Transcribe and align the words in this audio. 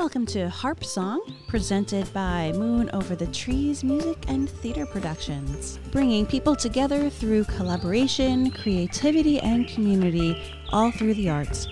Welcome 0.00 0.24
to 0.28 0.48
Harp 0.48 0.82
Song, 0.82 1.20
presented 1.46 2.10
by 2.14 2.52
Moon 2.52 2.88
Over 2.94 3.14
the 3.14 3.26
Trees 3.26 3.84
Music 3.84 4.16
and 4.28 4.48
Theater 4.48 4.86
Productions, 4.86 5.78
bringing 5.92 6.24
people 6.24 6.56
together 6.56 7.10
through 7.10 7.44
collaboration, 7.44 8.50
creativity, 8.50 9.40
and 9.40 9.68
community, 9.68 10.42
all 10.72 10.90
through 10.90 11.12
the 11.14 11.28
arts. 11.28 11.68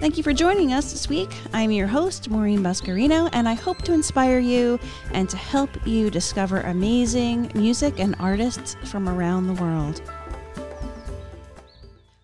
Thank 0.00 0.18
you 0.18 0.22
for 0.22 0.34
joining 0.34 0.74
us 0.74 0.92
this 0.92 1.08
week. 1.08 1.30
I'm 1.54 1.70
your 1.70 1.86
host, 1.86 2.28
Maureen 2.28 2.62
Buscarino, 2.62 3.30
and 3.32 3.48
I 3.48 3.54
hope 3.54 3.80
to 3.84 3.94
inspire 3.94 4.38
you 4.38 4.78
and 5.12 5.26
to 5.30 5.38
help 5.38 5.70
you 5.86 6.10
discover 6.10 6.60
amazing 6.60 7.50
music 7.54 7.98
and 7.98 8.14
artists 8.18 8.76
from 8.84 9.08
around 9.08 9.46
the 9.46 9.54
world. 9.54 10.02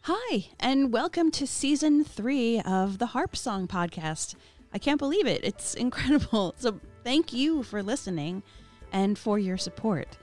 Hi, 0.02 0.48
and 0.60 0.92
welcome 0.92 1.30
to 1.30 1.46
season 1.46 2.04
three 2.04 2.60
of 2.60 2.98
the 2.98 3.06
Harp 3.06 3.34
Song 3.34 3.66
podcast. 3.66 4.34
I 4.74 4.78
can't 4.78 4.98
believe 4.98 5.26
it. 5.26 5.44
It's 5.44 5.74
incredible. 5.86 6.54
So, 6.58 6.80
thank 7.04 7.32
you 7.32 7.62
for 7.62 7.82
listening 7.82 8.42
and 8.92 9.18
for 9.18 9.38
your 9.38 9.56
support. 9.56 10.16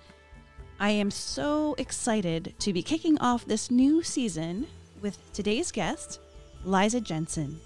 I 0.80 0.92
am 0.92 1.12
so 1.12 1.76
excited 1.78 2.54
to 2.60 2.72
be 2.72 2.82
kicking 2.82 3.18
off 3.20 3.46
this 3.46 3.70
new 3.70 4.02
season 4.02 4.68
with 5.02 5.18
today's 5.34 5.72
guest, 5.72 6.22
Liza 6.64 7.02
Jensen. 7.02 7.60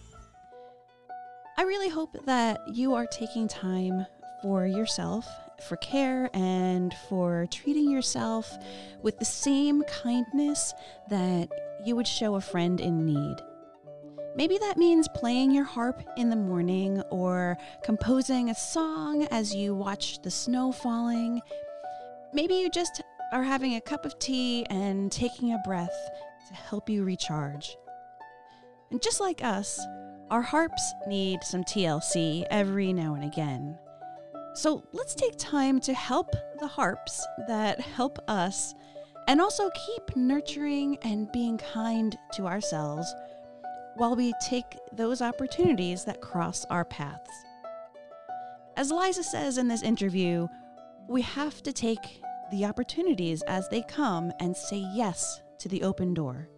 I 1.55 1.61
really 1.61 1.89
hope 1.89 2.25
that 2.25 2.61
you 2.67 2.95
are 2.95 3.05
taking 3.05 3.47
time 3.47 4.07
for 4.41 4.65
yourself, 4.65 5.27
for 5.69 5.75
care, 5.77 6.29
and 6.33 6.93
for 7.07 7.47
treating 7.51 7.91
yourself 7.91 8.51
with 9.03 9.19
the 9.19 9.25
same 9.25 9.83
kindness 9.83 10.73
that 11.09 11.49
you 11.85 11.95
would 11.95 12.07
show 12.07 12.35
a 12.35 12.41
friend 12.41 12.81
in 12.81 13.05
need. 13.05 13.37
Maybe 14.35 14.57
that 14.57 14.77
means 14.77 15.07
playing 15.13 15.51
your 15.51 15.63
harp 15.63 16.01
in 16.17 16.29
the 16.29 16.35
morning 16.35 17.01
or 17.11 17.55
composing 17.83 18.49
a 18.49 18.55
song 18.55 19.27
as 19.29 19.53
you 19.53 19.75
watch 19.75 20.23
the 20.23 20.31
snow 20.31 20.71
falling. 20.71 21.39
Maybe 22.33 22.55
you 22.55 22.71
just 22.71 23.03
are 23.31 23.43
having 23.43 23.75
a 23.75 23.81
cup 23.81 24.05
of 24.05 24.17
tea 24.17 24.65
and 24.71 25.11
taking 25.11 25.53
a 25.53 25.59
breath 25.59 25.95
to 26.47 26.53
help 26.55 26.89
you 26.89 27.03
recharge. 27.03 27.77
And 28.89 29.01
just 29.03 29.19
like 29.19 29.43
us, 29.43 29.79
our 30.31 30.41
harps 30.41 30.93
need 31.07 31.43
some 31.43 31.63
TLC 31.63 32.43
every 32.49 32.91
now 32.91 33.13
and 33.13 33.23
again. 33.23 33.77
So 34.55 34.83
let's 34.93 35.13
take 35.13 35.37
time 35.37 35.79
to 35.81 35.93
help 35.93 36.31
the 36.59 36.67
harps 36.67 37.23
that 37.47 37.79
help 37.79 38.17
us 38.27 38.73
and 39.27 39.39
also 39.39 39.69
keep 39.85 40.15
nurturing 40.15 40.97
and 41.03 41.31
being 41.31 41.59
kind 41.59 42.17
to 42.33 42.47
ourselves 42.47 43.13
while 43.95 44.15
we 44.15 44.33
take 44.41 44.77
those 44.91 45.21
opportunities 45.21 46.03
that 46.05 46.21
cross 46.21 46.65
our 46.65 46.85
paths. 46.85 47.31
As 48.75 48.91
Liza 48.91 49.23
says 49.23 49.57
in 49.57 49.67
this 49.67 49.83
interview, 49.83 50.47
we 51.07 51.21
have 51.21 51.61
to 51.63 51.71
take 51.71 52.21
the 52.51 52.65
opportunities 52.65 53.41
as 53.43 53.67
they 53.69 53.83
come 53.83 54.31
and 54.39 54.55
say 54.55 54.83
yes 54.93 55.41
to 55.59 55.69
the 55.69 55.83
open 55.83 56.13
door. 56.13 56.49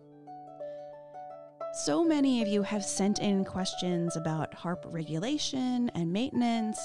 So 1.83 2.05
many 2.05 2.41
of 2.41 2.47
you 2.47 2.63
have 2.63 2.85
sent 2.85 3.19
in 3.19 3.43
questions 3.43 4.15
about 4.15 4.53
harp 4.53 4.85
regulation 4.87 5.91
and 5.93 6.13
maintenance, 6.13 6.79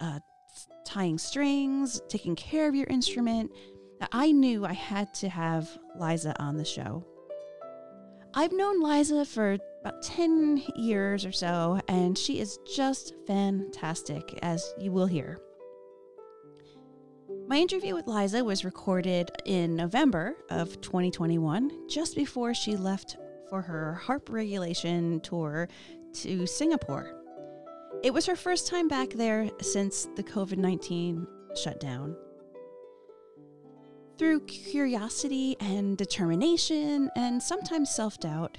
uh, 0.00 0.20
tying 0.86 1.18
strings, 1.18 2.00
taking 2.08 2.34
care 2.34 2.66
of 2.66 2.74
your 2.74 2.86
instrument. 2.86 3.50
I 4.12 4.32
knew 4.32 4.64
I 4.64 4.72
had 4.72 5.12
to 5.14 5.28
have 5.28 5.68
Liza 5.98 6.34
on 6.40 6.56
the 6.56 6.64
show. 6.64 7.04
I've 8.38 8.52
known 8.52 8.82
Liza 8.82 9.24
for 9.24 9.56
about 9.80 10.02
10 10.02 10.62
years 10.74 11.24
or 11.24 11.32
so, 11.32 11.80
and 11.88 12.18
she 12.18 12.38
is 12.38 12.58
just 12.66 13.14
fantastic, 13.26 14.38
as 14.42 14.74
you 14.78 14.92
will 14.92 15.06
hear. 15.06 15.40
My 17.48 17.56
interview 17.56 17.94
with 17.94 18.06
Liza 18.06 18.44
was 18.44 18.62
recorded 18.62 19.30
in 19.46 19.74
November 19.74 20.34
of 20.50 20.78
2021, 20.82 21.88
just 21.88 22.14
before 22.14 22.52
she 22.52 22.76
left 22.76 23.16
for 23.48 23.62
her 23.62 23.94
harp 23.94 24.28
regulation 24.28 25.20
tour 25.20 25.66
to 26.16 26.46
Singapore. 26.46 27.14
It 28.02 28.12
was 28.12 28.26
her 28.26 28.36
first 28.36 28.66
time 28.66 28.86
back 28.86 29.08
there 29.14 29.48
since 29.62 30.08
the 30.14 30.22
COVID 30.22 30.58
19 30.58 31.26
shutdown. 31.54 32.14
Through 34.18 34.40
curiosity 34.46 35.58
and 35.60 35.98
determination, 35.98 37.10
and 37.16 37.42
sometimes 37.42 37.94
self 37.94 38.18
doubt, 38.18 38.56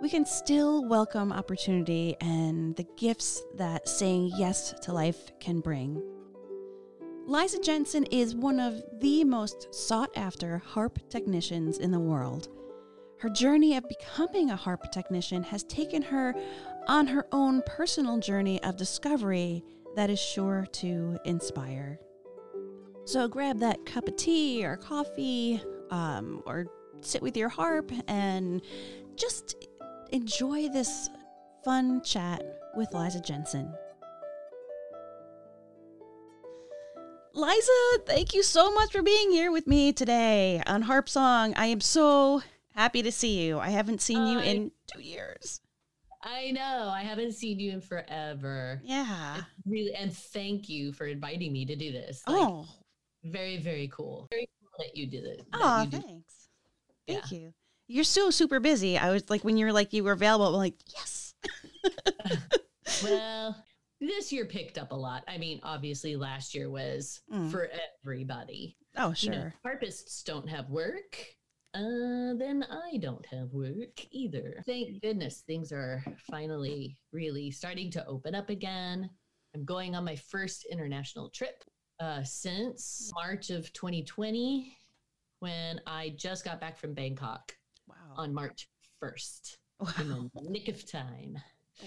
we 0.00 0.08
can 0.08 0.24
still 0.24 0.84
welcome 0.84 1.32
opportunity 1.32 2.16
and 2.20 2.76
the 2.76 2.86
gifts 2.96 3.42
that 3.56 3.88
saying 3.88 4.30
yes 4.36 4.72
to 4.82 4.92
life 4.92 5.32
can 5.40 5.58
bring. 5.58 6.00
Liza 7.26 7.58
Jensen 7.58 8.04
is 8.04 8.36
one 8.36 8.60
of 8.60 8.80
the 9.00 9.24
most 9.24 9.74
sought 9.74 10.10
after 10.16 10.58
harp 10.58 11.00
technicians 11.10 11.78
in 11.78 11.90
the 11.90 11.98
world. 11.98 12.48
Her 13.18 13.30
journey 13.30 13.76
of 13.76 13.88
becoming 13.88 14.50
a 14.50 14.56
harp 14.56 14.92
technician 14.92 15.42
has 15.42 15.64
taken 15.64 16.02
her 16.02 16.36
on 16.86 17.08
her 17.08 17.26
own 17.32 17.62
personal 17.66 18.18
journey 18.18 18.62
of 18.62 18.76
discovery 18.76 19.64
that 19.96 20.08
is 20.08 20.20
sure 20.20 20.68
to 20.74 21.18
inspire. 21.24 21.98
So 23.08 23.26
grab 23.26 23.60
that 23.60 23.86
cup 23.86 24.06
of 24.06 24.16
tea 24.16 24.62
or 24.66 24.76
coffee, 24.76 25.62
um, 25.90 26.42
or 26.44 26.66
sit 27.00 27.22
with 27.22 27.38
your 27.38 27.48
harp 27.48 27.90
and 28.06 28.60
just 29.16 29.56
enjoy 30.12 30.68
this 30.68 31.08
fun 31.64 32.02
chat 32.02 32.42
with 32.76 32.92
Liza 32.92 33.20
Jensen. 33.20 33.72
Liza, 37.32 37.72
thank 38.04 38.34
you 38.34 38.42
so 38.42 38.74
much 38.74 38.92
for 38.92 39.00
being 39.00 39.30
here 39.30 39.50
with 39.52 39.66
me 39.66 39.90
today 39.94 40.62
on 40.66 40.82
Harp 40.82 41.08
Song. 41.08 41.54
I 41.54 41.64
am 41.68 41.80
so 41.80 42.42
happy 42.74 43.02
to 43.02 43.10
see 43.10 43.42
you. 43.42 43.58
I 43.58 43.70
haven't 43.70 44.02
seen 44.02 44.26
you 44.26 44.38
in 44.38 44.70
two 44.86 45.00
years. 45.00 45.62
I 46.22 46.50
know. 46.50 46.92
I 46.94 47.04
haven't 47.04 47.32
seen 47.32 47.58
you 47.58 47.70
in 47.70 47.80
forever. 47.80 48.82
Yeah. 48.84 49.36
It's 49.38 49.46
really, 49.64 49.94
and 49.94 50.14
thank 50.14 50.68
you 50.68 50.92
for 50.92 51.06
inviting 51.06 51.54
me 51.54 51.64
to 51.64 51.74
do 51.74 51.90
this. 51.90 52.22
Like, 52.26 52.36
oh, 52.36 52.66
very, 53.24 53.58
very 53.58 53.88
cool. 53.92 54.28
Very 54.30 54.48
cool 54.60 54.84
that 54.84 54.96
you 54.96 55.06
did 55.06 55.24
it. 55.24 55.46
Oh, 55.52 55.86
thanks. 55.90 56.48
Thank 57.06 57.30
yeah. 57.30 57.38
you. 57.38 57.54
You're 57.86 58.04
so 58.04 58.30
super 58.30 58.60
busy. 58.60 58.98
I 58.98 59.10
was 59.10 59.28
like, 59.30 59.44
when 59.44 59.56
you're 59.56 59.72
like, 59.72 59.92
you 59.92 60.04
were 60.04 60.12
available, 60.12 60.48
I'm 60.48 60.54
like, 60.54 60.74
yes. 60.94 61.34
well, 63.02 63.56
this 64.00 64.30
year 64.30 64.44
picked 64.44 64.78
up 64.78 64.92
a 64.92 64.96
lot. 64.96 65.24
I 65.26 65.38
mean, 65.38 65.60
obviously, 65.62 66.16
last 66.16 66.54
year 66.54 66.70
was 66.70 67.20
mm. 67.32 67.50
for 67.50 67.70
everybody. 68.04 68.76
Oh, 68.96 69.12
sure. 69.14 69.32
You 69.32 69.38
know, 69.38 69.52
harpists 69.64 70.22
don't 70.22 70.48
have 70.48 70.68
work. 70.68 71.18
Uh, 71.74 72.34
then 72.34 72.64
I 72.70 72.96
don't 72.98 73.24
have 73.26 73.52
work 73.52 74.04
either. 74.10 74.62
Thank 74.66 75.02
goodness 75.02 75.42
things 75.46 75.70
are 75.70 76.02
finally 76.30 76.96
really 77.12 77.50
starting 77.50 77.90
to 77.92 78.06
open 78.06 78.34
up 78.34 78.50
again. 78.50 79.08
I'm 79.54 79.64
going 79.64 79.94
on 79.94 80.04
my 80.04 80.16
first 80.16 80.66
international 80.70 81.30
trip 81.30 81.62
uh, 82.00 82.22
since 82.22 83.10
March 83.14 83.50
of 83.50 83.72
2020 83.72 84.76
when 85.40 85.80
I 85.86 86.14
just 86.16 86.44
got 86.44 86.60
back 86.60 86.78
from 86.78 86.94
Bangkok 86.94 87.56
wow. 87.88 87.94
on 88.16 88.32
March 88.32 88.68
1st. 89.02 89.56
Wow. 89.80 89.90
In 90.00 90.08
the 90.08 90.50
nick 90.50 90.68
of 90.68 90.90
time. 90.90 91.38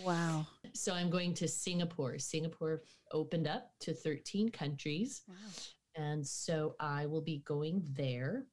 Wow. 0.03 0.47
So 0.73 0.93
I'm 0.93 1.09
going 1.09 1.33
to 1.35 1.47
Singapore. 1.47 2.17
Singapore 2.19 2.83
opened 3.11 3.47
up 3.47 3.71
to 3.81 3.93
13 3.93 4.49
countries. 4.49 5.23
Wow. 5.27 5.35
And 5.95 6.25
so 6.25 6.75
I 6.79 7.05
will 7.05 7.21
be 7.21 7.39
going 7.45 7.83
there. 7.93 8.45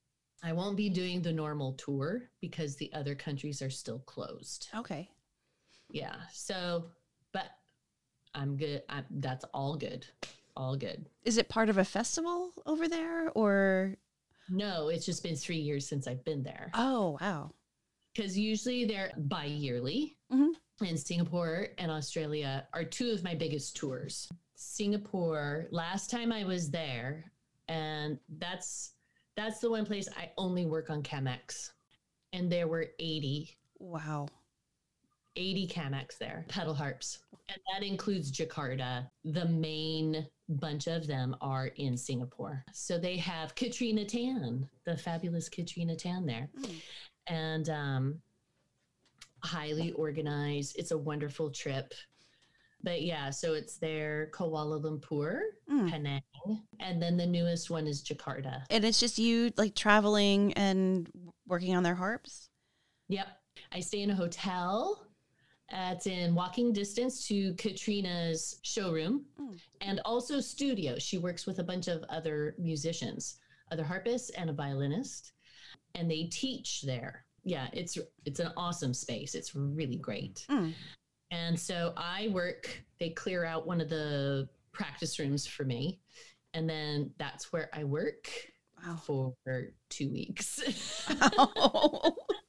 I 0.43 0.53
won't 0.53 0.77
be 0.77 0.89
doing 0.89 1.23
the 1.23 1.33
normal 1.33 1.75
tour 1.75 2.31
because 2.41 2.77
the 2.77 2.93
other 2.93 3.15
countries 3.15 3.63
are 3.63 3.71
still 3.71 4.01
closed. 4.01 4.69
Okay. 4.75 5.09
Yeah. 5.91 6.17
So, 6.33 6.87
but 7.33 7.51
I'm 8.35 8.57
good. 8.57 8.83
I'm, 8.89 9.05
that's 9.11 9.45
all 9.55 9.77
good. 9.77 10.07
All 10.59 10.77
good. 10.77 11.07
Is 11.25 11.39
it 11.39 11.49
part 11.49 11.69
of 11.69 11.79
a 11.79 11.85
festival 11.85 12.51
over 12.67 12.89
there 12.89 13.31
or? 13.31 13.95
No, 14.51 14.89
it's 14.89 15.07
just 15.07 15.23
been 15.23 15.37
three 15.37 15.59
years 15.59 15.89
since 15.89 16.09
I've 16.09 16.25
been 16.25 16.43
there. 16.43 16.73
Oh, 16.75 17.17
wow. 17.21 17.53
Because 18.13 18.37
usually 18.37 18.85
they're 18.85 19.13
bi 19.17 19.45
yearly. 19.45 20.17
Mm-hmm. 20.33 20.85
And 20.85 20.99
Singapore 20.99 21.69
and 21.79 21.93
Australia 21.93 22.67
are 22.75 22.83
two 22.83 23.11
of 23.11 23.23
my 23.23 23.37
biggest 23.37 23.77
tours. 23.77 24.29
Singapore, 24.57 25.69
last 25.71 26.11
time 26.11 26.33
I 26.33 26.43
was 26.43 26.71
there, 26.71 27.31
and 27.69 28.19
that's 28.39 28.95
that's 29.37 29.61
the 29.61 29.71
one 29.71 29.87
place 29.87 30.09
I 30.17 30.33
only 30.37 30.67
work 30.67 30.91
on 30.91 31.05
Camac. 31.05 31.71
And 32.33 32.51
there 32.51 32.67
were 32.67 32.87
80. 32.99 33.57
Wow. 33.79 34.27
80 35.37 35.69
Camac 35.69 36.19
there, 36.19 36.45
pedal 36.49 36.75
harps. 36.75 37.21
And 37.49 37.59
that 37.73 37.87
includes 37.87 38.33
Jakarta. 38.33 39.09
The 39.25 39.45
main 39.47 40.27
bunch 40.49 40.87
of 40.87 41.07
them 41.07 41.37
are 41.41 41.67
in 41.77 41.97
Singapore. 41.97 42.65
So 42.73 42.99
they 42.99 43.17
have 43.19 43.55
Katrina 43.55 44.05
Tan, 44.05 44.69
the 44.85 44.97
fabulous 44.97 45.49
Katrina 45.49 45.95
Tan 45.95 46.27
there. 46.27 46.49
Mm. 46.61 46.75
And 47.27 47.69
um, 47.69 48.19
highly 49.43 49.93
organized. 49.93 50.77
It's 50.79 50.91
a 50.91 50.99
wonderful 50.99 51.51
trip. 51.51 51.93
But 52.83 53.03
yeah, 53.03 53.31
so 53.31 53.55
it's 53.55 53.77
there 53.79 54.31
Kuala 54.33 54.81
Lumpur, 54.81 55.41
Mm. 55.71 55.91
Penang, 55.91 56.23
and 56.81 57.03
then 57.03 57.17
the 57.17 57.27
newest 57.27 57.71
one 57.71 57.87
is 57.87 58.03
Jakarta. 58.03 58.63
And 58.71 58.85
it's 58.85 59.01
just 59.01 59.19
you 59.19 59.53
like 59.57 59.75
traveling 59.75 60.53
and 60.55 61.11
working 61.47 61.77
on 61.77 61.83
their 61.83 61.97
harps. 61.97 62.49
Yep. 63.09 63.27
I 63.73 63.81
stay 63.81 64.03
in 64.03 64.11
a 64.11 64.15
hotel. 64.15 65.05
It's 65.71 66.07
in 66.07 66.35
walking 66.35 66.73
distance 66.73 67.27
to 67.29 67.55
Katrina's 67.55 68.59
showroom 68.63 69.27
Mm. 69.41 69.59
and 69.81 70.01
also 70.05 70.41
studio. 70.41 70.99
She 70.99 71.19
works 71.19 71.47
with 71.47 71.59
a 71.59 71.65
bunch 71.65 71.89
of 71.89 72.03
other 72.09 72.55
musicians, 72.59 73.39
other 73.71 73.85
harpists 73.85 74.31
and 74.31 74.49
a 74.51 74.53
violinist, 74.53 75.33
and 75.95 76.11
they 76.11 76.25
teach 76.25 76.83
there. 76.83 77.25
Yeah, 77.45 77.69
it's 77.73 77.99
it's 78.25 78.41
an 78.41 78.53
awesome 78.57 78.95
space. 78.95 79.35
It's 79.35 79.55
really 79.55 79.97
great. 79.97 80.47
Mm. 80.51 80.73
And 81.31 81.59
so 81.61 81.93
I 81.97 82.29
work, 82.29 82.83
they 82.99 83.11
clear 83.11 83.45
out 83.45 83.67
one 83.67 83.81
of 83.83 83.89
the 83.91 84.49
practice 84.73 85.19
rooms 85.19 85.47
for 85.47 85.65
me. 85.65 86.01
And 86.55 86.69
then 86.69 87.13
that's 87.19 87.53
where 87.53 87.69
I 87.75 87.85
work 87.85 88.29
Wow. 88.83 88.97
for 89.45 89.75
two 89.91 90.11
weeks. 90.11 90.61
Wow. 91.21 92.17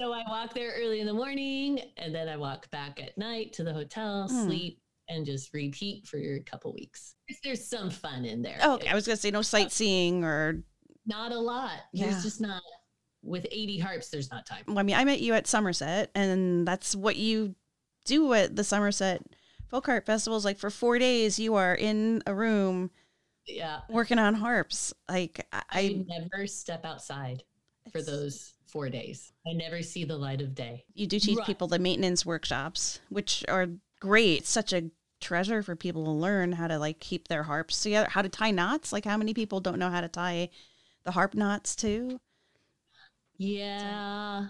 So 0.00 0.12
I 0.12 0.22
walk 0.28 0.54
there 0.54 0.72
early 0.76 1.00
in 1.00 1.06
the 1.06 1.12
morning 1.12 1.80
and 1.96 2.14
then 2.14 2.28
I 2.28 2.36
walk 2.36 2.70
back 2.70 3.00
at 3.02 3.16
night 3.18 3.52
to 3.54 3.64
the 3.64 3.72
hotel, 3.72 4.28
Hmm. 4.28 4.44
sleep, 4.44 4.80
and 5.08 5.24
just 5.26 5.52
repeat 5.52 6.06
for 6.06 6.18
a 6.18 6.40
couple 6.40 6.72
weeks. 6.72 7.14
There's 7.42 7.66
some 7.66 7.90
fun 7.90 8.24
in 8.24 8.42
there. 8.42 8.58
oh, 8.62 8.74
okay. 8.74 8.88
I 8.88 8.94
was 8.94 9.06
gonna 9.06 9.16
say 9.16 9.30
no 9.30 9.42
sightseeing 9.42 10.22
or 10.24 10.62
Not 11.06 11.32
a 11.32 11.38
lot. 11.38 11.80
Yeah. 11.92 12.10
There's 12.10 12.22
just 12.22 12.40
not, 12.40 12.62
with 13.22 13.46
80 13.50 13.78
harps, 13.78 14.10
there's 14.10 14.30
not 14.30 14.46
time. 14.46 14.64
well, 14.68 14.78
I 14.78 14.82
mean, 14.82 14.94
I 14.96 15.04
met 15.04 15.20
you 15.20 15.32
at 15.34 15.46
Somerset, 15.46 16.10
and 16.14 16.68
that's 16.68 16.94
what 16.94 17.16
you 17.16 17.54
do 18.04 18.32
at 18.34 18.54
the 18.54 18.62
Somerset 18.64 19.22
Folk 19.68 19.86
Harp 19.86 20.06
Festivals. 20.06 20.44
Like 20.44 20.58
for 20.58 20.70
four 20.70 20.98
days, 20.98 21.38
you 21.38 21.54
are 21.54 21.74
in 21.74 22.22
a 22.26 22.34
room 22.34 22.90
Yeah. 23.46 23.80
working 23.88 24.18
on 24.18 24.34
harps. 24.34 24.92
Like 25.08 25.46
I, 25.52 25.62
I 25.70 26.04
never 26.06 26.46
step 26.46 26.84
outside 26.84 27.42
for 27.90 28.00
those 28.02 28.52
four 28.68 28.88
days. 28.90 29.32
I 29.46 29.52
never 29.52 29.82
see 29.82 30.04
the 30.04 30.16
light 30.16 30.40
of 30.40 30.54
day. 30.54 30.84
you 30.94 31.06
do 31.06 31.18
teach 31.18 31.38
Right. 31.38 31.46
people 31.46 31.68
the 31.68 31.78
maintenance 31.78 32.24
workshops, 32.26 33.00
which 33.08 33.44
are 33.48 33.68
great. 34.00 34.40
It's 34.40 34.50
such 34.50 34.72
a 34.72 34.90
treasure 35.20 35.62
for 35.62 35.74
people 35.74 36.04
to 36.04 36.10
learn 36.10 36.52
how 36.52 36.68
to 36.68 36.78
like 36.78 37.00
keep 37.00 37.28
their 37.28 37.42
harps 37.44 37.82
together, 37.82 38.08
how 38.08 38.22
to 38.22 38.28
tie 38.28 38.50
knots. 38.52 38.92
Like 38.92 39.04
how 39.04 39.16
many 39.16 39.34
people 39.34 39.60
don't 39.60 39.78
know 39.78 39.90
how 39.90 40.00
to 40.00 40.08
tie 40.08 40.50
the 41.04 41.12
harp 41.12 41.34
knots 41.34 41.74
too? 41.74 42.20
Yeah. 43.36 44.46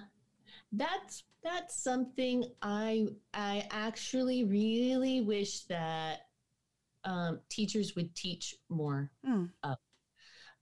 That's 0.72 1.24
that's 1.42 1.80
something 1.82 2.44
I 2.62 3.06
I 3.32 3.66
actually 3.70 4.44
really 4.44 5.20
wish 5.20 5.60
that 5.64 6.26
um, 7.04 7.40
teachers 7.48 7.94
would 7.96 8.14
teach 8.14 8.54
more 8.68 9.10
Hmm. 9.24 9.46
of 9.62 9.78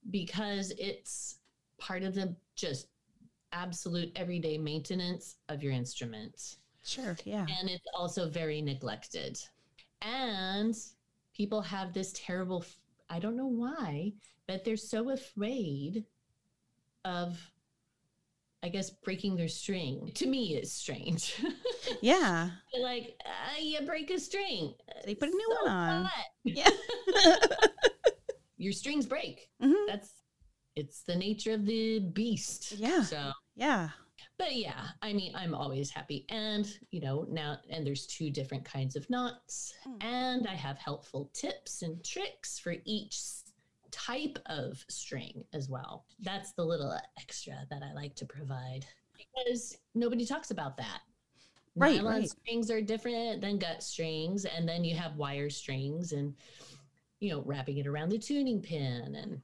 because 0.09 0.71
it's 0.77 1.39
part 1.77 2.03
of 2.03 2.13
the 2.15 2.35
just 2.55 2.87
absolute 3.51 4.11
everyday 4.15 4.57
maintenance 4.57 5.37
of 5.49 5.63
your 5.63 5.71
instrument. 5.73 6.57
Sure. 6.83 7.17
Yeah. 7.25 7.45
and 7.59 7.69
it's 7.69 7.85
also 7.93 8.29
very 8.29 8.61
neglected 8.61 9.37
and 10.01 10.73
people 11.35 11.61
have 11.61 11.91
this 11.93 12.13
terrible, 12.15 12.63
I 13.09 13.19
don't 13.19 13.35
know 13.35 13.47
why 13.47 14.13
but 14.47 14.63
they're 14.63 14.77
so 14.77 15.09
afraid 15.09 16.05
of 17.03 17.37
i 18.63 18.69
guess 18.69 18.89
breaking 18.89 19.35
their 19.35 19.47
string 19.49 20.09
to 20.15 20.25
me 20.27 20.55
it's 20.55 20.71
strange 20.71 21.35
Yeah. 22.01 22.49
They're 22.73 22.83
like 22.83 23.15
uh, 23.25 23.59
you 23.61 23.81
break 23.85 24.09
a 24.11 24.19
string 24.19 24.73
They 25.05 25.15
put 25.15 25.29
a 25.29 25.31
new 25.31 25.49
So 25.59 25.65
one 25.65 25.71
on. 25.73 26.03
what? 26.03 26.11
Yeah. 26.43 26.69
your 28.57 28.71
strings 28.73 29.05
break 29.05 29.49
Mhm. 29.61 29.87
that's 29.87 30.11
it's 30.77 31.01
the 31.01 31.15
nature 31.15 31.53
of 31.53 31.65
the 31.65 31.99
beast 31.99 32.73
Yeah. 32.77 33.01
so 33.03 33.31
Yeah. 33.55 33.89
but 34.37 34.55
yeah 34.55 34.89
i 35.01 35.11
mean 35.11 35.33
i'm 35.35 35.53
always 35.55 35.89
happy 35.89 36.25
and 36.29 36.65
you 36.91 37.01
know 37.01 37.25
now 37.29 37.57
and 37.69 37.85
there's 37.85 38.05
two 38.05 38.29
different 38.29 38.63
kinds 38.63 38.95
of 38.95 39.09
knots 39.09 39.73
Mm. 39.87 40.03
and 40.03 40.47
i 40.47 40.53
have 40.53 40.77
helpful 40.77 41.29
tips 41.33 41.81
and 41.81 42.03
tricks 42.05 42.59
for 42.59 42.75
each 42.85 43.19
type 43.91 44.37
of 44.45 44.83
string 44.89 45.43
as 45.53 45.69
well 45.69 46.05
that's 46.21 46.51
the 46.53 46.63
little 46.63 46.95
extra 47.19 47.55
that 47.71 47.81
i 47.83 47.93
like 47.93 48.15
to 48.15 48.25
provide 48.25 48.85
because 49.17 49.77
nobody 49.95 50.25
talks 50.25 50.51
about 50.51 50.77
that 50.77 51.01
Right, 51.79 51.97
Nylon 51.97 52.21
right. 52.21 52.29
strings 52.29 52.71
are 52.71 52.81
different 52.81 53.39
than 53.39 53.59
gut 53.59 53.83
strings 53.83 54.45
and 54.45 54.67
then 54.67 54.83
you 54.83 54.95
have 54.95 55.15
wire 55.15 55.49
strings 55.49 56.11
and 56.11 56.33
you 57.19 57.29
know 57.31 57.43
wrapping 57.45 57.77
it 57.77 57.85
around 57.87 58.09
the 58.09 58.17
tuning 58.17 58.61
pin 58.61 59.13
and 59.15 59.39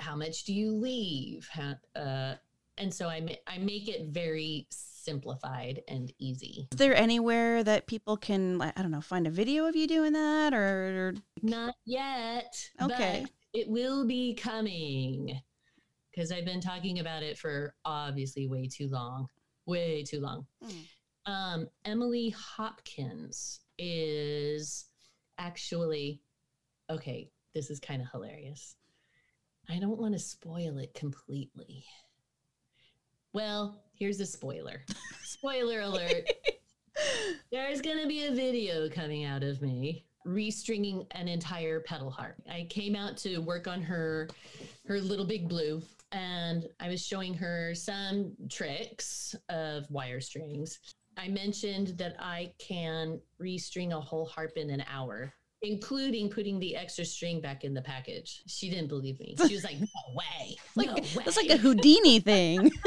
how 0.00 0.16
much 0.16 0.44
do 0.44 0.52
you 0.52 0.72
leave 0.74 1.48
how, 1.50 1.74
uh, 1.96 2.34
and 2.78 2.92
so 2.92 3.08
I, 3.08 3.20
ma- 3.20 3.32
I 3.46 3.58
make 3.58 3.88
it 3.88 4.08
very 4.10 4.66
simplified 4.70 5.82
and 5.88 6.12
easy 6.18 6.68
Is 6.72 6.78
there 6.78 6.94
anywhere 6.94 7.62
that 7.64 7.86
people 7.86 8.16
can, 8.16 8.60
I 8.62 8.72
don't 8.76 8.90
know, 8.90 9.00
find 9.00 9.26
a 9.26 9.30
video 9.30 9.66
of 9.66 9.76
you 9.76 9.86
doing 9.86 10.12
that 10.14 10.54
or? 10.54 11.14
not 11.42 11.74
yet 11.86 12.54
Okay. 12.82 13.22
but 13.24 13.30
it 13.58 13.68
will 13.68 14.06
be 14.06 14.34
coming 14.34 15.40
because 16.10 16.30
i've 16.30 16.44
been 16.44 16.60
talking 16.60 16.98
about 16.98 17.22
it 17.22 17.38
for 17.38 17.74
obviously 17.84 18.46
way 18.46 18.68
too 18.68 18.88
long 18.88 19.26
way 19.66 20.02
too 20.02 20.20
long 20.20 20.46
Mm. 20.62 20.84
um, 21.32 21.68
Emily 21.86 22.30
Hopkins 22.30 23.60
is 23.78 24.86
actually 25.38 26.20
okay. 26.90 27.30
This 27.54 27.70
is 27.70 27.80
kind 27.80 28.02
of 28.02 28.08
hilarious. 28.12 28.76
I 29.70 29.78
don't 29.78 30.00
want 30.00 30.14
to 30.14 30.18
spoil 30.18 30.78
it 30.78 30.94
completely. 30.94 31.84
Well, 33.32 33.84
here's 33.94 34.18
a 34.18 34.26
spoiler. 34.26 34.82
Spoiler 35.22 35.80
alert. 35.82 36.28
There's 37.52 37.80
going 37.80 38.00
to 38.00 38.08
be 38.08 38.24
a 38.24 38.32
video 38.32 38.88
coming 38.88 39.24
out 39.24 39.44
of 39.44 39.62
me 39.62 40.04
restringing 40.26 41.06
an 41.12 41.28
entire 41.28 41.80
pedal 41.80 42.10
harp. 42.10 42.34
I 42.50 42.66
came 42.68 42.96
out 42.96 43.16
to 43.18 43.38
work 43.38 43.68
on 43.68 43.80
her 43.82 44.28
her 44.86 45.00
little 45.00 45.24
big 45.24 45.48
blue 45.48 45.80
and 46.10 46.68
I 46.80 46.88
was 46.88 47.06
showing 47.06 47.32
her 47.34 47.72
some 47.74 48.32
tricks 48.50 49.36
of 49.48 49.88
wire 49.88 50.20
strings. 50.20 50.80
I 51.16 51.28
mentioned 51.28 51.98
that 51.98 52.16
I 52.18 52.52
can 52.58 53.20
restring 53.40 53.92
a 53.92 54.00
whole 54.00 54.26
harp 54.26 54.56
in 54.56 54.70
an 54.70 54.84
hour, 54.92 55.32
including 55.62 56.30
putting 56.30 56.58
the 56.58 56.76
extra 56.76 57.04
string 57.04 57.40
back 57.40 57.64
in 57.64 57.74
the 57.74 57.82
package. 57.82 58.42
She 58.46 58.70
didn't 58.70 58.88
believe 58.88 59.18
me. 59.20 59.36
She 59.46 59.54
was 59.54 59.64
like, 59.64 59.78
"No 59.80 60.14
way, 60.14 60.56
Like 60.74 60.88
no 60.88 60.94
way." 60.94 61.24
that's 61.24 61.36
like 61.36 61.50
a 61.50 61.56
Houdini 61.56 62.20
thing. 62.20 62.70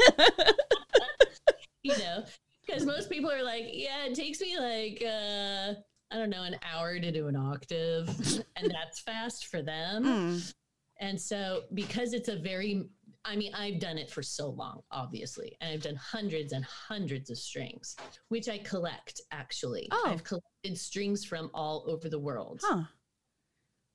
you 1.82 1.96
know, 1.98 2.24
because 2.66 2.84
most 2.84 3.10
people 3.10 3.30
are 3.30 3.42
like, 3.42 3.64
yeah, 3.72 4.06
it 4.06 4.14
takes 4.14 4.40
me 4.40 4.58
like, 4.58 5.02
uh, 5.04 5.74
I 6.10 6.18
don't 6.18 6.30
know, 6.30 6.42
an 6.42 6.56
hour 6.72 6.98
to 6.98 7.12
do 7.12 7.28
an 7.28 7.36
octave, 7.36 8.08
and 8.56 8.70
that's 8.70 9.00
fast 9.00 9.46
for 9.46 9.62
them. 9.62 10.04
Mm. 10.04 10.54
And 11.00 11.20
so, 11.20 11.64
because 11.74 12.12
it's 12.12 12.28
a 12.28 12.36
very, 12.36 12.84
I 13.26 13.36
mean, 13.36 13.54
I've 13.54 13.80
done 13.80 13.96
it 13.96 14.10
for 14.10 14.22
so 14.22 14.50
long, 14.50 14.82
obviously, 14.90 15.56
and 15.60 15.72
I've 15.72 15.82
done 15.82 15.96
hundreds 15.96 16.52
and 16.52 16.64
hundreds 16.64 17.30
of 17.30 17.38
strings, 17.38 17.96
which 18.28 18.48
I 18.48 18.58
collect 18.58 19.20
actually. 19.30 19.88
Oh. 19.90 20.04
I've 20.06 20.24
collected 20.24 20.76
strings 20.78 21.24
from 21.24 21.50
all 21.54 21.84
over 21.86 22.08
the 22.08 22.18
world 22.18 22.60
Huh. 22.62 22.82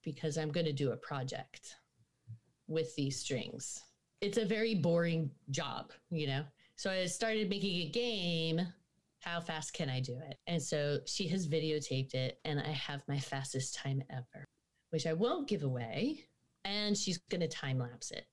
because 0.03 0.37
I'm 0.37 0.51
going 0.51 0.65
to 0.65 0.73
do 0.73 0.91
a 0.91 0.97
project 0.97 1.75
with 2.67 2.95
these 2.95 3.19
strings. 3.19 3.83
It's 4.21 4.37
a 4.37 4.45
very 4.45 4.75
boring 4.75 5.29
job, 5.51 5.91
you 6.09 6.27
know? 6.27 6.43
So 6.75 6.89
I 6.89 7.05
started 7.05 7.49
making 7.49 7.81
a 7.81 7.89
game. 7.89 8.61
How 9.21 9.41
fast 9.41 9.73
can 9.73 9.89
I 9.89 9.99
do 9.99 10.17
it? 10.29 10.37
And 10.47 10.61
so 10.61 10.99
she 11.05 11.27
has 11.27 11.47
videotaped 11.47 12.13
it, 12.15 12.39
and 12.45 12.59
I 12.59 12.69
have 12.69 13.01
my 13.07 13.19
fastest 13.19 13.75
time 13.75 14.01
ever, 14.09 14.45
which 14.91 15.05
I 15.05 15.13
won't 15.13 15.47
give 15.47 15.63
away. 15.63 16.25
And 16.65 16.97
she's 16.97 17.17
going 17.29 17.41
to 17.41 17.47
time 17.47 17.79
lapse 17.79 18.11
it. 18.11 18.25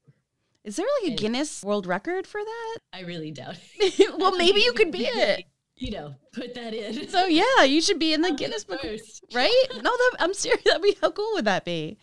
Is 0.66 0.76
there 0.76 0.86
like 1.00 1.08
a 1.08 1.10
And- 1.12 1.18
Guinness 1.18 1.62
World 1.64 1.86
Record 1.86 2.26
for 2.26 2.40
that? 2.44 2.78
I 2.92 3.00
really 3.00 3.30
doubt 3.30 3.56
it. 3.78 4.14
well, 4.18 4.36
maybe 4.36 4.60
you 4.60 4.72
could 4.74 4.90
be 4.92 5.06
it. 5.06 5.44
You 5.76 5.92
know, 5.92 6.14
put 6.32 6.54
that 6.54 6.74
in. 6.74 7.08
So 7.10 7.26
yeah, 7.26 7.62
you 7.64 7.80
should 7.80 7.98
be 7.98 8.12
in 8.12 8.20
the 8.22 8.28
I'll 8.28 8.34
Guinness 8.34 8.64
Book, 8.64 8.80
first. 8.82 9.24
right? 9.34 9.66
No, 9.74 9.82
that, 9.82 10.12
I'm 10.18 10.34
serious. 10.34 10.62
That'd 10.64 10.82
be 10.82 10.96
how 11.00 11.10
cool 11.10 11.30
would 11.34 11.44
that 11.44 11.64
be? 11.64 11.98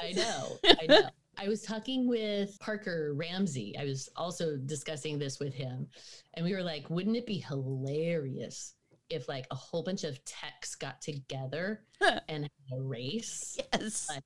I 0.00 0.12
know. 0.12 0.58
I 0.64 0.86
know. 0.86 1.02
I 1.36 1.48
was 1.48 1.62
talking 1.62 2.06
with 2.08 2.56
Parker 2.60 3.12
Ramsey. 3.16 3.74
I 3.78 3.84
was 3.84 4.08
also 4.14 4.56
discussing 4.56 5.18
this 5.18 5.40
with 5.40 5.52
him. 5.54 5.88
And 6.34 6.44
we 6.44 6.52
were 6.54 6.62
like, 6.62 6.88
wouldn't 6.90 7.16
it 7.16 7.26
be 7.26 7.38
hilarious 7.38 8.74
if 9.10 9.28
like 9.28 9.46
a 9.50 9.54
whole 9.56 9.82
bunch 9.82 10.04
of 10.04 10.22
techs 10.24 10.74
got 10.76 11.00
together 11.02 11.82
and 12.28 12.44
had 12.44 12.78
a 12.78 12.82
race? 12.82 13.58
Yes. 13.72 14.06
Like- 14.10 14.22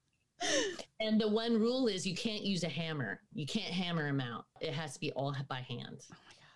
And 1.00 1.20
the 1.20 1.28
one 1.28 1.58
rule 1.58 1.86
is 1.86 2.06
you 2.06 2.14
can't 2.14 2.42
use 2.42 2.64
a 2.64 2.68
hammer. 2.68 3.20
You 3.34 3.46
can't 3.46 3.72
hammer 3.72 4.04
them 4.04 4.20
out. 4.20 4.44
It 4.60 4.72
has 4.72 4.94
to 4.94 5.00
be 5.00 5.12
all 5.12 5.34
by 5.48 5.60
hand. 5.60 6.00
Oh 6.10 6.14
my 6.14 6.32
god. 6.34 6.46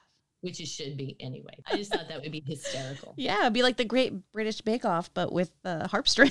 which 0.41 0.61
it 0.61 0.67
should 0.67 0.97
be 0.97 1.17
anyway. 1.21 1.55
I 1.67 1.77
just 1.77 1.93
thought 1.93 2.09
that 2.09 2.21
would 2.23 2.33
be 2.33 2.41
hysterical. 2.47 3.15
Yeah, 3.17 3.41
it'd 3.43 3.53
be 3.53 3.62
like 3.62 3.77
the 3.77 3.85
Great 3.85 4.12
British 4.33 4.61
Bake 4.61 4.85
Off, 4.85 5.12
but 5.15 5.33
with 5.33 5.51
the 5.62 5.87
harp 5.89 6.09
string. 6.09 6.31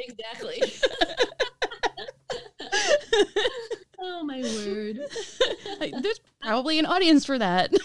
Exactly. 0.00 0.62
oh 4.00 4.24
my 4.24 4.40
word. 4.42 5.00
There's 6.02 6.20
probably 6.40 6.78
an 6.78 6.86
audience 6.86 7.24
for 7.24 7.38
that. 7.38 7.72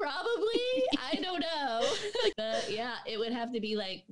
Probably. 0.00 0.82
I 0.98 1.14
don't 1.22 1.40
know. 1.40 1.82
But 2.36 2.70
yeah, 2.70 2.96
it 3.06 3.18
would 3.18 3.32
have 3.32 3.52
to 3.54 3.60
be 3.60 3.74
like, 3.74 4.04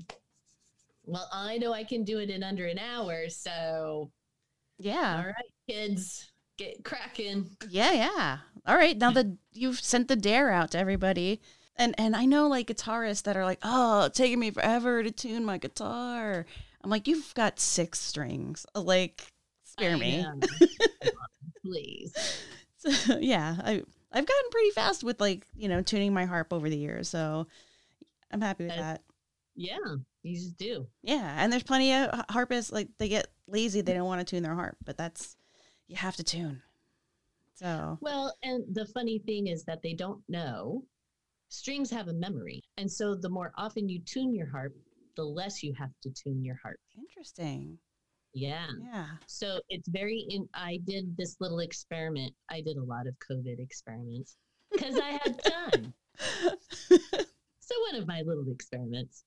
well, 1.12 1.28
I 1.32 1.58
know 1.58 1.72
I 1.72 1.84
can 1.84 2.04
do 2.04 2.18
it 2.18 2.30
in 2.30 2.42
under 2.42 2.66
an 2.66 2.78
hour. 2.78 3.28
So, 3.28 4.10
Yeah. 4.78 5.18
all 5.18 5.26
right, 5.26 5.52
kids, 5.68 6.30
get 6.58 6.84
cracking. 6.84 7.56
Yeah, 7.68 7.92
yeah. 7.92 8.38
All 8.66 8.76
right. 8.76 8.96
Now 8.96 9.10
that 9.12 9.26
you've 9.52 9.80
sent 9.80 10.08
the 10.08 10.16
dare 10.16 10.50
out 10.50 10.70
to 10.72 10.78
everybody. 10.78 11.40
And 11.76 11.94
and 11.98 12.14
I 12.14 12.26
know 12.26 12.48
like 12.48 12.66
guitarists 12.68 13.22
that 13.24 13.36
are 13.36 13.44
like, 13.44 13.58
oh, 13.62 14.04
it's 14.06 14.16
taking 14.18 14.38
me 14.38 14.50
forever 14.50 15.02
to 15.02 15.10
tune 15.10 15.44
my 15.44 15.58
guitar. 15.58 16.44
I'm 16.84 16.90
like, 16.90 17.08
you've 17.08 17.32
got 17.34 17.58
six 17.60 17.98
strings. 17.98 18.66
Like, 18.74 19.22
spare 19.64 19.94
I 19.94 19.98
me. 19.98 20.26
Please. 21.64 22.12
So, 22.78 23.16
yeah, 23.18 23.56
I 23.62 23.82
I've 24.12 24.26
gotten 24.26 24.50
pretty 24.50 24.70
fast 24.70 25.04
with 25.04 25.20
like 25.20 25.46
you 25.54 25.68
know 25.68 25.80
tuning 25.82 26.12
my 26.12 26.24
harp 26.26 26.52
over 26.52 26.68
the 26.68 26.76
years, 26.76 27.08
so 27.08 27.46
I'm 28.30 28.40
happy 28.40 28.64
with 28.64 28.74
That- 28.76 28.80
that. 28.80 29.02
Yeah, 29.54 29.78
you 30.22 30.34
just 30.36 30.56
do. 30.56 30.86
Yeah, 31.02 31.34
and 31.38 31.52
there's 31.52 31.62
plenty 31.62 31.92
of 31.92 32.24
harpists 32.30 32.72
like 32.72 32.88
they 32.98 33.08
get 33.08 33.28
lazy, 33.46 33.80
they 33.80 33.94
don't 33.94 34.06
want 34.06 34.20
to 34.20 34.30
tune 34.30 34.42
their 34.42 34.54
harp, 34.54 34.76
but 34.84 34.96
that's 34.96 35.36
you 35.88 35.96
have 35.96 36.16
to 36.16 36.24
tune. 36.24 36.62
So 37.54 37.98
Well, 38.00 38.34
and 38.42 38.64
the 38.74 38.86
funny 38.86 39.18
thing 39.18 39.46
is 39.46 39.64
that 39.64 39.82
they 39.82 39.94
don't 39.94 40.22
know 40.28 40.84
strings 41.48 41.90
have 41.90 42.08
a 42.08 42.14
memory. 42.14 42.62
And 42.78 42.90
so 42.90 43.14
the 43.14 43.28
more 43.28 43.52
often 43.56 43.88
you 43.88 44.00
tune 44.00 44.34
your 44.34 44.50
harp, 44.50 44.74
the 45.16 45.24
less 45.24 45.62
you 45.62 45.74
have 45.78 45.90
to 46.02 46.10
tune 46.10 46.42
your 46.42 46.58
harp. 46.62 46.80
interesting. 46.96 47.78
Yeah. 48.34 48.68
Yeah. 48.82 49.06
So 49.26 49.60
it's 49.68 49.88
very 49.88 50.24
in 50.30 50.48
I 50.54 50.78
did 50.86 51.14
this 51.18 51.36
little 51.40 51.58
experiment. 51.58 52.32
I 52.50 52.62
did 52.62 52.78
a 52.78 52.82
lot 52.82 53.06
of 53.06 53.14
COVID 53.30 53.58
experiments 53.58 54.36
because 54.70 54.98
I 54.98 55.20
had 55.22 55.42
time. 55.44 55.92
So 57.60 57.74
one 57.90 58.00
of 58.00 58.08
my 58.08 58.22
little 58.22 58.48
experiments 58.48 59.24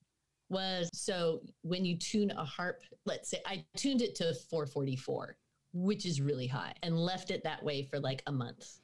was 0.49 0.89
so 0.93 1.41
when 1.61 1.85
you 1.85 1.97
tune 1.97 2.31
a 2.31 2.43
harp, 2.45 2.81
let's 3.05 3.29
say 3.29 3.41
I 3.45 3.63
tuned 3.75 4.01
it 4.01 4.15
to 4.15 4.33
444, 4.49 5.37
which 5.73 6.05
is 6.05 6.21
really 6.21 6.47
high, 6.47 6.73
and 6.83 6.97
left 6.97 7.31
it 7.31 7.43
that 7.43 7.63
way 7.63 7.83
for 7.83 7.99
like 7.99 8.21
a 8.27 8.31
month. 8.31 8.79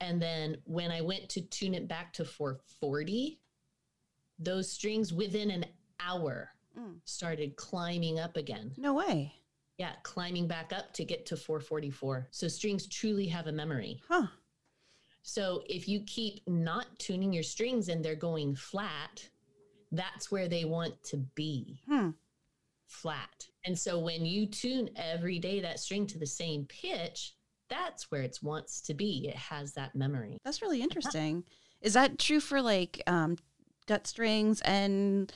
And 0.00 0.20
then 0.20 0.56
when 0.64 0.90
I 0.90 1.00
went 1.00 1.28
to 1.30 1.40
tune 1.42 1.74
it 1.74 1.86
back 1.86 2.12
to 2.14 2.24
440, 2.24 3.38
those 4.38 4.70
strings 4.70 5.12
within 5.12 5.50
an 5.50 5.64
hour 6.00 6.50
Mm. 6.76 7.00
started 7.04 7.54
climbing 7.56 8.18
up 8.18 8.38
again. 8.38 8.72
No 8.78 8.94
way. 8.94 9.34
Yeah, 9.76 9.92
climbing 10.04 10.46
back 10.46 10.72
up 10.72 10.94
to 10.94 11.04
get 11.04 11.26
to 11.26 11.36
444. 11.36 12.28
So 12.30 12.48
strings 12.48 12.86
truly 12.86 13.26
have 13.26 13.46
a 13.46 13.52
memory. 13.52 14.00
Huh. 14.08 14.28
So 15.22 15.62
if 15.66 15.86
you 15.86 16.00
keep 16.06 16.40
not 16.48 16.98
tuning 16.98 17.30
your 17.30 17.42
strings 17.42 17.88
and 17.88 18.02
they're 18.02 18.14
going 18.14 18.54
flat, 18.56 19.28
that's 19.92 20.30
where 20.30 20.48
they 20.48 20.64
want 20.64 21.02
to 21.04 21.18
be 21.34 21.80
Hmm. 21.86 22.10
flat. 22.86 23.46
And 23.64 23.78
so 23.78 23.98
when 23.98 24.26
you 24.26 24.46
tune 24.46 24.90
every 24.96 25.38
day 25.38 25.60
that 25.60 25.80
string 25.80 26.06
to 26.08 26.18
the 26.18 26.26
same 26.26 26.66
pitch, 26.66 27.34
that's 27.68 28.10
where 28.10 28.22
it 28.22 28.38
wants 28.42 28.80
to 28.82 28.94
be. 28.94 29.28
It 29.28 29.36
has 29.36 29.72
that 29.74 29.94
memory. 29.94 30.38
That's 30.44 30.60
really 30.62 30.82
interesting. 30.82 31.44
Is 31.80 31.94
that 31.94 32.18
true 32.18 32.40
for 32.40 32.60
like 32.60 33.02
um 33.06 33.36
gut 33.86 34.06
strings 34.06 34.60
and 34.62 35.32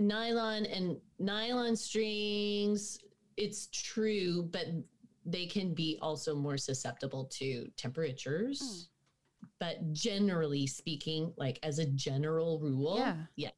Nylon 0.00 0.64
and 0.66 1.00
nylon 1.18 1.74
strings, 1.76 2.98
it's 3.36 3.66
true, 3.72 4.44
but 4.52 4.66
they 5.26 5.46
can 5.46 5.74
be 5.74 5.98
also 6.00 6.34
more 6.36 6.56
susceptible 6.56 7.24
to 7.24 7.68
temperatures. 7.76 8.88
But 9.58 9.92
generally 9.92 10.66
speaking, 10.68 11.32
like 11.36 11.58
as 11.64 11.78
a 11.80 11.86
general 11.86 12.60
rule, 12.60 12.98
Yeah. 12.98 13.16
yes, 13.36 13.52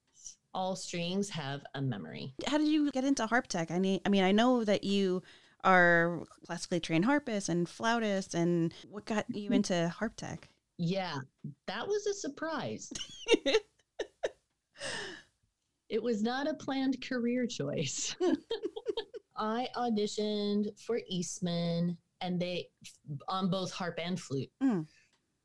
all 0.52 0.76
strings 0.76 1.30
have 1.30 1.62
a 1.74 1.80
memory. 1.80 2.34
how 2.46 2.58
did 2.58 2.68
you 2.68 2.90
get 2.90 3.04
into 3.04 3.26
harp 3.26 3.46
tech? 3.46 3.70
I 3.70 3.78
mean, 3.78 4.00
I 4.04 4.08
mean, 4.08 4.24
I 4.24 4.32
know 4.32 4.64
that 4.64 4.84
you 4.84 5.22
are 5.62 6.22
classically 6.46 6.80
trained 6.80 7.04
harpist 7.04 7.48
and 7.48 7.68
flautist, 7.68 8.34
and 8.34 8.72
what 8.88 9.04
got 9.04 9.26
you 9.28 9.50
into 9.50 9.88
harp 9.88 10.16
tech? 10.16 10.48
Yeah, 10.78 11.18
that 11.66 11.86
was 11.86 12.06
a 12.06 12.14
surprise. 12.14 12.90
it 15.88 16.02
was 16.02 16.22
not 16.22 16.48
a 16.48 16.54
planned 16.54 17.02
career 17.02 17.46
choice. 17.46 18.16
I 19.36 19.68
auditioned 19.76 20.78
for 20.78 21.00
Eastman 21.08 21.96
and 22.20 22.38
they 22.38 22.68
on 23.28 23.50
both 23.50 23.72
harp 23.72 23.98
and 24.02 24.20
flute. 24.20 24.50
Mm. 24.62 24.86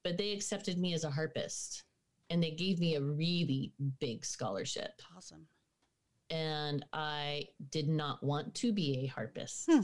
But 0.03 0.17
they 0.17 0.33
accepted 0.33 0.77
me 0.77 0.93
as 0.93 1.03
a 1.03 1.09
harpist 1.09 1.85
and 2.29 2.41
they 2.41 2.51
gave 2.51 2.79
me 2.79 2.96
a 2.96 3.01
really 3.01 3.74
big 4.00 4.25
scholarship. 4.25 5.01
Awesome. 5.15 5.48
And 6.29 6.84
I 6.91 7.46
did 7.70 7.88
not 7.88 8.24
want 8.24 8.55
to 8.55 8.74
be 8.74 9.03
a 9.03 9.08
harpist 9.08 9.65
Hmm. 9.70 9.82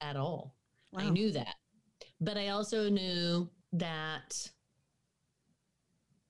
at 0.00 0.16
all. 0.16 0.56
I 0.94 1.08
knew 1.10 1.30
that. 1.32 1.56
But 2.20 2.36
I 2.36 2.48
also 2.48 2.88
knew 2.88 3.50
that 3.72 4.50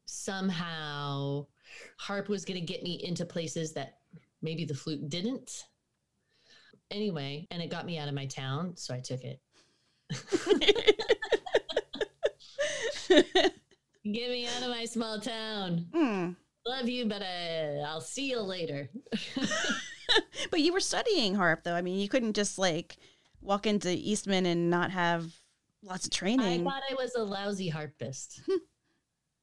somehow 0.06 1.46
harp 1.98 2.28
was 2.28 2.44
going 2.44 2.60
to 2.60 2.66
get 2.66 2.82
me 2.82 3.02
into 3.02 3.24
places 3.24 3.72
that 3.74 4.00
maybe 4.40 4.64
the 4.64 4.74
flute 4.74 5.08
didn't. 5.08 5.64
Anyway, 6.90 7.46
and 7.50 7.62
it 7.62 7.70
got 7.70 7.86
me 7.86 7.98
out 7.98 8.08
of 8.08 8.14
my 8.14 8.26
town, 8.26 8.76
so 8.76 8.94
I 8.94 9.00
took 9.00 9.22
it. 9.24 9.40
Get 14.04 14.30
me 14.30 14.46
out 14.46 14.62
of 14.62 14.70
my 14.70 14.84
small 14.84 15.20
town. 15.20 15.86
Hmm. 15.94 16.30
Love 16.66 16.88
you, 16.88 17.06
but 17.06 17.22
uh, 17.22 17.84
I'll 17.86 18.00
see 18.00 18.30
you 18.30 18.40
later. 18.40 18.88
But 20.50 20.60
you 20.60 20.72
were 20.72 20.80
studying 20.80 21.34
harp, 21.34 21.64
though. 21.64 21.74
I 21.74 21.82
mean, 21.82 21.98
you 21.98 22.08
couldn't 22.08 22.34
just 22.34 22.58
like 22.58 22.96
walk 23.40 23.66
into 23.66 23.90
Eastman 23.90 24.46
and 24.46 24.70
not 24.70 24.90
have 24.90 25.32
lots 25.82 26.04
of 26.04 26.10
training. 26.10 26.66
I 26.66 26.70
thought 26.70 26.82
I 26.90 26.94
was 26.94 27.14
a 27.14 27.22
lousy 27.22 27.68
harpist. 27.68 28.42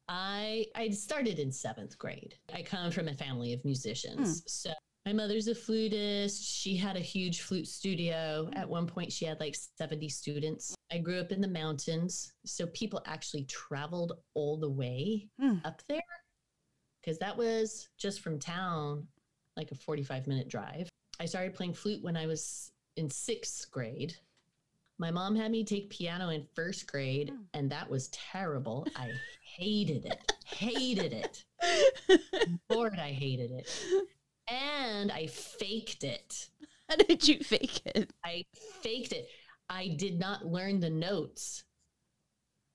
I 0.08 0.66
I 0.74 0.90
started 0.90 1.38
in 1.38 1.52
seventh 1.52 1.98
grade. 1.98 2.34
I 2.54 2.62
come 2.62 2.90
from 2.90 3.08
a 3.08 3.14
family 3.14 3.52
of 3.52 3.64
musicians. 3.64 4.42
So 4.46 4.72
my 5.10 5.24
mother's 5.24 5.48
a 5.48 5.54
flutist. 5.56 6.44
She 6.44 6.76
had 6.76 6.96
a 6.96 7.00
huge 7.00 7.40
flute 7.40 7.66
studio. 7.66 8.48
At 8.52 8.68
one 8.68 8.86
point, 8.86 9.10
she 9.10 9.24
had 9.24 9.40
like 9.40 9.56
70 9.76 10.08
students. 10.08 10.72
I 10.92 10.98
grew 10.98 11.18
up 11.18 11.32
in 11.32 11.40
the 11.40 11.48
mountains. 11.48 12.32
So 12.46 12.66
people 12.66 13.02
actually 13.06 13.44
traveled 13.44 14.12
all 14.34 14.56
the 14.56 14.70
way 14.70 15.28
Hmm. 15.40 15.56
up 15.64 15.82
there 15.88 16.00
because 17.00 17.18
that 17.18 17.36
was 17.36 17.88
just 17.98 18.20
from 18.20 18.38
town, 18.38 19.08
like 19.56 19.72
a 19.72 19.74
45 19.74 20.28
minute 20.28 20.48
drive. 20.48 20.88
I 21.18 21.24
started 21.26 21.54
playing 21.54 21.74
flute 21.74 22.02
when 22.04 22.16
I 22.16 22.26
was 22.26 22.70
in 22.96 23.10
sixth 23.10 23.68
grade. 23.72 24.14
My 24.98 25.10
mom 25.10 25.34
had 25.34 25.50
me 25.50 25.64
take 25.64 25.90
piano 25.90 26.28
in 26.28 26.46
first 26.54 26.86
grade, 26.86 27.30
Hmm. 27.30 27.42
and 27.54 27.70
that 27.72 27.90
was 27.90 28.08
terrible. 28.10 28.86
I 28.94 29.10
hated 29.42 30.04
it. 30.06 30.32
hated 30.46 31.12
it. 31.12 31.44
Lord, 32.70 32.98
I 32.98 33.10
hated 33.12 33.50
it. 33.50 33.68
And 34.50 35.12
I 35.12 35.26
faked 35.26 36.04
it. 36.04 36.48
How 36.88 36.96
did 36.96 37.26
you 37.28 37.38
fake 37.38 37.82
it? 37.86 38.10
I 38.24 38.44
faked 38.82 39.12
it. 39.12 39.28
I 39.68 39.94
did 39.96 40.18
not 40.18 40.44
learn 40.46 40.80
the 40.80 40.90
notes. 40.90 41.62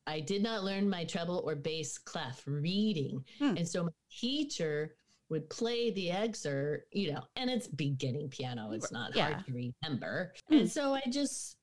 I 0.08 0.20
did 0.22 0.42
not 0.44 0.64
learn 0.64 0.90
my 0.90 1.04
treble 1.04 1.44
or 1.46 1.56
bass 1.56 1.98
clef 1.98 2.42
reading. 2.46 3.24
Hmm. 3.40 3.58
And 3.58 3.68
so 3.68 3.84
my 3.84 3.90
teacher 4.12 4.96
would 5.30 5.50
play 5.50 5.92
the 5.92 6.12
excerpt, 6.12 6.86
you 6.94 7.12
know, 7.12 7.24
and 7.36 7.50
it's 7.50 7.68
beginning 7.68 8.30
piano. 8.30 8.72
It's 8.72 8.92
not 8.92 9.16
Yeah. 9.16 9.34
hard 9.34 9.46
to 9.48 9.72
remember. 9.84 10.34
Hmm. 10.48 10.56
And 10.60 10.72
so 10.72 10.94
I 10.94 11.02
just 11.10 11.58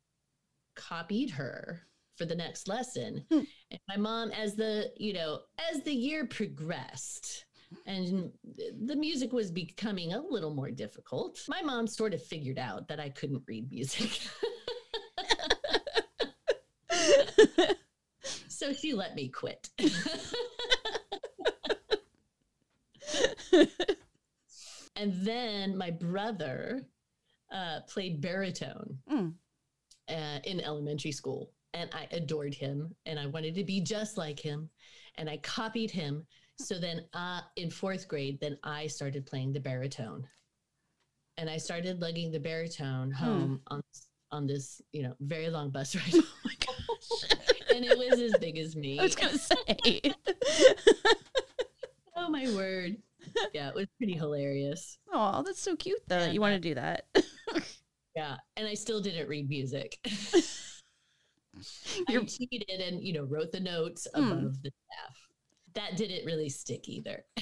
copied 0.75 1.31
her 1.31 1.87
for 2.16 2.26
the 2.26 2.35
next 2.35 2.69
lesson. 2.69 3.25
Hmm. 3.31 3.42
And 3.71 3.81
my 3.88 3.97
mom, 3.97 4.33
as 4.33 4.57
the, 4.57 4.92
you 4.97 5.12
know, 5.12 5.40
as 5.71 5.83
the 5.85 5.95
year 5.95 6.26
progressed, 6.26 7.47
and 7.87 8.31
the 8.85 8.97
music 8.97 9.33
was 9.33 9.50
becoming 9.50 10.12
a 10.12 10.21
little 10.21 10.55
more 10.55 10.71
difficult. 10.71 11.38
My 11.49 11.62
mom 11.62 11.87
sort 11.87 12.14
of 12.14 12.23
figured 12.23 12.59
out 12.59 12.88
that 12.88 13.00
I 13.00 13.09
couldn't 13.11 13.43
read 13.47 13.71
music. 13.71 14.21
so 18.49 18.73
she 18.73 18.93
let 18.93 19.14
me 19.14 19.29
quit. 19.29 19.69
and 24.97 25.12
then 25.25 25.76
my 25.76 25.91
brother 25.91 26.83
uh, 27.52 27.81
played 27.88 28.21
baritone 28.21 28.99
Mm. 29.11 29.35
uh, 30.09 30.38
in 30.45 30.61
elementary 30.61 31.12
school. 31.12 31.50
And 31.75 31.88
I 31.95 32.07
adored 32.14 32.55
him 32.55 32.95
and 33.07 33.19
I 33.19 33.26
wanted 33.26 33.55
to 33.55 33.64
be 33.64 33.81
just 33.81 34.17
like 34.19 34.38
him. 34.38 34.69
and 35.17 35.29
I 35.29 35.37
copied 35.38 35.91
him. 35.91 36.26
So 36.59 36.79
then 36.79 37.05
uh, 37.15 37.41
in 37.57 37.71
fourth 37.71 38.07
grade, 38.09 38.39
then 38.41 38.59
I 38.63 38.87
started 38.87 39.27
playing 39.27 39.53
the 39.53 39.61
baritone. 39.61 40.27
And 41.39 41.49
I 41.51 41.57
started 41.57 42.01
lugging 42.01 42.31
the 42.31 42.39
baritone 42.41 43.11
Hmm. 43.11 43.25
home 43.25 43.61
on 43.69 43.83
on 44.31 44.47
this, 44.47 44.81
you 44.93 45.03
know, 45.03 45.15
very 45.21 45.51
long 45.51 45.71
bus 45.71 45.95
ride. 45.97 46.15
Oh 46.15 46.23
my 46.45 46.55
gosh. 46.65 47.31
and 47.75 47.85
it 47.85 47.99
was 47.99 48.19
as 48.21 48.33
big 48.41 48.57
as 48.59 48.77
me. 48.77 48.99
I 48.99 49.03
was 49.03 49.15
gonna 49.15 49.39
say. 49.39 50.01
Oh 52.15 52.29
my 52.29 52.45
word. 52.55 52.99
Yeah, 53.53 53.69
it 53.69 53.75
was 53.75 53.87
pretty 53.99 54.13
hilarious. 54.15 54.99
Oh, 55.13 55.43
that's 55.43 55.61
so 55.61 55.75
cute 55.75 55.99
though 56.07 56.21
that 56.21 56.33
you 56.35 56.41
want 56.41 56.55
to 56.55 56.61
do 56.61 56.75
that. 56.77 57.07
Yeah. 58.15 58.37
And 58.57 58.67
I 58.69 58.75
still 58.75 59.01
didn't 59.01 59.29
read 59.29 59.49
music. 59.49 59.99
I 60.07 60.43
You're- 62.13 62.27
cheated 62.27 62.81
and, 62.81 63.03
you 63.03 63.13
know, 63.13 63.25
wrote 63.25 63.51
the 63.53 63.61
notes 63.61 64.07
Hmm. 64.15 64.23
above 64.25 64.63
the 64.63 64.71
staff. 64.71 65.17
That 65.75 65.97
didn't 65.97 66.25
really 66.26 66.49
stick 66.49 66.88
either. 66.88 67.25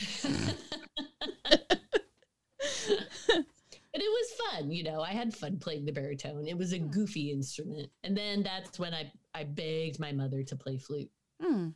But 3.93 4.03
it 4.03 4.09
was 4.09 4.53
fun, 4.53 4.71
you 4.71 4.85
know. 4.85 5.01
I 5.03 5.11
had 5.11 5.35
fun 5.35 5.59
playing 5.59 5.85
the 5.85 5.91
baritone. 5.91 6.47
It 6.47 6.57
was 6.57 6.73
a 6.73 6.79
Hmm. 6.79 6.91
goofy 6.91 7.33
instrument. 7.33 7.91
And 8.05 8.17
then 8.17 8.41
that's 8.45 8.79
when 8.79 8.95
I, 8.95 9.11
I 9.35 9.43
begged 9.43 9.99
my 9.99 10.13
mother 10.13 10.45
to 10.45 10.55
play 10.57 10.79
flute. 10.79 11.11
Hmm. 11.43 11.71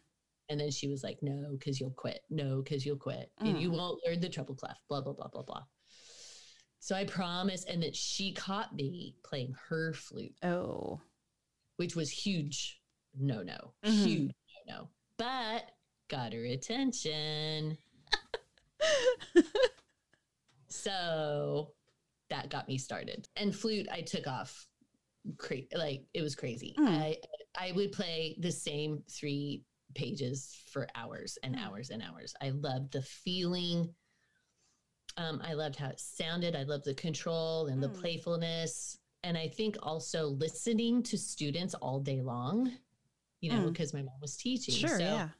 And 0.48 0.60
then 0.60 0.70
she 0.70 0.86
was 0.86 1.02
like, 1.02 1.18
no, 1.22 1.56
because 1.58 1.80
you'll 1.80 1.90
quit. 1.90 2.20
No, 2.30 2.62
because 2.62 2.86
you'll 2.86 2.98
quit. 2.98 3.32
And 3.40 3.60
you 3.60 3.68
Mm. 3.70 3.76
won't 3.78 4.00
learn 4.06 4.20
the 4.20 4.28
treble 4.28 4.54
clef, 4.54 4.78
blah, 4.88 5.00
blah, 5.00 5.12
blah, 5.14 5.26
blah, 5.26 5.42
blah. 5.42 5.64
So 6.78 6.94
I 6.94 7.04
promised. 7.04 7.68
And 7.68 7.82
then 7.82 7.92
she 7.94 8.32
caught 8.32 8.72
me 8.74 9.16
playing 9.24 9.54
her 9.68 9.92
flute, 9.92 10.36
Oh. 10.44 11.00
which 11.78 11.96
was 11.96 12.10
huge. 12.12 12.80
No, 13.18 13.42
no, 13.42 13.74
Mhm. 13.82 14.06
huge 14.06 14.34
no, 14.68 14.74
no. 14.76 14.90
But 15.16 15.68
got 16.14 16.32
her 16.32 16.44
attention. 16.44 17.76
so 20.68 21.72
that 22.30 22.50
got 22.50 22.68
me 22.68 22.78
started. 22.78 23.28
And 23.36 23.54
flute, 23.54 23.88
I 23.92 24.00
took 24.02 24.26
off. 24.26 24.66
Cra- 25.38 25.56
like 25.74 26.04
it 26.12 26.20
was 26.20 26.34
crazy. 26.34 26.74
Mm. 26.78 26.86
I 26.86 27.16
I 27.58 27.72
would 27.72 27.92
play 27.92 28.36
the 28.40 28.52
same 28.52 29.02
three 29.10 29.62
pages 29.94 30.54
for 30.70 30.86
hours 30.94 31.38
and 31.42 31.56
Mm. 31.56 31.64
hours 31.66 31.88
and 31.90 32.02
hours. 32.02 32.34
I 32.42 32.50
loved 32.50 32.92
the 32.92 33.00
feeling. 33.02 33.94
Um, 35.16 35.40
I 35.42 35.54
loved 35.54 35.76
how 35.76 35.88
it 35.88 35.98
sounded. 36.00 36.54
I 36.54 36.64
loved 36.64 36.84
the 36.84 36.94
control 36.94 37.68
and 37.68 37.82
the 37.82 37.88
Mm. 37.88 38.00
playfulness. 38.00 38.98
And 39.22 39.38
I 39.38 39.48
think 39.48 39.76
also 39.82 40.26
listening 40.28 41.02
to 41.04 41.16
students 41.16 41.72
all 41.74 42.00
day 42.00 42.20
long, 42.20 42.76
you 43.40 43.50
know, 43.50 43.60
Mm. 43.62 43.72
because 43.72 43.94
my 43.94 44.02
mom 44.02 44.20
was 44.20 44.36
teaching. 44.36 44.74
Sure. 44.74 44.98
so 44.98 45.04
yeah. 45.04 45.30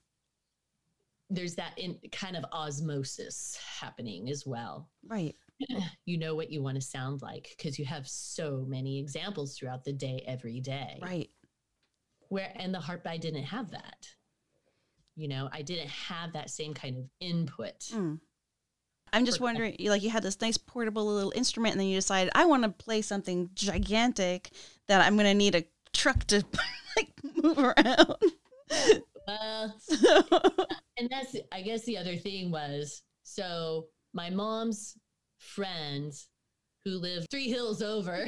There's 1.30 1.54
that 1.56 1.72
in 1.78 1.98
kind 2.12 2.36
of 2.36 2.44
osmosis 2.52 3.58
happening 3.80 4.28
as 4.30 4.44
well. 4.46 4.88
Right. 5.06 5.34
You 6.04 6.18
know 6.18 6.34
what 6.34 6.50
you 6.50 6.62
want 6.62 6.74
to 6.74 6.80
sound 6.82 7.22
like 7.22 7.54
because 7.56 7.78
you 7.78 7.84
have 7.86 8.06
so 8.06 8.64
many 8.68 8.98
examples 8.98 9.56
throughout 9.56 9.84
the 9.84 9.92
day, 9.92 10.22
every 10.26 10.60
day. 10.60 10.98
Right. 11.00 11.30
Where 12.28 12.52
and 12.56 12.74
the 12.74 12.80
harp, 12.80 13.06
I 13.06 13.16
didn't 13.16 13.44
have 13.44 13.70
that. 13.70 14.08
You 15.16 15.28
know, 15.28 15.48
I 15.52 15.62
didn't 15.62 15.88
have 15.88 16.32
that 16.32 16.50
same 16.50 16.74
kind 16.74 16.98
of 16.98 17.04
input. 17.20 17.78
Mm. 17.92 18.18
I'm 19.12 19.24
just 19.24 19.40
wondering, 19.40 19.76
you- 19.78 19.90
like 19.90 20.02
you 20.02 20.10
had 20.10 20.24
this 20.24 20.40
nice 20.40 20.56
portable 20.58 21.06
little 21.06 21.32
instrument, 21.36 21.72
and 21.74 21.80
then 21.80 21.86
you 21.88 21.96
decided 21.96 22.32
I 22.34 22.44
want 22.46 22.64
to 22.64 22.68
play 22.70 23.00
something 23.00 23.48
gigantic 23.54 24.50
that 24.88 25.00
I'm 25.00 25.14
going 25.14 25.26
to 25.26 25.34
need 25.34 25.54
a 25.54 25.64
truck 25.92 26.24
to 26.24 26.44
like 26.96 27.12
move 27.42 27.58
around. 27.58 28.16
Well, 29.26 29.74
and 30.98 31.08
that's 31.10 31.36
I 31.52 31.62
guess 31.62 31.84
the 31.84 31.96
other 31.96 32.16
thing 32.16 32.50
was 32.50 33.02
so 33.22 33.86
my 34.12 34.30
mom's 34.30 34.96
friends 35.38 36.28
who 36.84 36.92
live 36.92 37.26
three 37.30 37.48
hills 37.48 37.80
over 37.80 38.26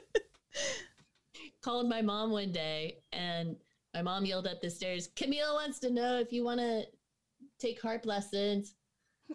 called 1.62 1.88
my 1.88 2.02
mom 2.02 2.30
one 2.30 2.50
day 2.50 2.98
and 3.12 3.56
my 3.94 4.02
mom 4.02 4.24
yelled 4.24 4.46
up 4.46 4.60
the 4.60 4.70
stairs, 4.70 5.08
Camille 5.16 5.54
wants 5.54 5.78
to 5.80 5.90
know 5.90 6.18
if 6.18 6.32
you 6.32 6.44
want 6.44 6.60
to 6.60 6.84
take 7.58 7.80
harp 7.80 8.06
lessons. 8.06 8.74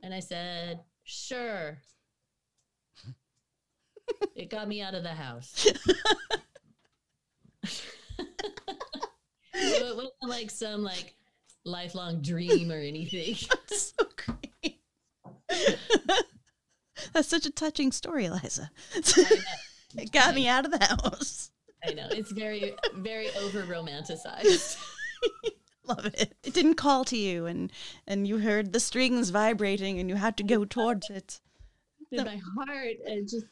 And 0.04 0.14
I 0.14 0.20
said, 0.20 0.80
sure. 1.04 1.80
it 4.36 4.50
got 4.50 4.68
me 4.68 4.82
out 4.82 4.96
of 4.96 5.04
the 5.04 5.10
house. 5.10 5.68
It 9.54 9.96
wasn't 9.96 10.14
like 10.22 10.52
some 10.52 10.84
like 10.84 11.16
lifelong 11.66 12.22
dream 12.22 12.72
or 12.72 12.80
anything. 12.80 13.36
that's 13.50 13.94
so 13.98 14.06
great. 14.16 14.80
That's 17.14 17.28
such 17.28 17.46
a 17.46 17.52
touching 17.52 17.92
story, 17.92 18.26
Eliza. 18.26 18.72
It 19.96 20.12
got 20.12 20.34
me 20.34 20.48
out 20.48 20.66
of 20.66 20.72
the 20.72 20.84
house. 20.84 21.52
I 21.88 21.94
know. 21.94 22.08
It's 22.10 22.32
very, 22.32 22.74
very 22.96 23.30
over 23.38 23.62
romanticized. 23.62 24.78
Love 25.88 26.06
it. 26.06 26.34
It 26.44 26.54
didn't 26.54 26.76
call 26.76 27.06
to 27.06 27.16
you, 27.16 27.46
and 27.46 27.72
and 28.08 28.28
you 28.28 28.40
heard 28.40 28.74
the 28.74 28.80
strings 28.80 29.30
vibrating, 29.30 30.00
and 30.00 30.10
you 30.10 30.16
had 30.16 30.36
to 30.38 30.44
go 30.44 30.66
towards 30.66 31.12
it. 31.12 31.42
In 32.12 32.24
my 32.24 32.42
heart, 32.58 32.96
and 33.06 33.30
just 33.30 33.46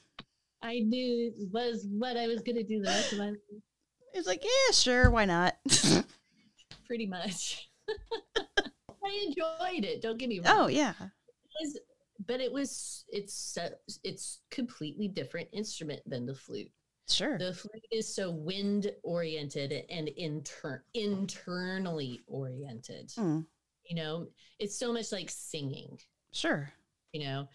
I 0.64 0.80
knew 0.80 1.32
was 1.52 1.86
what 1.92 2.18
I 2.18 2.28
was 2.28 2.42
going 2.42 2.56
to 2.56 2.64
do 2.64 2.82
the 2.82 2.90
rest 2.90 3.12
of 3.12 3.20
my 3.20 3.30
life, 3.30 3.38
It's 4.14 4.28
like, 4.28 4.44
yeah, 4.44 4.74
sure, 4.74 5.10
why 5.10 5.26
not? 5.26 5.56
pretty 6.86 7.06
much. 7.06 7.70
I 9.04 9.26
enjoyed 9.26 9.84
it. 9.86 10.02
Don't 10.02 10.18
get 10.18 10.30
me 10.30 10.40
wrong. 10.40 10.54
oh 10.56 10.68
yeah, 10.68 10.94
It 11.00 11.10
was- 11.66 11.80
but 12.28 12.40
it 12.40 12.52
was 12.54 13.04
it's 13.10 13.58
it's 14.04 14.40
completely 14.52 15.08
different 15.08 15.50
instrument 15.54 16.02
than 16.06 16.26
the 16.28 16.36
flute. 16.36 16.72
sure. 17.10 17.38
The 17.40 17.54
flute 17.54 17.84
is 17.92 18.14
so 18.14 18.30
wind 18.30 18.92
oriented 19.04 19.74
and 19.90 20.08
inter- 20.10 20.84
internally 20.94 22.20
oriented. 22.28 23.10
Mm, 23.18 23.46
You 23.90 23.96
know, 23.96 24.28
it's 24.60 24.78
so 24.78 24.94
much 24.94 25.12
like 25.12 25.30
singing. 25.32 25.98
sure. 26.32 26.72
you 27.12 27.26
know 27.26 27.48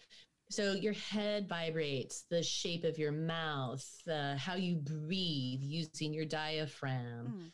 so 0.49 0.73
your 0.73 0.93
head 0.93 1.47
vibrates 1.49 2.25
the 2.29 2.41
shape 2.41 2.83
of 2.83 2.97
your 2.97 3.11
mouth 3.11 3.85
uh, 4.11 4.35
how 4.37 4.55
you 4.55 4.75
breathe 4.75 5.61
using 5.61 6.13
your 6.13 6.25
diaphragm. 6.25 7.51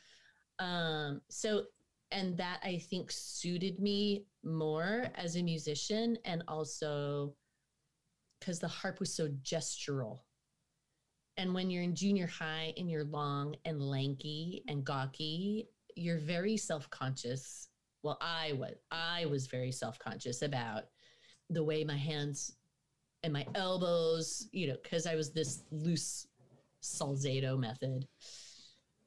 Mm, 0.59 0.65
um 0.65 1.21
so 1.29 1.63
and 2.11 2.37
that 2.37 2.59
i 2.63 2.77
think 2.77 3.09
suited 3.11 3.79
me 3.79 4.23
more 4.43 5.07
as 5.15 5.35
a 5.35 5.41
musician 5.41 6.15
and 6.25 6.43
also 6.47 7.33
because 8.39 8.59
the 8.59 8.67
harp 8.67 8.99
was 8.99 9.15
so 9.15 9.29
gestural. 9.41 10.19
And 11.37 11.53
when 11.53 11.69
you're 11.69 11.81
in 11.83 11.95
junior 11.95 12.27
high 12.27 12.73
and 12.77 12.91
you're 12.91 13.05
long 13.05 13.55
and 13.65 13.81
lanky 13.81 14.63
and 14.67 14.83
gawky 14.83 15.69
you're 15.95 16.19
very 16.19 16.57
self-conscious. 16.57 17.69
Well 18.03 18.17
i 18.21 18.53
was 18.53 18.73
i 18.91 19.25
was 19.25 19.47
very 19.47 19.71
self-conscious 19.71 20.41
about 20.41 20.83
the 21.49 21.63
way 21.63 21.83
my 21.83 21.97
hands 21.97 22.57
and 23.23 23.31
my 23.31 23.45
elbows, 23.55 24.47
you 24.51 24.67
know, 24.67 24.77
because 24.83 25.07
I 25.07 25.15
was 25.15 25.31
this 25.31 25.63
loose 25.71 26.27
Salzedo 26.81 27.57
method, 27.57 28.07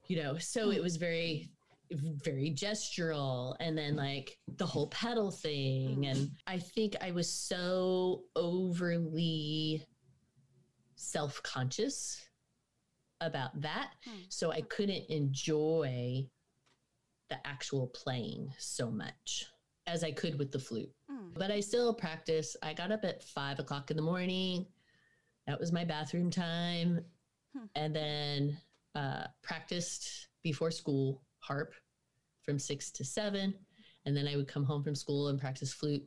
you 0.08 0.22
know, 0.22 0.38
so 0.38 0.70
it 0.70 0.82
was 0.82 0.96
very, 0.96 1.50
very 1.90 2.50
gestural. 2.50 3.54
And 3.60 3.76
then 3.76 3.94
like 3.96 4.38
the 4.56 4.66
whole 4.66 4.88
pedal 4.88 5.30
thing. 5.30 6.06
And 6.06 6.30
I 6.46 6.58
think 6.58 6.96
I 7.00 7.10
was 7.10 7.30
so 7.30 8.24
overly 8.34 9.84
self 10.96 11.42
conscious 11.42 12.22
about 13.20 13.60
that. 13.60 13.92
Hmm. 14.04 14.20
So 14.28 14.50
I 14.50 14.62
couldn't 14.62 15.10
enjoy 15.10 16.26
the 17.28 17.46
actual 17.46 17.88
playing 17.88 18.52
so 18.58 18.90
much 18.90 19.46
as 19.86 20.02
I 20.02 20.10
could 20.12 20.38
with 20.38 20.52
the 20.52 20.58
flute 20.58 20.90
mm. 21.10 21.34
but 21.34 21.50
I 21.50 21.60
still 21.60 21.92
practice. 21.94 22.56
I 22.62 22.74
got 22.74 22.92
up 22.92 23.04
at 23.04 23.22
five 23.22 23.58
o'clock 23.58 23.90
in 23.90 23.96
the 23.96 24.02
morning. 24.02 24.66
That 25.46 25.60
was 25.60 25.72
my 25.72 25.84
bathroom 25.84 26.30
time. 26.30 27.04
Hmm. 27.56 27.66
And 27.74 27.94
then 27.94 28.58
uh, 28.94 29.24
practiced 29.42 30.28
before 30.42 30.70
school 30.70 31.22
harp 31.38 31.74
from 32.42 32.58
six 32.58 32.90
to 32.92 33.04
seven. 33.04 33.54
And 34.04 34.16
then 34.16 34.28
I 34.28 34.36
would 34.36 34.48
come 34.48 34.64
home 34.64 34.82
from 34.82 34.94
school 34.94 35.28
and 35.28 35.40
practice 35.40 35.72
flute 35.72 36.06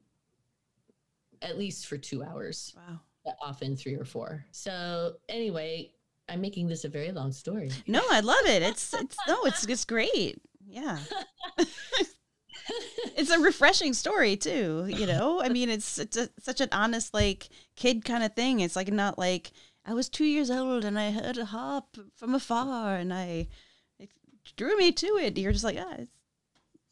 at 1.41 1.57
least 1.57 1.87
for 1.87 1.97
two 1.97 2.23
hours, 2.23 2.75
Wow. 2.75 3.33
often 3.41 3.75
three 3.75 3.95
or 3.95 4.03
four. 4.03 4.45
So, 4.51 5.15
anyway, 5.29 5.93
I'm 6.27 6.41
making 6.41 6.67
this 6.67 6.83
a 6.83 6.89
very 6.89 7.11
long 7.11 7.31
story. 7.31 7.71
No, 7.87 8.01
I 8.11 8.19
love 8.19 8.45
it. 8.45 8.61
It's 8.61 8.93
it's 8.93 9.17
no, 9.27 9.45
it's 9.45 9.65
it's 9.65 9.85
great. 9.85 10.41
Yeah. 10.67 10.99
It's 13.15 13.29
a 13.31 13.39
refreshing 13.39 13.93
story 13.93 14.37
too, 14.37 14.85
you 14.87 15.05
know? 15.05 15.41
I 15.41 15.49
mean, 15.49 15.69
it's 15.69 15.99
it's 15.99 16.15
a, 16.17 16.29
such 16.39 16.61
an 16.61 16.69
honest 16.71 17.13
like 17.13 17.49
kid 17.75 18.05
kind 18.05 18.23
of 18.23 18.33
thing. 18.33 18.61
It's 18.61 18.75
like 18.75 18.91
not 18.91 19.17
like 19.17 19.51
I 19.85 19.93
was 19.93 20.07
2 20.09 20.23
years 20.25 20.49
old 20.49 20.85
and 20.85 20.97
I 20.97 21.11
heard 21.11 21.37
a 21.37 21.45
harp 21.45 21.97
from 22.15 22.33
afar 22.35 22.95
and 22.95 23.13
I 23.13 23.47
it 23.99 24.09
drew 24.55 24.77
me 24.77 24.91
to 24.93 25.07
it. 25.17 25.37
You're 25.37 25.51
just 25.51 25.63
like, 25.65 25.77
ah, 25.79 25.95
it's, 25.97 26.13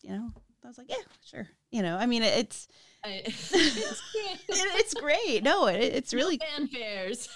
you 0.04 0.12
know, 0.12 0.32
I 0.64 0.68
was 0.68 0.78
like, 0.78 0.90
yeah, 0.90 1.04
sure. 1.26 1.48
You 1.72 1.82
know, 1.82 1.96
I 1.98 2.06
mean, 2.06 2.24
it, 2.24 2.38
it's 2.38 2.68
I, 3.06 3.10
it, 3.26 4.44
it's 4.50 4.94
great. 4.94 5.44
No, 5.44 5.68
it, 5.68 5.78
it's 5.82 6.14
really, 6.14 6.40
fanfares. 6.40 7.30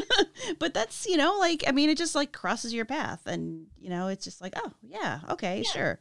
but 0.58 0.74
that's 0.74 1.06
you 1.06 1.16
know, 1.16 1.38
like 1.38 1.64
I 1.66 1.72
mean, 1.72 1.90
it 1.90 1.98
just 1.98 2.14
like 2.14 2.32
crosses 2.32 2.72
your 2.72 2.84
path, 2.84 3.26
and 3.26 3.66
you 3.80 3.90
know, 3.90 4.08
it's 4.08 4.24
just 4.24 4.40
like, 4.40 4.54
oh 4.56 4.72
yeah, 4.82 5.20
okay, 5.30 5.58
Yeah. 5.64 5.70
sure. 5.70 6.00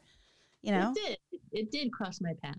You 0.62 0.72
know, 0.72 0.94
It 0.96 1.18
did. 1.32 1.40
It 1.52 1.72
did 1.72 1.94
cross 1.94 2.20
my 2.22 2.34
path. 2.44 2.58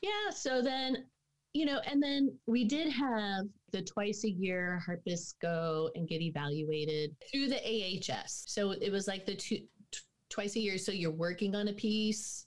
Yeah. 0.00 0.30
So 0.34 0.62
then, 0.62 1.06
you 1.54 1.64
know, 1.64 1.80
and 1.86 2.02
then 2.02 2.36
we 2.46 2.64
did 2.64 2.90
have 2.90 3.46
the 3.72 3.82
twice 3.82 4.24
a 4.24 4.30
year 4.30 4.82
harpists 4.84 5.34
go 5.40 5.90
and 5.94 6.08
get 6.08 6.20
evaluated 6.20 7.14
through 7.30 7.48
the 7.48 7.60
AHS. 7.64 8.44
So 8.46 8.72
it 8.72 8.90
was 8.90 9.06
like 9.06 9.26
the 9.26 9.34
two 9.34 9.58
t- 9.90 10.00
twice 10.28 10.56
a 10.56 10.60
year. 10.60 10.78
So 10.78 10.92
you're 10.92 11.10
working 11.10 11.54
on 11.54 11.68
a 11.68 11.72
piece, 11.72 12.46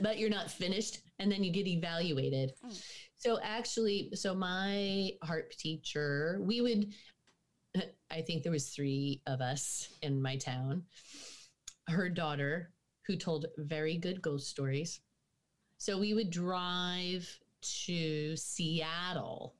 but 0.00 0.18
you're 0.18 0.30
not 0.30 0.50
finished, 0.50 1.00
and 1.18 1.30
then 1.30 1.42
you 1.42 1.52
get 1.52 1.66
evaluated. 1.66 2.52
Mm. 2.64 2.82
So 3.16 3.38
actually, 3.42 4.10
so 4.14 4.34
my 4.34 5.10
harp 5.22 5.50
teacher, 5.52 6.38
we 6.42 6.60
would. 6.60 6.92
I 8.10 8.20
think 8.20 8.42
there 8.42 8.52
was 8.52 8.68
three 8.68 9.22
of 9.26 9.40
us 9.40 9.88
in 10.02 10.20
my 10.20 10.36
town. 10.36 10.82
Her 11.88 12.10
daughter, 12.10 12.70
who 13.06 13.16
told 13.16 13.46
very 13.58 13.96
good 13.96 14.22
ghost 14.22 14.48
stories. 14.48 15.00
So 15.78 15.98
we 15.98 16.14
would 16.14 16.30
drive 16.30 17.28
to 17.84 18.36
Seattle, 18.36 19.54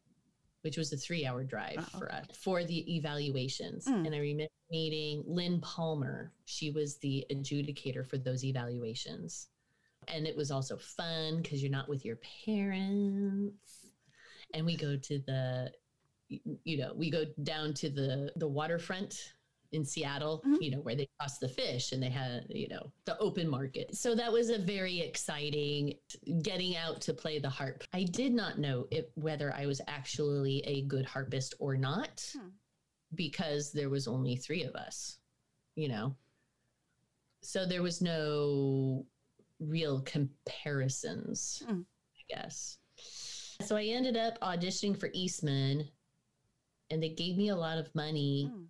which 0.62 0.76
was 0.76 0.92
a 0.92 0.96
three 0.96 1.26
hour 1.26 1.42
drive 1.42 1.76
Oh, 1.78 1.98
for 1.98 2.12
us 2.12 2.26
for 2.34 2.64
the 2.64 2.96
evaluations. 2.96 3.86
Mm. 3.86 4.06
And 4.06 4.14
I 4.14 4.18
remember 4.18 4.52
meeting 4.70 5.24
Lynn 5.26 5.60
Palmer. 5.60 6.32
She 6.44 6.70
was 6.70 6.98
the 6.98 7.26
adjudicator 7.30 8.06
for 8.06 8.18
those 8.18 8.44
evaluations. 8.44 9.48
And 10.08 10.26
it 10.26 10.36
was 10.36 10.50
also 10.50 10.76
fun 10.76 11.42
because 11.42 11.62
you're 11.62 11.70
not 11.70 11.88
with 11.88 12.04
your 12.04 12.18
parents. 12.44 13.86
And 14.54 14.66
we 14.66 14.76
go 14.76 14.96
to 14.96 15.18
the, 15.20 15.72
you 16.28 16.76
know, 16.76 16.92
we 16.94 17.10
go 17.10 17.24
down 17.42 17.74
to 17.74 17.88
the 17.88 18.32
the 18.36 18.48
waterfront 18.48 19.34
in 19.72 19.84
Seattle, 19.84 20.42
Mhm. 20.44 20.62
you 20.62 20.70
know, 20.70 20.80
where 20.80 20.94
they 20.94 21.08
toss 21.20 21.38
the 21.38 21.48
fish 21.48 21.92
and 21.92 22.02
they 22.02 22.10
had, 22.10 22.46
you 22.50 22.68
know, 22.68 22.92
the 23.06 23.18
open 23.18 23.48
market. 23.48 23.94
So 23.96 24.14
that 24.14 24.30
was 24.32 24.50
a 24.50 24.58
very 24.58 25.00
exciting 25.00 25.98
getting 26.42 26.76
out 26.76 27.00
to 27.02 27.14
play 27.14 27.38
the 27.38 27.50
harp. 27.50 27.82
I 27.92 28.04
did 28.04 28.32
not 28.32 28.58
know 28.58 28.86
if 28.90 29.06
whether 29.16 29.52
I 29.54 29.66
was 29.66 29.80
actually 29.86 30.60
a 30.66 30.82
good 30.82 31.06
harpist 31.06 31.54
or 31.58 31.76
not 31.76 32.20
Hmm. 32.36 32.48
because 33.14 33.72
there 33.72 33.90
was 33.90 34.06
only 34.06 34.36
3 34.36 34.62
of 34.62 34.74
us, 34.74 35.18
you 35.74 35.88
know. 35.88 36.16
So 37.40 37.66
there 37.66 37.82
was 37.82 38.00
no 38.00 39.06
real 39.58 40.02
comparisons, 40.02 41.62
Hmm. 41.66 41.82
I 42.14 42.22
guess. 42.28 42.78
So 43.66 43.76
I 43.76 43.84
ended 43.84 44.16
up 44.16 44.38
auditioning 44.40 44.98
for 44.98 45.10
Eastman 45.12 45.88
and 46.90 47.02
they 47.02 47.08
gave 47.10 47.36
me 47.36 47.48
a 47.48 47.56
lot 47.56 47.78
of 47.78 47.94
money 47.94 48.48
Mm. 48.50 48.68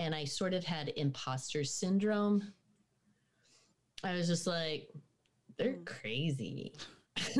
And 0.00 0.14
I 0.14 0.24
sort 0.24 0.54
of 0.54 0.64
had 0.64 0.88
imposter 0.96 1.62
syndrome. 1.62 2.52
I 4.02 4.14
was 4.14 4.26
just 4.26 4.46
like, 4.46 4.88
they're 5.58 5.74
Mm. 5.74 5.84
crazy. 5.84 6.72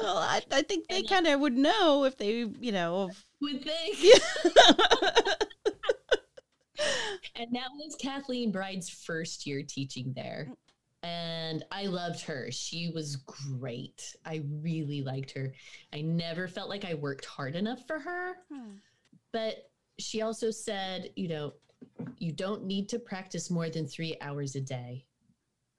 well, 0.00 0.16
I, 0.18 0.42
I 0.50 0.62
think 0.62 0.88
they 0.88 1.02
kind 1.02 1.26
of 1.26 1.38
would 1.40 1.56
know 1.56 2.04
if 2.04 2.16
they, 2.16 2.46
you 2.60 2.72
know, 2.72 3.10
if, 3.10 3.24
Would 3.40 3.62
think. 3.62 3.98
And 7.36 7.52
that 7.56 7.68
was 7.74 7.96
Kathleen 7.96 8.52
Bride's 8.52 8.88
first 8.88 9.44
year 9.44 9.62
teaching 9.66 10.12
there. 10.14 10.48
And 11.02 11.64
I 11.72 11.86
loved 11.86 12.20
her. 12.22 12.48
She 12.52 12.90
was 12.94 13.16
great. 13.16 14.14
I 14.24 14.42
really 14.62 15.02
liked 15.02 15.32
her. 15.32 15.52
I 15.92 16.00
never 16.02 16.46
felt 16.46 16.68
like 16.68 16.84
I 16.84 16.94
worked 16.94 17.24
hard 17.24 17.56
enough 17.56 17.86
for 17.88 17.98
her. 17.98 18.36
Hmm. 18.52 18.76
But 19.32 19.68
she 19.98 20.22
also 20.22 20.50
said, 20.50 21.10
you 21.16 21.28
know, 21.28 21.52
you 22.18 22.32
don't 22.32 22.64
need 22.64 22.88
to 22.90 22.98
practice 22.98 23.50
more 23.50 23.68
than 23.70 23.86
three 23.86 24.16
hours 24.20 24.54
a 24.56 24.60
day 24.60 25.04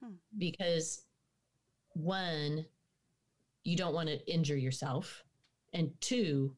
Hmm. 0.03 0.13
because 0.37 1.03
one, 1.93 2.65
you 3.63 3.75
don't 3.75 3.93
want 3.93 4.09
to 4.09 4.25
injure 4.31 4.57
yourself. 4.57 5.23
And 5.73 5.91
two, 6.01 6.55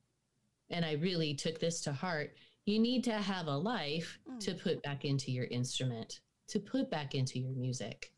and 0.69 0.83
I 0.85 0.93
really 0.93 1.33
took 1.33 1.59
this 1.59 1.81
to 1.81 1.93
heart, 1.93 2.35
you 2.65 2.79
need 2.79 3.03
to 3.05 3.13
have 3.13 3.47
a 3.47 3.57
life 3.57 4.19
Hmm. 4.27 4.37
to 4.39 4.53
put 4.53 4.81
back 4.83 5.05
into 5.05 5.31
your 5.31 5.45
instrument, 5.45 6.19
to 6.47 6.59
put 6.59 6.89
back 6.89 7.15
into 7.15 7.39
your 7.39 7.51
music. 7.51 8.13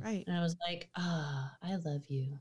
right. 0.00 0.24
And 0.26 0.36
I 0.36 0.42
was 0.42 0.56
like, 0.68 0.90
ah, 0.96 1.56
I 1.62 1.76
love 1.76 2.02
you. 2.10 2.38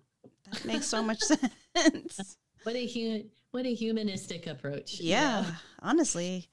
That 0.52 0.65
makes 0.65 0.88
so 0.88 1.02
much 1.02 1.19
sense. 1.76 2.38
What 2.63 2.76
a 2.76 2.86
hu- 2.86 3.30
what 3.56 3.65
a 3.65 3.74
humanistic 3.74 4.48
approach. 4.48 5.00
you 5.00 5.12
know? 5.12 5.18
Yeah, 5.22 5.46
honestly. 5.82 6.50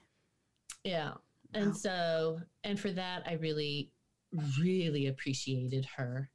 Yeah. 0.85 1.15
And 1.53 1.67
Wow. 1.67 1.73
so, 1.73 2.41
and 2.63 2.79
for 2.79 2.93
that, 2.93 3.25
I 3.27 3.33
really, 3.35 3.91
really 4.61 5.09
appreciated 5.09 5.85
her. 5.97 6.31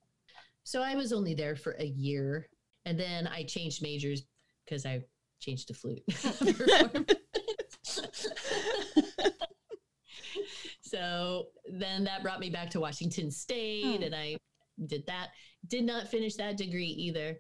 So 0.64 0.82
I 0.84 0.96
was 0.96 1.14
only 1.14 1.34
there 1.34 1.56
for 1.56 1.78
a 1.80 1.86
year. 1.86 2.50
And 2.86 3.00
then 3.00 3.28
I 3.28 3.44
changed 3.44 3.82
majors 3.82 4.24
because 4.66 4.86
I 4.86 5.04
changed 5.40 5.70
to 5.70 5.74
flute. 5.74 6.04
so 10.82 11.48
then 11.72 12.04
that 12.06 12.24
brought 12.24 12.40
me 12.40 12.50
back 12.50 12.70
to 12.72 12.80
Washington 12.80 13.32
State 13.32 13.98
Hmm. 13.98 14.04
and 14.04 14.16
I 14.16 14.38
did 14.86 15.06
that. 15.08 15.30
Did 15.68 15.84
not 15.86 16.08
finish 16.08 16.36
that 16.36 16.58
degree 16.58 16.88
either. 16.88 17.40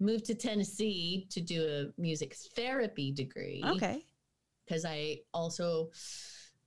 Moved 0.00 0.26
to 0.26 0.34
Tennessee 0.34 1.26
to 1.30 1.40
do 1.40 1.66
a 1.96 2.00
music 2.00 2.34
therapy 2.54 3.10
degree 3.12 3.62
Okay. 3.64 4.04
because 4.64 4.84
I 4.84 5.18
also 5.34 5.90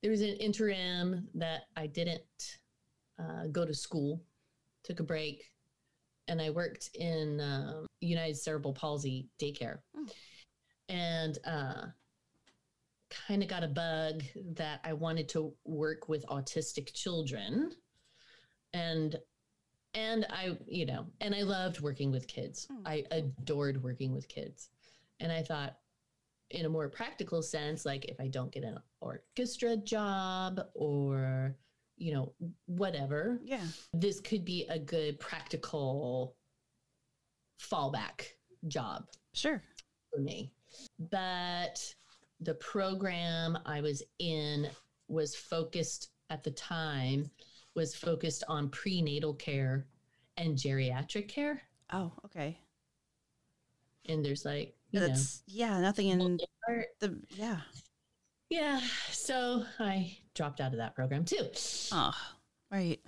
there 0.01 0.11
was 0.11 0.21
an 0.21 0.35
interim 0.35 1.27
that 1.35 1.61
I 1.77 1.87
didn't 1.87 2.57
uh, 3.19 3.47
go 3.51 3.65
to 3.65 3.73
school, 3.73 4.21
took 4.83 4.99
a 4.99 5.03
break, 5.03 5.43
and 6.27 6.41
I 6.41 6.49
worked 6.49 6.89
in 6.95 7.39
um, 7.39 7.85
United 8.01 8.35
Cerebral 8.37 8.73
Palsy 8.73 9.29
daycare, 9.39 9.77
Mm. 9.95 10.11
and 10.89 11.37
uh, 11.45 11.85
kind 13.27 13.43
of 13.43 13.49
got 13.49 13.63
a 13.63 13.67
bug 13.67 14.23
that 14.55 14.79
I 14.83 14.93
wanted 14.93 15.29
to 15.29 15.53
work 15.65 16.09
with 16.09 16.25
autistic 16.27 16.93
children, 16.93 17.71
and 18.73 19.15
and 19.93 20.25
I 20.29 20.57
you 20.67 20.85
know 20.85 21.05
and 21.19 21.33
I 21.35 21.41
loved 21.43 21.81
working 21.81 22.11
with 22.11 22.27
kids. 22.27 22.67
Mm. 22.71 22.81
I 22.85 23.03
adored 23.11 23.83
working 23.83 24.13
with 24.13 24.27
kids, 24.27 24.69
and 25.19 25.31
I 25.31 25.41
thought 25.43 25.77
in 26.51 26.65
a 26.65 26.69
more 26.69 26.89
practical 26.89 27.41
sense, 27.41 27.85
like 27.85 28.05
if 28.05 28.19
I 28.19 28.27
don't 28.27 28.51
get 28.51 28.65
an 28.65 28.77
orchestra 28.99 29.77
job 29.77 30.59
or, 30.73 31.55
you 31.95 32.13
know, 32.13 32.33
whatever, 32.65 33.39
Yeah. 33.41 33.65
this 33.93 34.19
could 34.19 34.43
be 34.43 34.65
a 34.67 34.77
good 34.77 35.17
practical 35.17 36.35
fallback 37.57 38.25
job 38.67 39.07
Sure. 39.33 39.63
for 40.13 40.19
me. 40.19 40.51
But 40.99 41.95
the 42.41 42.55
program 42.55 43.57
I 43.65 43.79
was 43.79 44.03
in 44.19 44.69
was 45.07 45.35
focused 45.35 46.09
at 46.29 46.43
the 46.43 46.51
time 46.51 47.31
was 47.75 47.95
focused 47.95 48.43
on 48.47 48.69
prenatal 48.69 49.33
care 49.33 49.85
and 50.37 50.57
geriatric 50.57 51.27
care. 51.27 51.61
Oh, 51.91 52.11
okay. 52.25 52.57
And 54.07 54.23
there's 54.25 54.45
like, 54.45 54.75
you 54.91 54.99
know, 54.99 55.07
That's 55.07 55.43
yeah, 55.47 55.79
nothing 55.79 56.09
in 56.09 56.37
the 56.99 57.21
yeah. 57.35 57.61
yeah. 58.49 58.81
So 59.11 59.63
I 59.79 60.17
dropped 60.35 60.59
out 60.59 60.71
of 60.73 60.77
that 60.79 60.95
program 60.95 61.23
too. 61.25 61.47
Oh, 61.91 62.13
right. 62.71 62.99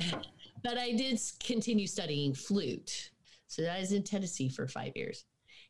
But 0.64 0.78
I 0.78 0.92
did 0.94 1.20
continue 1.44 1.88
studying 1.88 2.34
flute. 2.34 3.12
So 3.48 3.64
I 3.64 3.80
was 3.80 3.92
in 3.92 4.04
Tennessee 4.04 4.50
for 4.50 4.68
five 4.68 4.94
years. 4.96 5.26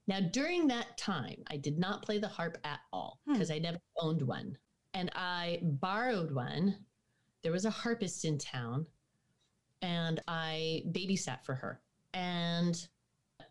Now, 0.05 0.19
during 0.19 0.67
that 0.67 0.97
time, 0.97 1.37
I 1.47 1.57
did 1.57 1.79
not 1.79 2.03
play 2.05 2.17
the 2.19 2.27
harp 2.27 2.57
at 2.63 2.81
all 2.91 3.19
Hmm. 3.25 3.33
because 3.33 3.49
I 3.49 3.57
never 3.59 3.79
owned 3.97 4.21
one. 4.21 4.57
And 4.93 5.09
I 5.15 5.59
borrowed 5.63 6.31
one. 6.31 6.75
There 7.43 7.51
was 7.51 7.65
a 7.65 7.69
harpist 7.69 8.25
in 8.25 8.37
town, 8.37 8.85
and 9.81 10.21
I 10.27 10.83
babysat 10.87 11.43
for 11.43 11.55
her. 11.55 11.81
And 12.13 12.87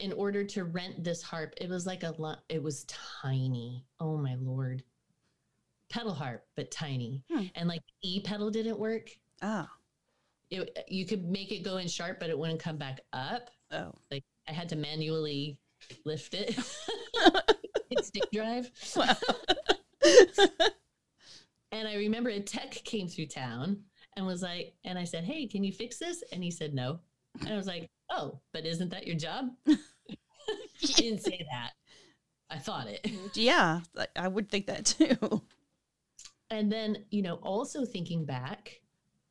in 0.00 0.12
order 0.12 0.44
to 0.44 0.64
rent 0.64 1.04
this 1.04 1.22
harp, 1.22 1.54
it 1.58 1.68
was 1.68 1.86
like 1.86 2.02
a 2.02 2.14
lot, 2.18 2.40
it 2.48 2.62
was 2.62 2.84
tiny. 3.20 3.84
Oh 4.00 4.16
my 4.16 4.36
lord. 4.40 4.82
Pedal 5.90 6.14
harp, 6.14 6.44
but 6.56 6.70
tiny. 6.70 7.22
Hmm. 7.30 7.44
And 7.54 7.68
like 7.68 7.82
E 8.02 8.20
pedal 8.20 8.50
didn't 8.50 8.78
work 8.78 9.10
Oh. 9.42 9.66
it, 10.50 10.84
you 10.88 11.04
could 11.04 11.24
make 11.24 11.52
it 11.52 11.62
go 11.62 11.76
in 11.76 11.88
sharp, 11.88 12.18
but 12.20 12.30
it 12.30 12.38
wouldn't 12.38 12.60
come 12.60 12.76
back 12.78 13.00
up. 13.12 13.50
Oh. 13.72 13.92
Like 14.10 14.24
I 14.48 14.52
had 14.52 14.68
to 14.70 14.76
manually 14.76 15.58
lift 16.06 16.34
it. 16.34 16.54
Hit 17.90 18.04
stick 18.04 18.24
drive. 18.32 18.70
Wow. 18.96 19.16
And 21.72 21.88
I 21.88 21.94
remember 21.96 22.30
a 22.30 22.40
tech 22.40 22.70
came 22.84 23.08
through 23.08 23.26
town 23.26 23.78
and 24.16 24.26
was 24.26 24.42
like, 24.42 24.74
and 24.84 24.98
I 24.98 25.04
said, 25.04 25.24
Hey, 25.24 25.46
can 25.46 25.64
you 25.64 25.72
fix 25.72 25.98
this? 25.98 26.22
And 26.32 26.42
he 26.44 26.50
said, 26.50 26.74
No. 26.74 27.00
And 27.40 27.48
I 27.48 27.56
was 27.56 27.66
like, 27.66 27.88
oh, 28.10 28.38
but 28.52 28.66
isn't 28.66 28.90
that 28.90 29.06
your 29.06 29.16
job? 29.16 29.48
I 29.68 29.76
didn't 30.96 31.22
say 31.22 31.46
that. 31.50 31.70
I 32.50 32.58
thought 32.58 32.86
it. 32.88 33.10
yeah, 33.34 33.80
I- 33.96 34.06
I 34.16 34.28
would 34.28 34.50
think 34.50 34.66
that 34.66 34.84
too. 34.84 35.42
And 36.50 36.70
then, 36.70 36.98
you 37.10 37.22
know, 37.22 37.36
also 37.36 37.86
thinking 37.86 38.26
back 38.26 38.80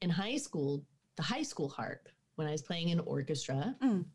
in 0.01 0.09
high 0.09 0.37
school, 0.37 0.83
the 1.17 1.21
high 1.23 1.43
school 1.43 1.69
harp, 1.69 2.09
when 2.35 2.47
I 2.47 2.51
was 2.51 2.63
playing 2.63 2.89
in 2.89 2.99
orchestra, 3.01 3.75
Mm. 3.83 4.05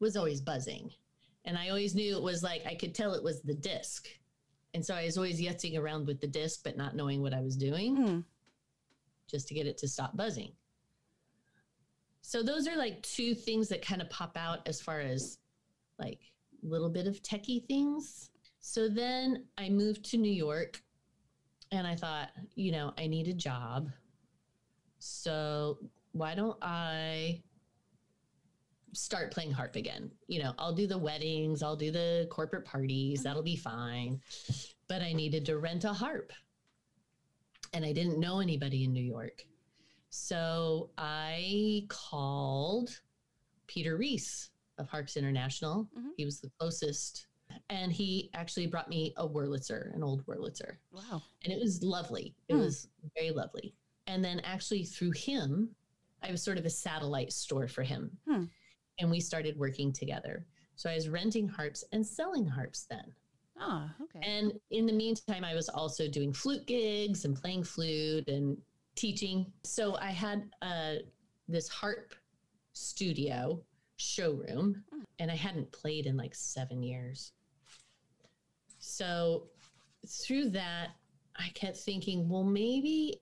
was 0.00 0.16
always 0.16 0.40
buzzing. 0.40 0.90
And 1.44 1.56
I 1.56 1.68
always 1.68 1.94
knew 1.94 2.16
it 2.16 2.22
was 2.22 2.42
like, 2.42 2.66
I 2.66 2.74
could 2.74 2.94
tell 2.94 3.14
it 3.14 3.22
was 3.22 3.42
the 3.42 3.54
disc. 3.54 4.08
And 4.74 4.84
so 4.84 4.94
I 4.94 5.04
was 5.04 5.16
always 5.16 5.40
yutzing 5.40 5.78
around 5.78 6.06
with 6.06 6.20
the 6.20 6.26
disc, 6.26 6.60
but 6.64 6.76
not 6.76 6.96
knowing 6.96 7.22
what 7.22 7.32
I 7.32 7.40
was 7.40 7.56
doing 7.56 7.96
Mm. 7.96 8.24
just 9.28 9.48
to 9.48 9.54
get 9.54 9.66
it 9.66 9.78
to 9.78 9.88
stop 9.88 10.16
buzzing. 10.16 10.52
So 12.22 12.42
those 12.42 12.66
are 12.66 12.76
like 12.76 13.02
two 13.02 13.34
things 13.34 13.68
that 13.68 13.82
kind 13.82 14.02
of 14.02 14.10
pop 14.10 14.36
out 14.36 14.66
as 14.66 14.80
far 14.80 15.00
as 15.00 15.38
like 15.98 16.20
a 16.62 16.66
little 16.66 16.90
bit 16.90 17.06
of 17.06 17.22
techie 17.22 17.64
things. 17.66 18.30
So 18.60 18.88
then 18.88 19.46
I 19.56 19.68
moved 19.68 20.04
to 20.10 20.16
New 20.16 20.32
York 20.32 20.82
and 21.70 21.86
I 21.86 21.94
thought, 21.94 22.30
you 22.54 22.72
know, 22.72 22.92
I 22.98 23.06
need 23.06 23.28
a 23.28 23.32
job. 23.32 23.90
So 24.98 25.78
why 26.12 26.34
don't 26.34 26.56
I 26.62 27.42
start 28.94 29.32
playing 29.32 29.52
harp 29.52 29.76
again? 29.76 30.10
You 30.28 30.42
know, 30.42 30.54
I'll 30.58 30.74
do 30.74 30.86
the 30.86 30.98
weddings, 30.98 31.62
I'll 31.62 31.76
do 31.76 31.90
the 31.90 32.26
corporate 32.30 32.64
parties, 32.64 33.22
that'll 33.22 33.42
be 33.42 33.56
fine. 33.56 34.20
But 34.88 35.02
I 35.02 35.12
needed 35.12 35.44
to 35.46 35.58
rent 35.58 35.84
a 35.84 35.92
harp. 35.92 36.32
And 37.72 37.84
I 37.84 37.92
didn't 37.92 38.20
know 38.20 38.40
anybody 38.40 38.84
in 38.84 38.92
New 38.92 39.02
York. 39.02 39.44
So 40.10 40.90
I 40.96 41.86
called 41.88 43.00
Peter 43.66 43.96
Reese 43.96 44.50
of 44.78 44.88
Harps 44.88 45.16
International. 45.16 45.88
Mhm. 45.96 46.10
He 46.16 46.24
was 46.24 46.40
the 46.40 46.50
closest. 46.58 47.26
And 47.68 47.92
he 47.92 48.30
actually 48.34 48.66
brought 48.66 48.88
me 48.88 49.12
a 49.16 49.26
Wurlitzer, 49.28 49.94
an 49.94 50.02
old 50.02 50.24
Wurlitzer 50.26 50.78
Wow. 50.92 51.22
and 51.42 51.52
it 51.52 51.58
was 51.60 51.82
lovely. 51.82 52.34
It 52.48 52.54
Hmm. 52.54 52.60
was 52.60 52.88
very 53.16 53.30
lovely. 53.30 53.74
And 54.06 54.24
then 54.24 54.40
actually 54.40 54.84
through 54.84 55.12
him, 55.12 55.74
I 56.22 56.30
was 56.30 56.42
sort 56.42 56.58
of 56.58 56.64
a 56.64 56.70
satellite 56.70 57.32
store 57.32 57.68
for 57.68 57.82
him. 57.82 58.18
Hmm. 58.26 58.44
And 58.98 59.10
we 59.10 59.20
started 59.20 59.58
working 59.58 59.92
together. 59.92 60.46
So 60.76 60.90
I 60.90 60.94
was 60.94 61.08
renting 61.08 61.48
harps 61.48 61.84
and 61.92 62.06
selling 62.06 62.46
harps 62.46 62.86
then. 62.88 63.04
Ah, 63.58 63.94
okay. 64.02 64.20
And 64.22 64.52
in 64.70 64.86
the 64.86 64.92
meantime, 64.92 65.44
I 65.44 65.54
was 65.54 65.68
also 65.68 66.08
doing 66.08 66.32
flute 66.32 66.66
gigs 66.66 67.24
and 67.24 67.36
playing 67.36 67.64
flute 67.64 68.28
and 68.28 68.56
teaching. 68.96 69.52
So 69.62 69.96
I 69.96 70.10
had 70.10 70.50
uh, 70.62 70.94
this 71.48 71.68
harp 71.68 72.14
studio 72.72 73.62
showroom, 73.96 74.82
Hmm. 74.90 75.02
and 75.20 75.30
I 75.30 75.36
hadn't 75.36 75.70
played 75.70 76.06
in 76.06 76.16
like 76.16 76.34
seven 76.34 76.82
years. 76.82 77.32
So 78.78 79.48
through 80.06 80.50
that, 80.50 80.90
I 81.36 81.48
kept 81.54 81.76
thinking, 81.76 82.28
well, 82.28 82.44
maybe, 82.44 83.20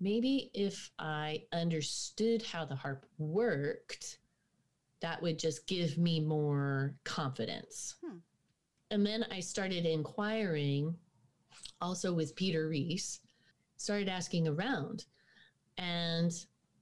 maybe 0.00 0.50
if 0.54 0.90
I 0.98 1.44
understood 1.52 2.42
how 2.42 2.64
the 2.64 2.76
harp 2.76 3.06
worked, 3.18 4.18
that 5.04 5.20
would 5.20 5.38
just 5.38 5.66
give 5.66 5.98
me 5.98 6.18
more 6.18 6.94
confidence. 7.04 7.96
Hmm. 8.02 8.16
And 8.90 9.04
then 9.04 9.26
I 9.30 9.40
started 9.40 9.84
inquiring 9.84 10.94
also 11.82 12.14
with 12.14 12.34
Peter 12.34 12.68
Reese, 12.68 13.20
started 13.76 14.08
asking 14.08 14.48
around. 14.48 15.04
And 15.76 16.32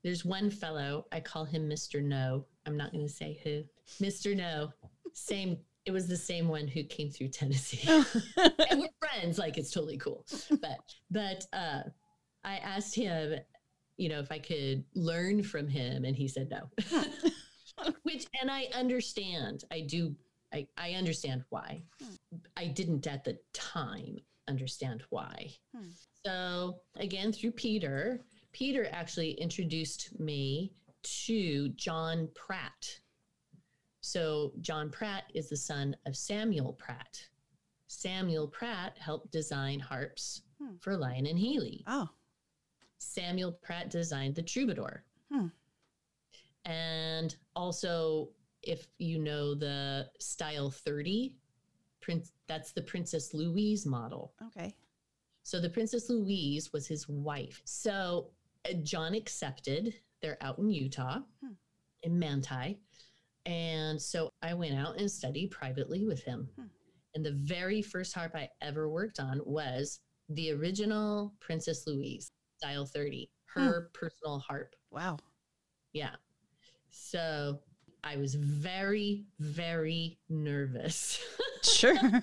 there's 0.05 0.25
one 0.25 0.51
fellow, 0.51 1.07
I 1.11 1.19
call 1.19 1.45
him 1.45 1.69
Mr. 1.69 2.01
No. 2.01 2.47
I'm 2.65 2.77
not 2.77 2.93
going 2.93 3.05
to 3.05 3.13
say 3.13 3.41
who. 3.43 3.65
Mr. 4.01 4.37
No. 4.37 4.73
Same, 5.15 5.59
it 5.85 5.91
was 5.91 6.07
the 6.07 6.17
same 6.17 6.47
one 6.47 6.69
who 6.69 6.85
came 6.85 7.11
through 7.11 7.29
Tennessee. 7.29 7.89
and 8.37 8.81
we're 8.81 8.89
friends, 9.01 9.37
like 9.37 9.59
it's 9.59 9.73
totally 9.73 9.99
cool. 9.99 10.25
But 10.49 10.79
but 11.11 11.45
uh 11.53 11.83
I 12.45 12.59
asked 12.59 12.95
him, 12.95 13.35
you 13.97 14.09
know, 14.09 14.21
if 14.21 14.31
I 14.31 14.39
could 14.39 14.85
learn 14.95 15.43
from 15.43 15.67
him, 15.67 16.05
and 16.05 16.15
he 16.15 16.29
said 16.29 16.51
no. 16.51 16.71
Which 18.03 18.27
and 18.41 18.51
I 18.51 18.65
understand. 18.75 19.65
I 19.71 19.81
do 19.81 20.15
I, 20.53 20.67
I 20.77 20.93
understand 20.93 21.45
why. 21.49 21.83
I 22.57 22.67
didn't 22.67 23.07
at 23.07 23.25
the 23.25 23.39
time 23.55 24.19
understand 24.49 25.03
why. 25.11 25.51
Hmm. 25.75 25.89
So 26.27 26.81
again, 26.97 27.33
through 27.33 27.53
Peter, 27.53 28.21
Peter 28.53 28.87
actually 28.93 29.33
introduced 29.33 30.19
me 30.21 30.73
to 31.25 31.71
John 31.71 32.29
Pratt. 32.35 32.99
So 34.03 34.53
John 34.61 34.91
Pratt 34.91 35.25
is 35.35 35.49
the 35.49 35.57
son 35.57 35.97
of 36.07 36.17
Samuel 36.17 36.75
Pratt. 36.75 37.19
Samuel 37.87 38.49
Pratt 38.49 38.97
helped 38.99 39.31
design 39.33 39.81
harps 39.81 40.43
Hmm. 40.61 40.77
for 40.81 40.97
Lyon 40.97 41.27
and 41.27 41.39
Healy. 41.39 41.83
oh, 41.87 42.09
Samuel 42.99 43.53
Pratt 43.53 43.91
designed 43.91 44.35
the 44.35 44.43
troubadour. 44.43 45.03
Hmm. 45.33 45.47
And 46.65 47.35
also, 47.55 48.29
if 48.63 48.87
you 48.99 49.19
know 49.19 49.55
the 49.55 50.09
Style 50.21 50.71
30, 50.71 51.35
Prince, 52.01 52.33
that's 52.49 52.73
the 52.73 52.83
Princess 52.83 53.33
Louise 53.35 53.87
model. 53.87 54.35
okay. 54.47 54.75
So 55.45 55.61
the 55.61 55.71
Princess 55.71 56.09
Louise 56.09 56.73
was 56.73 56.87
his 56.87 57.09
wife. 57.09 57.61
So 57.65 58.31
uh, 58.69 58.75
John 58.85 59.15
accepted. 59.15 59.93
They're 60.21 60.39
out 60.41 60.59
in 60.59 60.71
Utah, 60.71 61.19
Hmm. 61.43 61.53
in 62.05 62.17
Manti. 62.19 62.79
And 63.45 64.01
so 64.01 64.31
I 64.43 64.55
went 64.55 64.75
out 64.77 64.99
and 64.99 65.11
studied 65.11 65.51
privately 65.51 66.05
with 66.05 66.23
him. 66.23 66.49
Hmm. 66.57 66.67
And 67.15 67.27
the 67.27 67.33
very 67.33 67.83
first 67.83 68.15
harp 68.15 68.37
I 68.37 68.49
ever 68.61 68.89
worked 68.89 69.19
on 69.19 69.41
was 69.45 69.99
the 70.29 70.53
original 70.53 71.35
Princess 71.41 71.87
Louise, 71.89 72.31
Style 72.59 72.87
30, 72.87 73.29
her 73.47 73.91
personal 73.93 74.39
harp. 74.39 74.77
Wow. 74.93 75.19
Yeah. 75.93 76.15
So 76.93 77.59
I 78.05 78.17
was 78.17 78.35
very, 78.35 79.25
very 79.41 80.19
nervous. 80.29 81.21
Sure. 81.63 81.95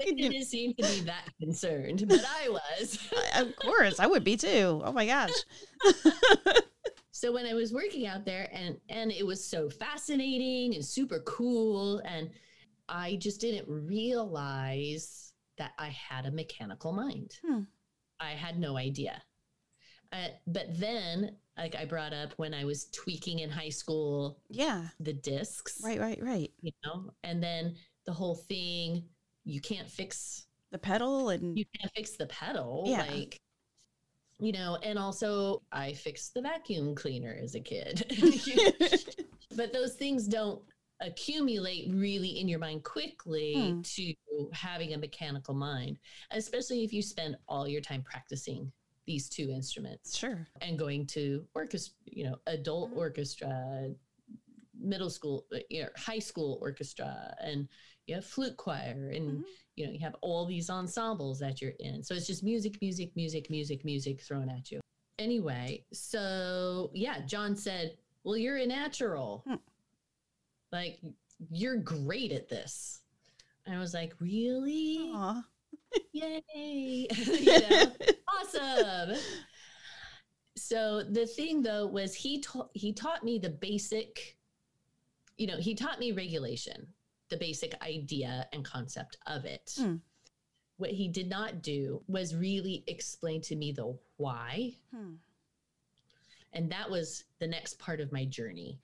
You- 0.00 0.30
didn't 0.30 0.44
seem 0.46 0.72
to 0.74 0.82
be 0.82 1.00
that 1.00 1.28
concerned, 1.38 2.04
but 2.08 2.24
I 2.24 2.48
was. 2.48 2.98
of 3.36 3.54
course, 3.56 4.00
I 4.00 4.06
would 4.06 4.24
be 4.24 4.36
too. 4.38 4.80
Oh 4.82 4.90
my 4.92 5.04
gosh. 5.06 5.30
so 7.10 7.30
when 7.30 7.44
I 7.46 7.52
was 7.52 7.72
working 7.74 8.06
out 8.06 8.24
there 8.24 8.48
and 8.52 8.78
and 8.88 9.12
it 9.12 9.26
was 9.26 9.44
so 9.44 9.68
fascinating 9.68 10.74
and 10.74 10.84
super 10.84 11.20
cool 11.26 11.98
and 12.06 12.30
I 12.88 13.16
just 13.16 13.40
didn't 13.40 13.68
realize 13.68 15.32
that 15.58 15.72
I 15.78 15.88
had 15.88 16.24
a 16.26 16.30
mechanical 16.30 16.92
mind. 16.92 17.36
Hmm. 17.46 17.60
I 18.18 18.30
had 18.30 18.58
no 18.58 18.76
idea. 18.78 19.22
Uh, 20.12 20.28
but 20.46 20.66
then 20.78 21.36
like 21.56 21.74
I 21.74 21.84
brought 21.84 22.12
up 22.12 22.32
when 22.36 22.54
I 22.54 22.64
was 22.64 22.86
tweaking 22.92 23.40
in 23.40 23.50
high 23.50 23.68
school 23.68 24.38
Yeah. 24.48 24.88
the 25.00 25.12
discs, 25.12 25.80
Right, 25.84 26.00
right, 26.00 26.22
right. 26.22 26.50
you 26.62 26.72
know, 26.84 27.12
and 27.24 27.42
then 27.42 27.74
the 28.06 28.12
whole 28.12 28.34
thing 28.36 29.04
you 29.44 29.60
can't 29.60 29.88
fix 29.88 30.46
The 30.70 30.78
pedal 30.78 31.28
and 31.30 31.58
you 31.58 31.64
can't 31.78 31.92
fix 31.94 32.16
the 32.16 32.26
pedal 32.26 32.84
Yeah. 32.86 33.04
like 33.04 33.38
you 34.40 34.50
know 34.50 34.78
and 34.82 34.98
also 34.98 35.62
i 35.72 35.92
fixed 35.92 36.32
the 36.34 36.40
vacuum 36.40 36.94
cleaner 36.94 37.36
as 37.42 37.54
a 37.54 37.60
kid 37.60 38.02
but 39.56 39.72
those 39.72 39.94
things 39.94 40.26
don't 40.26 40.62
accumulate 41.00 41.90
really 41.92 42.40
in 42.40 42.48
your 42.48 42.58
mind 42.58 42.82
quickly 42.82 43.52
Hmm. 43.54 43.82
to 43.82 44.14
having 44.52 44.94
a 44.94 44.98
mechanical 44.98 45.54
mind 45.54 45.98
especially 46.30 46.82
if 46.82 46.92
you 46.92 47.02
spend 47.02 47.36
all 47.46 47.68
your 47.68 47.80
time 47.82 48.02
practicing 48.02 48.72
these 49.06 49.28
two 49.28 49.50
instruments 49.50 50.16
sure. 50.16 50.46
and 50.60 50.78
going 50.78 51.06
to 51.06 51.44
orchestra 51.54 51.94
you 52.04 52.24
know 52.24 52.36
adult 52.46 52.90
Mhm. 52.92 52.96
orchestra 52.96 53.90
middle 54.74 55.10
school 55.10 55.46
you 55.70 55.82
know, 55.82 55.88
high 55.96 56.18
school 56.18 56.58
orchestra 56.60 57.34
and 57.40 57.68
you 58.06 58.14
have 58.14 58.24
flute 58.24 58.56
choir 58.56 59.10
and 59.14 59.38
Mhm. 59.40 59.44
you 59.76 59.86
know 59.86 59.92
you 59.92 59.98
have 60.00 60.16
all 60.22 60.44
these 60.46 60.70
ensembles 60.70 61.38
that 61.40 61.60
you're 61.60 61.74
in 61.78 62.02
so 62.02 62.14
it's 62.14 62.26
just 62.26 62.42
music 62.42 62.80
music 62.80 63.14
music 63.16 63.50
music 63.50 63.84
music 63.84 64.20
thrown 64.20 64.48
at 64.48 64.70
you 64.70 64.80
anyway 65.18 65.84
so 65.92 66.90
yeah 66.94 67.20
john 67.26 67.54
said 67.56 67.96
well 68.24 68.36
you're 68.36 68.56
a 68.58 68.66
natural 68.66 69.42
Hmm. 69.46 69.54
like 70.72 71.00
you're 71.50 71.76
great 71.76 72.32
at 72.32 72.48
this 72.48 73.00
and 73.66 73.74
i 73.74 73.78
was 73.78 73.94
like 73.94 74.14
really 74.20 75.10
Aw. 75.14 75.42
Yay 76.12 77.06
you 77.16 77.60
know 77.70 77.92
awesome 78.40 79.16
so 80.56 81.02
the 81.02 81.26
thing 81.26 81.62
though 81.62 81.86
was 81.86 82.14
he 82.14 82.40
taught 82.40 82.70
he 82.74 82.92
taught 82.92 83.24
me 83.24 83.38
the 83.38 83.50
basic 83.50 84.36
you 85.36 85.46
know 85.46 85.56
he 85.56 85.74
taught 85.74 85.98
me 85.98 86.12
regulation 86.12 86.86
the 87.30 87.36
basic 87.36 87.74
idea 87.82 88.46
and 88.52 88.64
concept 88.64 89.16
of 89.26 89.44
it 89.44 89.72
Hmm. 89.76 89.96
what 90.76 90.90
he 90.90 91.08
did 91.08 91.28
not 91.28 91.62
do 91.62 92.02
was 92.06 92.34
really 92.34 92.84
explain 92.86 93.40
to 93.42 93.56
me 93.56 93.72
the 93.72 93.96
why 94.16 94.74
Hmm. 94.94 95.14
And 96.54 96.70
that 96.70 96.90
was 96.90 97.24
the 97.38 97.46
next 97.46 97.78
part 97.78 97.98
of 97.98 98.12
my 98.12 98.26
journey. 98.26 98.78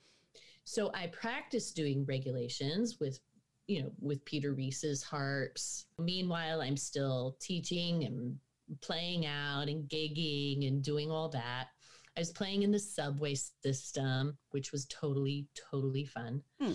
So 0.64 0.90
I 0.94 1.08
practiced 1.08 1.76
doing 1.76 2.06
regulations 2.06 2.98
with, 2.98 3.20
you 3.68 3.82
know, 3.82 3.92
with 4.00 4.24
Peter 4.24 4.52
Reese's 4.54 5.02
harps. 5.02 5.86
Meanwhile, 5.98 6.60
I'm 6.60 6.76
still 6.76 7.36
teaching 7.40 8.04
and 8.04 8.36
playing 8.80 9.26
out 9.26 9.68
and 9.68 9.88
gigging 9.88 10.66
and 10.66 10.82
doing 10.82 11.10
all 11.10 11.28
that. 11.28 11.68
I 12.16 12.20
was 12.20 12.32
playing 12.32 12.62
in 12.64 12.72
the 12.72 12.78
subway 12.80 13.36
system, 13.62 14.36
which 14.50 14.72
was 14.72 14.86
totally, 14.86 15.46
totally 15.70 16.04
fun. 16.04 16.42
Hmm. 16.60 16.72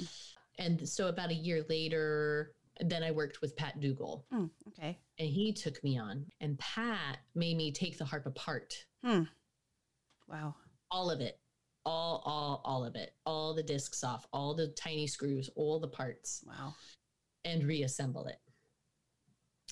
And 0.59 0.87
so 0.87 1.07
about 1.07 1.31
a 1.31 1.35
year 1.35 1.65
later, 1.67 2.53
then 2.79 3.03
I 3.03 3.11
worked 3.11 3.41
with 3.41 3.55
Pat 3.57 3.79
Dougal 3.81 4.25
Hmm, 4.31 4.45
okay. 4.69 4.99
and 5.19 5.27
he 5.29 5.51
took 5.51 5.83
me 5.83 5.97
on. 5.97 6.25
And 6.41 6.57
Pat 6.59 7.17
made 7.35 7.57
me 7.57 7.71
take 7.71 7.97
the 7.97 8.05
harp 8.05 8.25
apart, 8.27 8.73
Hmm. 9.03 9.23
Wow. 10.29 10.55
all 10.91 11.09
of 11.11 11.19
it, 11.21 11.39
all, 11.85 12.21
all, 12.25 12.61
all 12.65 12.85
of 12.85 12.95
it, 12.95 13.13
all 13.25 13.53
the 13.53 13.63
discs 13.63 14.03
off, 14.03 14.25
all 14.31 14.53
the 14.53 14.67
tiny 14.69 15.07
screws, 15.07 15.49
all 15.55 15.79
the 15.79 15.87
parts, 15.87 16.43
Wow. 16.47 16.75
and 17.45 17.63
reassemble 17.65 18.25
it 18.27 18.39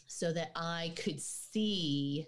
so 0.08 0.34
that 0.34 0.52
I 0.56 0.94
could 0.98 1.22
see 1.22 2.28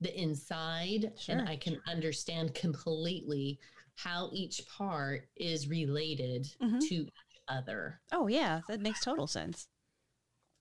the 0.00 0.16
inside 0.20 1.12
Sure, 1.18 1.36
and 1.38 1.48
I 1.48 1.56
can 1.56 1.80
understand 1.86 2.54
completely 2.54 3.58
how 3.96 4.30
each 4.32 4.66
part 4.68 5.28
is 5.36 5.68
related 5.68 6.48
Mhm. 6.60 6.80
to 6.88 6.94
each 6.94 7.40
other. 7.48 8.00
Oh 8.12 8.26
yeah, 8.28 8.60
that 8.68 8.80
makes 8.80 9.00
total 9.00 9.26
sense. 9.26 9.68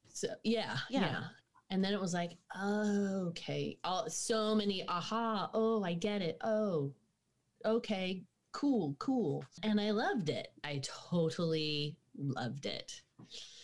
So 0.10 0.36
yeah, 0.44 0.78
Yeah. 0.90 1.02
yeah. 1.02 1.24
And 1.70 1.84
then 1.84 1.94
it 1.94 2.02
was 2.02 2.14
like, 2.14 2.38
oh, 2.56 3.28
okay. 3.30 3.80
All, 3.84 4.08
so 4.10 4.54
many 4.54 4.88
aha. 4.88 5.50
Oh, 5.54 5.84
I 5.84 5.94
get 5.94 6.22
it. 6.22 6.38
Oh, 6.42 6.94
okay. 7.66 8.24
Cool, 8.54 8.96
cool. 9.00 9.44
And 9.64 9.82
I 9.82 9.92
loved 9.92 10.30
it. 10.30 10.48
I 10.64 10.80
totally 10.84 11.98
loved 12.18 12.66
it. 12.66 13.02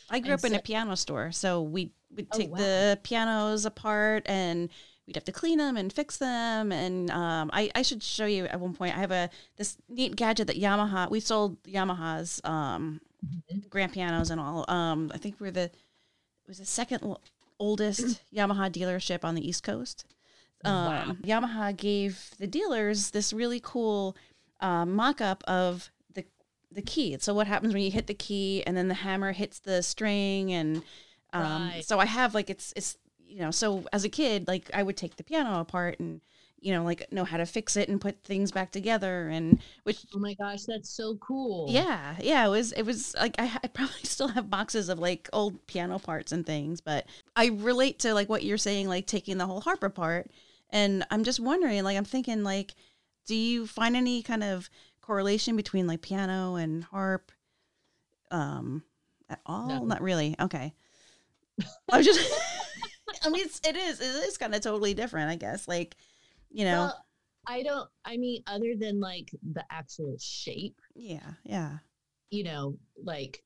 I 0.09 0.19
grew 0.19 0.31
And 0.33 0.39
up 0.39 0.45
in 0.45 0.55
a 0.55 0.59
piano 0.59 0.95
store, 0.97 1.31
so 1.31 1.61
we 1.61 1.91
would 2.15 2.27
Oh, 2.31 2.37
take 2.37 2.49
wow. 2.49 2.57
the 2.57 2.99
pianos 3.03 3.65
apart 3.65 4.23
and 4.27 4.69
we'd 5.05 5.15
have 5.15 5.25
to 5.25 5.31
clean 5.31 5.59
them 5.59 5.77
and 5.77 5.93
fix 5.93 6.17
them. 6.17 6.71
And 6.71 7.11
um, 7.11 7.49
I, 7.53 7.69
I 7.75 7.83
should 7.83 8.01
show 8.01 8.25
you 8.25 8.45
at 8.45 8.59
one 8.59 8.73
point. 8.73 8.97
I 8.97 8.99
have 8.99 9.11
a 9.11 9.29
this 9.57 9.77
neat 9.87 10.15
gadget 10.15 10.47
that 10.47 10.59
Yamaha. 10.59 11.09
We 11.11 11.19
sold 11.19 11.61
Yamaha's 11.63 12.41
um, 12.43 12.99
Mhm. 13.51 13.69
grand 13.69 13.91
pianos 13.93 14.31
and 14.31 14.39
all. 14.41 14.65
Um, 14.69 15.11
I 15.13 15.17
think 15.17 15.35
we're 15.39 15.51
the 15.51 15.63
it 15.65 16.47
was 16.47 16.57
the 16.59 16.65
second 16.65 17.15
oldest 17.59 18.21
Yamaha 18.33 18.71
dealership 18.71 19.23
on 19.23 19.35
the 19.35 19.47
East 19.47 19.61
Coast. 19.63 20.05
Um, 20.65 20.85
Wow. 20.85 21.15
Yamaha 21.23 21.75
gave 21.77 22.31
the 22.39 22.47
dealers 22.47 23.11
this 23.11 23.33
really 23.33 23.59
cool 23.63 24.15
uh, 24.59 24.85
mock-up 24.85 25.43
of 25.47 25.91
the 26.13 26.25
the 26.71 26.81
key. 26.81 27.17
So 27.19 27.33
what 27.33 27.47
happens 27.47 27.73
when 27.73 27.83
you 27.83 27.91
hit 27.91 28.07
the 28.07 28.13
key 28.13 28.63
and 28.65 28.75
then 28.77 28.87
the 28.87 28.93
hammer 28.95 29.31
hits 29.31 29.59
the 29.59 29.81
string 29.83 30.51
and 30.53 30.83
um, 31.33 31.73
Right. 31.73 31.81
so 31.81 31.99
I 31.99 32.05
have 32.05 32.33
like 32.35 32.49
it's 32.49 32.73
it's 32.75 32.97
you 33.27 33.39
know 33.41 33.51
so 33.51 33.85
as 33.93 34.03
a 34.03 34.09
kid 34.09 34.47
like 34.47 34.69
I 34.73 34.83
would 34.83 34.97
take 34.97 35.15
the 35.17 35.23
piano 35.23 35.59
apart 35.59 35.99
and 35.99 36.21
you 36.59 36.73
know 36.73 36.83
like 36.83 37.11
know 37.11 37.23
how 37.25 37.37
to 37.37 37.45
fix 37.45 37.75
it 37.77 37.89
and 37.89 38.01
put 38.01 38.23
things 38.23 38.51
back 38.51 38.71
together 38.71 39.29
and 39.29 39.59
which 39.83 40.05
Oh 40.13 40.19
my 40.19 40.35
gosh, 40.35 40.65
that's 40.65 40.89
so 40.91 41.15
cool. 41.17 41.65
yeah, 41.65 42.15
yeah, 42.21 42.45
it 42.45 42.49
was 42.49 42.71
it 42.71 42.83
was 42.83 43.13
like 43.15 43.35
I, 43.39 43.45
I 43.63 43.67
probably 43.67 43.93
still 44.03 44.29
have 44.29 44.49
boxes 44.49 44.89
of 44.89 44.99
like 44.99 45.29
old 45.33 45.65
piano 45.67 45.99
parts 45.99 46.31
and 46.31 46.45
things, 46.45 46.81
but 46.81 47.05
I 47.35 47.47
relate 47.47 47.99
to 47.99 48.13
like 48.13 48.29
what 48.29 48.43
you're 48.43 48.57
saying, 48.57 48.87
like 48.87 49.05
taking 49.07 49.37
the 49.37 49.45
whole 49.45 49.61
harp 49.61 49.83
apart, 49.83 50.31
and 50.71 51.05
I'm 51.11 51.23
just 51.23 51.39
wondering, 51.39 51.83
like 51.83 51.97
I'm 51.97 52.05
thinking, 52.05 52.43
like, 52.43 52.73
do 53.29 53.35
you 53.35 53.67
find 53.67 53.95
any 53.95 54.23
kind 54.23 54.43
of 54.43 54.71
correlation 55.01 55.55
between 55.55 55.85
like 55.85 56.01
piano 56.01 56.55
and 56.55 56.83
harp, 56.83 57.31
um, 58.31 58.81
at 59.29 59.39
all? 59.45 59.67
No. 59.67 59.83
Not 59.85 60.01
really. 60.01 60.35
Okay, 60.39 60.73
I 61.91 61.97
was 61.97 62.07
just, 62.07 62.33
I 63.23 63.29
mean, 63.29 63.45
it's, 63.45 63.61
it 63.63 63.75
is 63.75 64.01
it 64.01 64.27
is 64.27 64.39
kind 64.39 64.55
of 64.55 64.61
totally 64.61 64.95
different, 64.95 65.29
I 65.29 65.35
guess. 65.35 65.67
Like, 65.67 65.95
you 66.49 66.65
know, 66.65 66.85
Well, 66.85 67.05
I 67.45 67.61
don't, 67.61 67.87
I 68.03 68.17
mean, 68.17 68.41
other 68.47 68.73
than 68.75 68.99
like 68.99 69.29
the 69.53 69.63
actual 69.69 70.15
shape, 70.19 70.81
yeah, 70.95 71.33
yeah, 71.43 71.77
you 72.31 72.43
know, 72.43 72.79
like, 73.03 73.43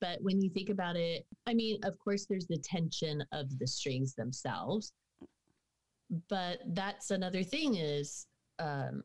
but 0.00 0.20
when 0.22 0.42
you 0.42 0.50
think 0.50 0.70
about 0.70 0.96
it, 0.96 1.24
I 1.46 1.54
mean, 1.54 1.78
of 1.84 2.00
course, 2.00 2.26
there's 2.26 2.48
the 2.48 2.58
tension 2.58 3.24
of 3.30 3.60
the 3.60 3.66
strings 3.68 4.14
themselves. 4.16 4.90
But 6.28 6.58
that's 6.66 7.12
another 7.12 7.44
thing 7.44 7.76
is, 7.76 8.26
um, 8.58 9.02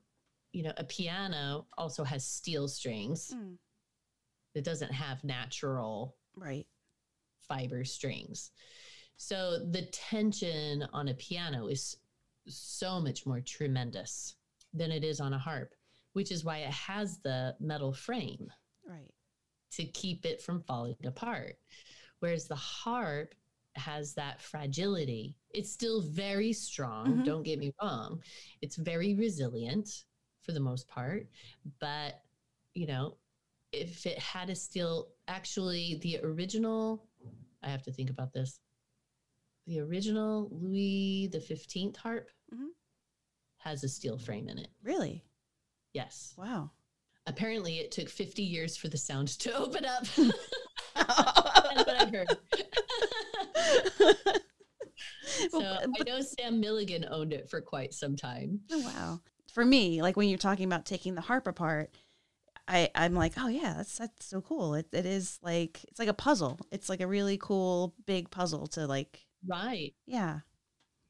you 0.52 0.64
know, 0.64 0.74
a 0.78 0.84
piano 0.84 1.68
also 1.78 2.04
has 2.04 2.26
steel 2.26 2.68
strings. 2.68 3.34
Mm, 3.36 3.58
It 4.56 4.64
doesn't 4.64 4.92
have 4.92 5.24
natural 5.24 6.16
right, 6.36 6.66
fiber 7.48 7.84
strings. 7.86 8.52
So 9.18 9.60
the 9.72 9.84
tension 9.92 10.88
on 10.94 11.10
a 11.10 11.14
piano 11.14 11.68
is 11.68 11.98
so 12.48 13.00
much 13.00 13.26
more 13.26 13.42
tremendous 13.42 14.36
than 14.74 14.92
it 14.92 15.04
is 15.04 15.20
on 15.20 15.34
a 15.34 15.38
harp, 15.38 15.74
which 16.14 16.32
is 16.32 16.46
why 16.46 16.60
it 16.60 16.72
has 16.72 17.20
the 17.20 17.56
metal 17.60 17.94
frame 17.94 18.50
right, 18.88 19.12
to 19.72 19.84
keep 19.86 20.26
it 20.26 20.42
from 20.42 20.64
falling 20.64 20.96
apart. 21.06 21.58
Whereas 22.20 22.48
the 22.48 22.56
harp 22.56 23.36
has 23.76 24.14
that 24.16 24.42
fragility. 24.42 25.36
It's 25.52 25.72
still 25.72 26.02
very 26.02 26.54
strong, 26.54 27.20
Mhm. 27.20 27.26
don't 27.26 27.44
get 27.44 27.60
me 27.60 27.72
wrong. 27.82 28.22
It's 28.62 28.76
very 28.76 29.16
resilient 29.16 30.06
for 30.42 30.52
the 30.52 30.60
most 30.60 30.88
part, 30.88 31.28
but 31.80 32.22
you 32.76 32.86
know, 32.88 33.18
if 33.72 34.06
it 34.06 34.18
had 34.20 34.50
a 34.50 34.56
steel 34.56 35.12
actually 35.28 35.96
the 36.02 36.20
original 36.24 37.08
I 37.62 37.70
have 37.70 37.84
to 37.84 37.92
think 37.92 38.10
about 38.10 38.32
this. 38.32 38.60
The 39.68 39.80
original 39.80 40.48
Louis 40.52 41.28
the 41.28 41.40
15th 41.42 41.98
harp 41.98 42.30
Mhm. 42.54 42.70
has 43.58 43.84
a 43.84 43.90
steel 43.90 44.18
frame 44.18 44.48
in 44.50 44.58
it. 44.58 44.70
really, 44.82 45.26
Yes. 45.94 46.34
wow. 46.38 46.72
Apparently 47.26 47.80
it 47.80 47.92
took 47.92 48.08
50 48.10 48.44
years 48.44 48.78
for 48.78 48.88
the 48.88 48.98
sound 48.98 49.28
to 49.40 49.52
open 49.58 49.84
up. 49.86 50.06
That's 50.96 51.86
what 51.86 51.90
I've 51.90 52.12
heard. 52.12 52.38
so 55.50 55.62
I 55.62 56.04
know 56.06 56.22
Sam 56.22 56.60
Milligan 56.60 57.06
owned 57.10 57.34
it 57.34 57.50
for 57.50 57.62
quite 57.62 57.94
some 57.94 58.16
time. 58.16 58.60
Oh, 58.72 58.80
wow. 58.80 59.20
For 59.54 59.66
me, 59.66 60.02
like 60.02 60.16
when 60.16 60.30
you're 60.30 60.38
talking 60.38 60.66
about 60.66 60.86
taking 60.86 61.16
the 61.16 61.22
harp 61.22 61.48
apart, 61.48 61.92
I, 62.68 62.92
I'm 62.94 63.16
like, 63.16 63.34
oh 63.38 63.48
yeah, 63.48 63.74
that's 63.78 63.98
that's 63.98 64.26
so 64.28 64.42
cool. 64.42 64.76
It 64.76 64.88
it 64.92 65.06
is 65.06 65.40
like 65.42 65.84
it's 65.86 65.98
like 66.00 66.08
a 66.08 66.14
puzzle. 66.14 66.60
It's 66.72 66.88
like 66.88 67.02
a 67.02 67.08
really 67.08 67.38
cool 67.42 67.96
big 68.06 68.30
puzzle 68.30 68.68
to 68.68 68.86
like 68.86 69.26
Right. 69.48 69.94
yeah. 70.06 70.40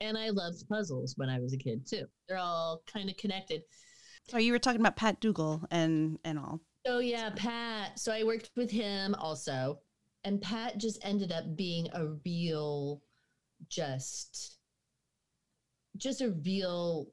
And 0.01 0.17
I 0.17 0.29
loved 0.29 0.67
puzzles 0.69 1.15
when 1.17 1.29
I 1.29 1.39
was 1.39 1.53
a 1.53 1.57
kid 1.57 1.85
too. 1.85 2.05
They're 2.27 2.37
all 2.37 2.81
kind 2.91 3.09
of 3.09 3.17
connected. 3.17 3.63
So 4.29 4.37
you 4.37 4.53
were 4.53 4.59
talking 4.59 4.79
about 4.79 4.95
Pat 4.95 5.19
Dougal 5.19 5.61
and 5.69 6.17
and 6.23 6.39
all. 6.39 6.61
Oh 6.87 6.99
yeah, 6.99 7.29
Pat. 7.35 7.99
So 7.99 8.13
I 8.13 8.23
worked 8.23 8.51
with 8.55 8.71
him 8.71 9.15
also. 9.15 9.79
And 10.23 10.41
Pat 10.41 10.77
just 10.77 10.99
ended 11.03 11.31
up 11.31 11.55
being 11.55 11.87
a 11.93 12.07
real 12.25 13.01
just 13.67 14.57
just 15.97 16.21
a 16.21 16.29
real 16.45 17.07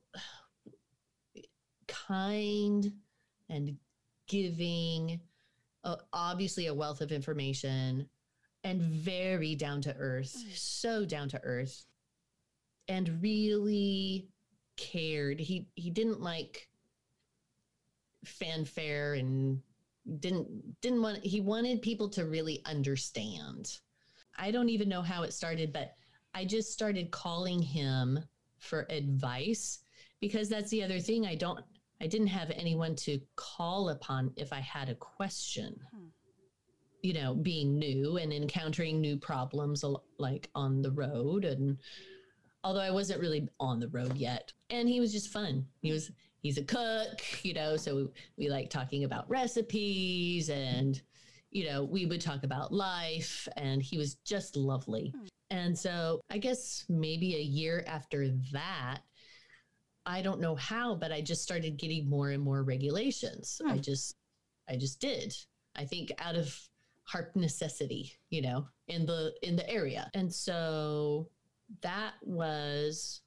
kind 1.89 2.93
and 3.49 3.77
giving 4.29 5.21
uh, 5.85 5.97
obviously 6.13 6.67
a 6.67 6.75
wealth 6.75 7.01
of 7.01 7.13
information 7.13 8.09
and 8.65 8.81
very 8.83 9.55
down 9.55 9.81
to 9.81 9.95
earth 9.97 10.35
Mm. 10.37 10.57
so 10.57 11.05
down 11.05 11.29
to 11.31 11.41
earth 11.43 11.87
and 12.89 13.23
really 13.23 14.29
cared 14.77 15.41
he 15.41 15.69
he 15.75 15.91
didn't 15.91 16.21
like 16.21 16.69
fanfare 18.25 19.15
and 19.15 19.61
didn't 20.21 20.81
didn't 20.81 21.03
want 21.03 21.25
he 21.25 21.41
wanted 21.41 21.83
people 21.83 22.09
to 22.11 22.25
really 22.27 22.63
understand 22.67 23.79
i 24.37 24.51
don't 24.51 24.69
even 24.69 24.89
know 24.89 25.03
how 25.03 25.23
it 25.23 25.33
started 25.33 25.73
but 25.73 25.95
i 26.37 26.45
just 26.45 26.73
started 26.73 27.11
calling 27.11 27.61
him 27.61 28.21
for 28.59 28.87
advice 28.91 29.81
because 30.21 30.49
that's 30.49 30.71
the 30.71 30.83
other 30.83 31.01
thing. 31.01 31.27
I 31.27 31.35
don't 31.35 31.61
i 32.01 32.07
didn't 32.07 32.27
have 32.29 32.51
anyone 32.51 32.95
to 32.97 33.19
call 33.37 33.89
upon 33.89 34.33
if 34.37 34.53
i 34.53 34.61
had 34.61 34.89
a 34.91 34.95
question. 34.95 35.75
Hmm. 35.93 36.07
you 37.03 37.15
know 37.15 37.35
being 37.35 37.79
new 37.79 38.19
and 38.19 38.33
encountering 38.33 39.01
new 39.01 39.17
problems 39.17 39.85
like 40.19 40.51
on 40.55 40.83
the 40.83 40.91
road 40.91 41.45
and 41.45 41.79
although 42.65 42.81
i 42.81 42.91
wasn't 42.91 43.21
really 43.21 43.49
on 43.59 43.81
the 43.81 43.89
road 43.89 44.17
yet. 44.17 44.53
And 44.69 44.89
he 44.89 45.01
was 45.01 45.13
just 45.13 45.33
fun. 45.33 45.67
He 45.81 45.93
was 45.93 46.11
he's 46.43 46.59
a 46.59 46.65
cook 46.65 47.19
you 47.43 47.55
know 47.55 47.77
so 47.77 48.09
we 48.37 48.49
like 48.51 48.69
talking 48.69 49.05
about 49.05 49.29
recipes 49.31 50.51
and 50.51 51.01
you 51.51 51.69
know 51.69 51.85
we 51.85 52.07
would 52.07 52.21
talk 52.21 52.45
about 52.45 52.73
life 52.73 53.49
and 53.57 53.83
he 53.83 53.97
was 53.99 54.17
just 54.25 54.57
lovely 54.57 55.13
Hmm. 55.17 55.27
and 55.51 55.79
so 55.79 56.21
i 56.31 56.39
guess 56.39 56.85
maybe 56.89 57.37
a 57.37 57.41
year 57.41 57.85
after 57.87 58.29
that 58.53 59.01
I 60.09 60.23
don't 60.23 60.41
know 60.41 60.55
how, 60.55 60.95
but 60.95 61.11
I 61.11 61.21
just 61.21 61.43
started 61.43 61.77
getting 61.77 62.09
more 62.09 62.31
and 62.31 62.41
more 62.43 62.63
regulations. 62.63 63.61
Hmm. 63.61 63.73
I 63.73 63.79
just 63.79 64.15
I 64.69 64.77
just 64.77 65.01
did. 65.01 65.35
I 65.75 65.85
think 65.85 66.13
out 66.19 66.37
of 66.37 66.57
harp 67.03 67.35
necessity, 67.37 68.13
you 68.31 68.43
know, 68.43 68.69
in 68.89 69.05
the 69.05 69.35
in 69.43 69.57
the 69.57 69.69
area. 69.69 70.09
And 70.15 70.33
so 70.33 71.29
that 71.83 72.15
was 72.23 73.23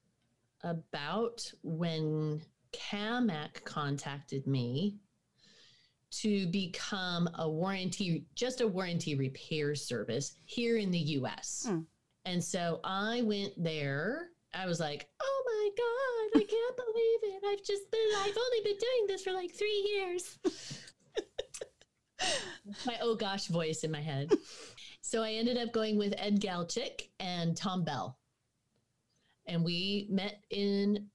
about 0.64 1.52
when 1.64 2.42
Camac 2.72 3.64
contacted 3.66 4.48
me 4.48 4.98
to 6.12 6.48
become 6.48 7.30
a 7.36 7.50
warranty, 7.50 8.26
just 8.36 8.62
a 8.62 8.68
warranty 8.68 9.16
repair 9.16 9.76
service 9.76 10.36
here 10.46 10.78
in 10.78 10.92
the 10.92 11.00
US. 11.00 11.66
Hmm. 11.70 11.80
And 12.26 12.44
so 12.44 12.82
I 12.84 13.22
went 13.22 13.54
there. 13.62 14.30
I 14.54 14.66
was 14.66 14.80
like, 14.80 15.08
oh 15.22 15.44
my 15.46 15.70
God, 15.78 16.42
I 16.42 16.46
can't 16.46 16.76
believe 16.76 17.36
it. 17.36 17.44
I've 17.48 17.64
just 17.64 17.90
been, 17.92 18.10
I've 18.18 18.38
only 18.38 18.62
been 18.64 18.78
doing 18.78 19.08
this 19.08 19.24
for 19.24 19.32
like 19.32 19.54
three 19.54 19.88
years. 19.96 20.40
my 22.86 22.98
oh 23.02 23.16
gosh 23.16 23.48
voice 23.48 23.84
in 23.84 23.92
my 23.92 24.02
head. 24.02 24.32
So 25.02 25.24
I 25.24 25.34
ended 25.34 25.58
up 25.58 25.72
going 25.72 25.98
with 25.98 26.14
Ed 26.18 26.40
Galchick 26.40 27.10
and 27.20 27.56
Tom 27.56 27.84
Bell. 27.84 28.18
And 29.48 29.64
we 29.64 30.08
met 30.10 30.44
in 30.50 31.08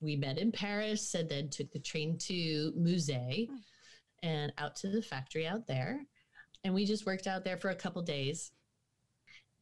we 0.00 0.16
met 0.16 0.38
in 0.38 0.52
Paris 0.52 1.14
and 1.14 1.28
then 1.28 1.48
took 1.48 1.72
the 1.72 1.78
train 1.78 2.18
to 2.18 2.72
Mouzeil 2.78 3.48
Hmm. 3.48 3.56
And 4.22 4.52
out 4.58 4.76
to 4.76 4.88
the 4.88 5.02
factory 5.02 5.46
out 5.46 5.66
there. 5.66 6.00
And 6.64 6.74
we 6.74 6.84
just 6.84 7.06
worked 7.06 7.26
out 7.26 7.44
there 7.44 7.56
for 7.56 7.70
a 7.70 7.74
couple 7.74 8.02
days. 8.02 8.50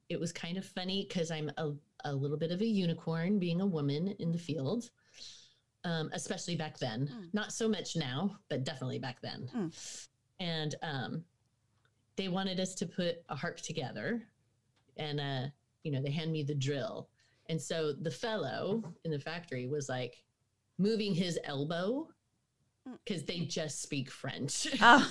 It 0.08 0.18
was 0.18 0.32
kind 0.32 0.56
of 0.56 0.64
funny 0.64 1.06
because 1.08 1.30
I'm 1.30 1.50
a, 1.56 1.72
a 2.04 2.14
little 2.14 2.36
bit 2.36 2.50
of 2.50 2.60
a 2.60 2.66
unicorn 2.66 3.38
being 3.38 3.60
a 3.60 3.66
woman 3.66 4.14
in 4.18 4.32
the 4.32 4.38
field, 4.38 4.90
um, 5.84 6.10
especially 6.12 6.56
back 6.56 6.78
then. 6.78 7.06
Hmm. 7.06 7.24
Not 7.32 7.52
so 7.52 7.68
much 7.68 7.96
now, 7.96 8.38
but 8.48 8.64
definitely 8.64 8.98
back 8.98 9.20
then. 9.22 9.48
Hmm. 9.52 9.66
And 10.40 10.74
um, 10.82 11.24
they 12.16 12.28
wanted 12.28 12.60
us 12.60 12.74
to 12.76 12.86
put 12.86 13.16
a 13.28 13.36
harp 13.36 13.58
together 13.58 14.22
and 14.96 15.20
uh, 15.20 15.46
you 15.82 15.92
know, 15.92 16.00
they 16.02 16.10
hand 16.10 16.32
me 16.32 16.42
the 16.42 16.54
drill. 16.54 17.08
And 17.48 17.60
so 17.60 17.92
the 17.92 18.10
fellow 18.10 18.82
in 19.04 19.10
the 19.10 19.18
factory 19.18 19.66
was 19.66 19.88
like 19.88 20.22
moving 20.78 21.14
his 21.14 21.38
elbow 21.44 22.08
Mm. 22.08 22.08
Because 23.04 23.24
they 23.24 23.40
just 23.40 23.82
speak 23.82 24.10
French. 24.10 24.66
Oh. 24.80 25.10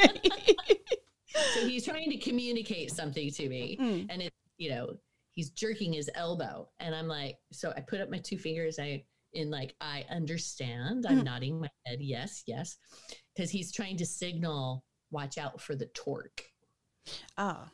so 1.54 1.66
he's 1.66 1.84
trying 1.84 2.10
to 2.10 2.16
communicate 2.18 2.90
something 2.90 3.30
to 3.30 3.48
me. 3.48 3.76
Mm. 3.80 4.06
And 4.10 4.22
it, 4.22 4.32
you 4.58 4.70
know, 4.70 4.94
he's 5.30 5.50
jerking 5.50 5.92
his 5.92 6.10
elbow. 6.14 6.68
And 6.80 6.94
I'm 6.94 7.08
like, 7.08 7.38
so 7.52 7.72
I 7.76 7.80
put 7.80 8.00
up 8.00 8.10
my 8.10 8.18
two 8.18 8.38
fingers. 8.38 8.78
I 8.78 9.04
in 9.32 9.50
like, 9.50 9.74
I 9.80 10.04
understand. 10.10 11.06
I'm 11.08 11.20
Mm. 11.20 11.24
nodding 11.24 11.60
my 11.60 11.70
head. 11.86 11.98
Yes, 12.00 12.42
yes. 12.46 12.78
Because 13.34 13.50
he's 13.50 13.70
trying 13.72 13.96
to 13.98 14.06
signal, 14.06 14.84
watch 15.10 15.38
out 15.38 15.60
for 15.60 15.76
the 15.76 15.86
torque. 15.86 16.42
Oh. 17.38 17.68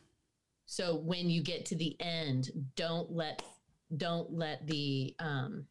So 0.67 0.97
when 0.97 1.29
you 1.29 1.41
get 1.41 1.65
to 1.67 1.75
the 1.75 1.95
end, 1.99 2.51
don't 2.75 3.11
let 3.11 3.41
don't 3.95 4.31
let 4.33 4.67
the 4.67 5.15
um, 5.19 5.65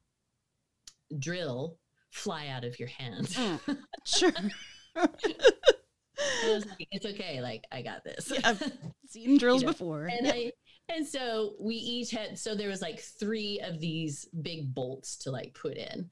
drill 1.18 1.78
fly 2.16 2.48
out 2.48 2.64
of 2.64 2.78
your 2.78 2.88
hand. 2.88 3.26
Mm. 3.28 3.78
Sure. 4.04 4.32
Like, 4.96 6.88
it's 6.90 7.04
okay. 7.06 7.40
Like 7.42 7.64
I 7.70 7.82
got 7.82 8.02
this. 8.04 8.32
Yeah, 8.32 8.40
I've 8.44 8.72
Seen 9.08 9.36
drills 9.38 9.60
You 9.62 9.66
know, 9.66 9.72
before. 9.72 10.06
and 10.06 10.26
I 10.28 10.52
and 10.88 11.06
so 11.06 11.54
we 11.60 11.74
each 11.74 12.10
had 12.10 12.38
so 12.38 12.54
there 12.54 12.68
was 12.68 12.80
like 12.80 13.00
three 13.00 13.60
of 13.62 13.80
these 13.80 14.26
big 14.42 14.74
bolts 14.74 15.16
to 15.18 15.30
like 15.30 15.54
put 15.54 15.76
in. 15.76 16.08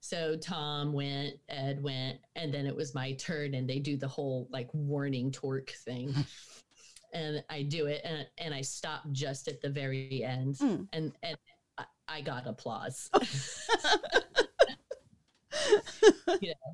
So 0.00 0.36
Tom 0.36 0.92
went, 0.92 1.34
Ed 1.48 1.82
went, 1.82 2.18
and 2.36 2.52
then 2.52 2.66
it 2.66 2.74
was 2.76 2.94
my 2.94 3.12
turn, 3.14 3.54
and 3.54 3.68
they 3.68 3.78
do 3.80 3.96
the 3.96 4.08
whole 4.08 4.48
like 4.50 4.68
warning 4.72 5.30
torque 5.32 5.70
thing. 5.84 6.14
and 7.12 7.42
I 7.50 7.62
do 7.62 7.86
it, 7.86 8.02
and, 8.04 8.26
and 8.38 8.54
I 8.54 8.60
stop 8.62 9.02
just 9.12 9.48
at 9.48 9.60
the 9.60 9.68
very 9.70 10.22
end, 10.24 10.56
Mm. 10.56 10.86
and 10.92 11.12
and 11.22 11.36
I, 11.78 11.84
I 12.08 12.20
got 12.20 12.46
applause. 12.46 13.10
you 16.40 16.54
know, 16.54 16.72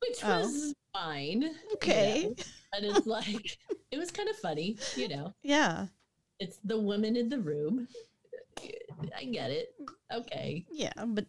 which 0.00 0.18
Oh. 0.22 0.40
was 0.40 0.74
fine. 0.92 1.42
you 1.42 1.48
know, 1.48 1.54
okay. 1.74 2.34
but 2.72 2.84
it's 2.84 3.06
like 3.06 3.58
it 3.90 3.98
was 3.98 4.10
kind 4.10 4.28
of 4.28 4.36
funny, 4.36 4.76
you 4.96 5.08
know. 5.08 5.34
Yeah. 5.42 5.86
It's 6.38 6.58
the 6.64 6.78
woman 6.78 7.16
in 7.16 7.28
the 7.28 7.38
room. 7.40 7.88
I 9.16 9.24
get 9.24 9.50
it. 9.50 9.74
Okay. 10.12 10.64
Yeah. 10.70 10.92
But 11.06 11.26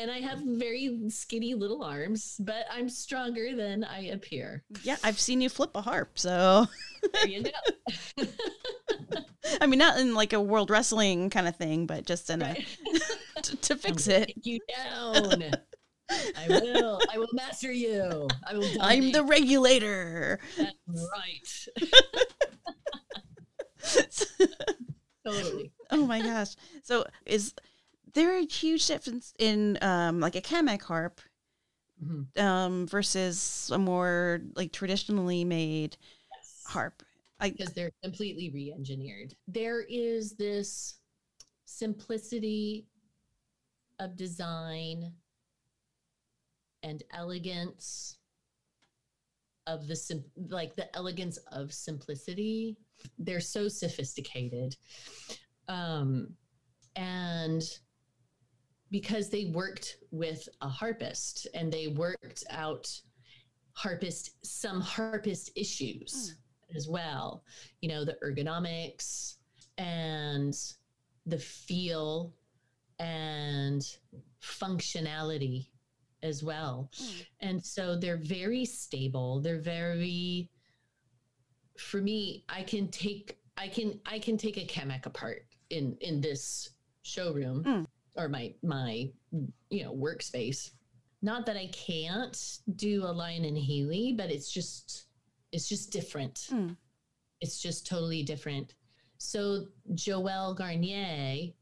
And 0.00 0.10
I 0.10 0.20
have 0.20 0.38
very 0.40 0.98
skinny 1.10 1.52
little 1.54 1.82
arms, 1.84 2.36
but 2.40 2.64
I'm 2.72 2.88
stronger 2.88 3.54
than 3.54 3.84
I 3.84 4.06
appear. 4.06 4.64
yeah, 4.82 4.96
I've 5.04 5.20
seen 5.20 5.42
you 5.42 5.50
flip 5.50 5.72
a 5.74 5.82
harp. 5.82 6.18
So, 6.18 6.66
There 7.12 7.26
you 7.28 7.42
go. 7.42 8.24
I 9.60 9.66
mean, 9.66 9.78
not 9.78 9.98
in 10.00 10.14
like 10.14 10.32
a 10.32 10.40
world 10.40 10.70
wrestling 10.70 11.28
kind 11.28 11.46
of 11.46 11.56
thing, 11.56 11.84
but 11.86 12.06
just 12.06 12.30
in 12.30 12.40
Right. 12.40 12.66
a, 13.36 13.42
to, 13.42 13.56
to 13.56 13.76
fix 13.76 14.06
it. 14.08 14.28
take 14.28 14.46
you 14.46 14.58
down. 14.74 15.42
I 16.10 16.48
will. 16.48 17.00
I 17.12 17.18
will 17.18 17.28
master 17.34 17.70
you. 17.70 18.26
I 18.46 18.54
will. 18.54 18.68
I'm 18.80 19.12
the 19.12 19.22
regulator. 19.22 20.40
That's 20.56 21.08
right. 21.12 21.66
Totally. 25.26 25.72
oh 25.90 26.06
my 26.06 26.20
gosh. 26.22 26.56
So 26.82 27.04
is 27.26 27.54
there 28.14 28.36
are 28.36 28.42
huge 28.48 28.86
difference 28.86 29.32
in 29.38 29.78
um 29.82 30.20
like 30.20 30.36
a 30.36 30.40
Camac 30.40 30.82
harp 30.82 31.20
Mhm. 32.02 32.38
um 32.40 32.86
versus 32.86 33.70
a 33.72 33.78
more 33.78 34.40
like 34.56 34.72
traditionally 34.72 35.44
made 35.44 35.96
Yes. 36.36 36.62
harp? 36.66 37.02
Because 37.40 37.72
they're 37.72 37.92
completely 38.02 38.50
re-engineered. 38.50 39.34
There 39.48 39.80
is 39.82 40.36
this 40.36 40.96
simplicity 41.64 42.86
of 43.98 44.16
design 44.16 45.12
and 46.82 47.02
elegance 47.12 48.16
of 49.66 49.86
the 49.86 49.96
sim- 49.96 50.24
like 50.48 50.74
the 50.74 50.94
elegance 50.96 51.36
of 51.52 51.72
simplicity. 51.72 52.76
They're 53.18 53.40
so 53.40 53.68
sophisticated. 53.68 54.76
Um 55.68 56.36
and 56.96 57.62
because 58.90 59.28
they 59.28 59.46
worked 59.46 59.96
with 60.10 60.48
a 60.62 60.68
harpist 60.68 61.46
and 61.54 61.72
they 61.72 61.88
worked 61.88 62.44
out 62.50 62.90
harpist 63.72 64.44
some 64.44 64.80
harpist 64.80 65.50
issues 65.56 66.36
as 66.74 66.88
well. 66.88 67.44
You 67.80 67.88
know, 67.88 68.04
the 68.04 68.16
ergonomics 68.24 69.36
and 69.78 70.56
the 71.26 71.38
feel 71.38 72.34
and 72.98 73.82
functionality 74.42 75.68
as 76.22 76.42
well. 76.42 76.90
Mm. 77.00 77.26
And 77.40 77.64
so 77.64 77.96
they're 77.96 78.16
very 78.16 78.64
stable. 78.64 79.40
They're 79.40 79.60
very 79.60 80.50
for 81.78 82.00
me, 82.02 82.44
I 82.48 82.62
can 82.62 82.88
take 82.88 83.38
I 83.56 83.68
can 83.68 84.00
I 84.06 84.18
can 84.18 84.36
take 84.36 84.56
a 84.58 84.66
Camac 84.66 85.06
apart 85.06 85.46
in 85.70 85.96
in 86.00 86.20
this 86.20 86.70
showroom 87.02 87.64
Mm. 87.64 87.86
Or 88.16 88.28
my 88.28 88.54
my 88.62 89.10
you 89.70 89.84
know 89.84 89.94
workspace. 89.94 90.70
Not 91.22 91.44
that 91.46 91.56
I 91.56 91.66
can't 91.68 92.58
do 92.76 93.04
a 93.04 93.12
Lyon 93.12 93.44
and 93.44 93.56
Healy, 93.56 94.14
but 94.16 94.30
it's 94.30 94.50
just 94.50 95.06
it's 95.52 95.68
just 95.68 95.92
different. 95.92 96.48
Mm. 96.50 96.76
It's 97.40 97.60
just 97.60 97.86
totally 97.86 98.22
different. 98.22 98.74
So 99.18 99.66
Joel 99.94 100.54
Garnier 100.54 101.52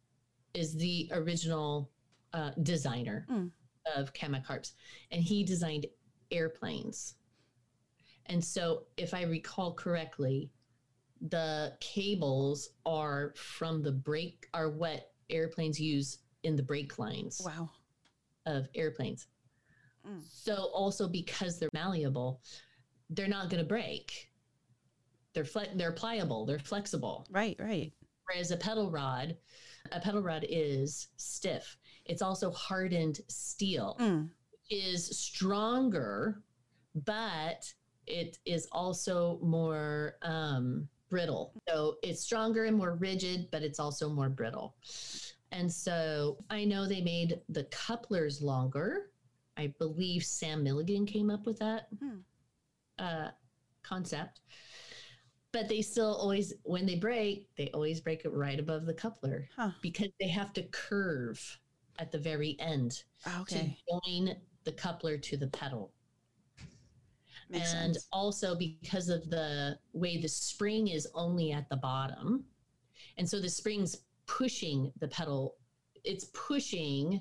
is 0.54 0.76
the 0.76 1.10
original 1.12 1.90
uh, 2.32 2.50
designer 2.62 3.26
Mm. 3.30 3.50
of 3.96 4.12
harps, 4.44 4.74
and 5.10 5.22
he 5.22 5.44
designed 5.44 5.86
airplanes. 6.30 7.14
And 8.26 8.44
so, 8.44 8.84
if 8.96 9.14
I 9.14 9.22
recall 9.22 9.72
correctly, 9.72 10.50
the 11.30 11.76
cables 11.80 12.70
are 12.84 13.32
from 13.36 13.82
the 13.82 13.92
brake 13.92 14.46
are 14.52 14.70
what 14.70 15.12
airplanes 15.30 15.80
use 15.80 16.18
in 16.42 16.56
the 16.56 16.62
brake 16.62 16.98
lines 16.98 17.40
wow. 17.44 17.70
of 18.46 18.68
airplanes. 18.74 19.26
Mm. 20.06 20.20
So 20.28 20.70
also 20.72 21.08
because 21.08 21.58
they're 21.58 21.68
malleable, 21.72 22.40
they're 23.10 23.28
not 23.28 23.50
going 23.50 23.62
to 23.62 23.68
break. 23.68 24.30
They're 25.34 25.44
fle- 25.44 25.74
they're 25.74 25.92
pliable, 25.92 26.46
they're 26.46 26.58
flexible. 26.58 27.26
Right, 27.30 27.56
right. 27.58 27.92
Whereas 28.26 28.50
a 28.50 28.56
pedal 28.56 28.90
rod, 28.90 29.36
a 29.92 30.00
pedal 30.00 30.22
rod 30.22 30.44
is 30.48 31.08
stiff. 31.16 31.76
It's 32.04 32.22
also 32.22 32.50
hardened 32.50 33.20
steel, 33.28 33.96
Mm. 34.00 34.30
is 34.70 35.18
stronger, 35.18 36.42
but 36.94 37.72
it 38.06 38.38
is 38.46 38.66
also 38.72 39.38
more 39.42 40.16
um, 40.22 40.88
brittle. 41.10 41.52
So 41.68 41.96
it's 42.02 42.22
stronger 42.22 42.64
and 42.64 42.76
more 42.76 42.94
rigid, 42.94 43.48
but 43.50 43.62
it's 43.62 43.78
also 43.78 44.08
more 44.08 44.28
brittle. 44.28 44.74
And 45.52 45.72
so 45.72 46.44
I 46.50 46.64
know 46.64 46.86
they 46.86 47.00
made 47.00 47.40
the 47.48 47.64
couplers 47.64 48.42
longer. 48.42 49.10
I 49.56 49.68
believe 49.78 50.22
Sam 50.24 50.62
Milligan 50.62 51.06
came 51.06 51.30
up 51.30 51.46
with 51.46 51.58
that 51.58 51.88
Hmm. 51.98 52.18
uh, 52.98 53.30
concept. 53.82 54.40
But 55.50 55.68
they 55.68 55.80
still 55.80 56.14
always, 56.14 56.52
when 56.64 56.84
they 56.84 56.96
break, 56.96 57.48
they 57.56 57.70
always 57.70 58.00
break 58.00 58.24
it 58.26 58.32
right 58.32 58.60
above 58.60 58.84
the 58.84 58.92
coupler 58.94 59.48
Huh. 59.56 59.70
because 59.80 60.10
they 60.20 60.28
have 60.28 60.52
to 60.52 60.62
curve 60.64 61.58
at 61.98 62.12
the 62.12 62.18
very 62.18 62.56
end 62.60 63.02
Okay. 63.40 63.76
to 63.88 64.20
join 64.26 64.36
the 64.64 64.72
coupler 64.72 65.16
to 65.16 65.36
the 65.38 65.48
pedal. 65.48 65.92
Makes 67.48 67.72
and 67.72 67.94
sense. 67.94 68.08
also 68.12 68.54
because 68.54 69.08
of 69.08 69.30
the 69.30 69.78
way 69.94 70.18
the 70.20 70.28
spring 70.28 70.88
is 70.88 71.08
only 71.14 71.50
at 71.52 71.68
the 71.70 71.76
bottom. 71.78 72.44
And 73.16 73.28
so 73.28 73.40
the 73.40 73.48
spring's 73.48 73.96
pushing 74.28 74.92
the 75.00 75.08
pedal, 75.08 75.56
it's 76.04 76.26
pushing 76.26 77.20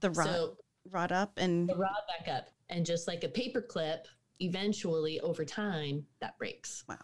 The 0.00 0.10
rod, 0.10 0.26
so 0.26 0.56
rod 0.90 1.12
up 1.12 1.32
and 1.38 1.68
the 1.68 1.76
rod 1.76 1.90
back 2.08 2.28
up. 2.34 2.48
And 2.68 2.84
just 2.84 3.08
like 3.08 3.24
a 3.24 3.28
paper 3.28 3.62
clip, 3.62 4.06
eventually 4.40 5.20
over 5.20 5.44
time, 5.44 6.04
that 6.20 6.36
breaks. 6.38 6.84
wow. 6.88 6.96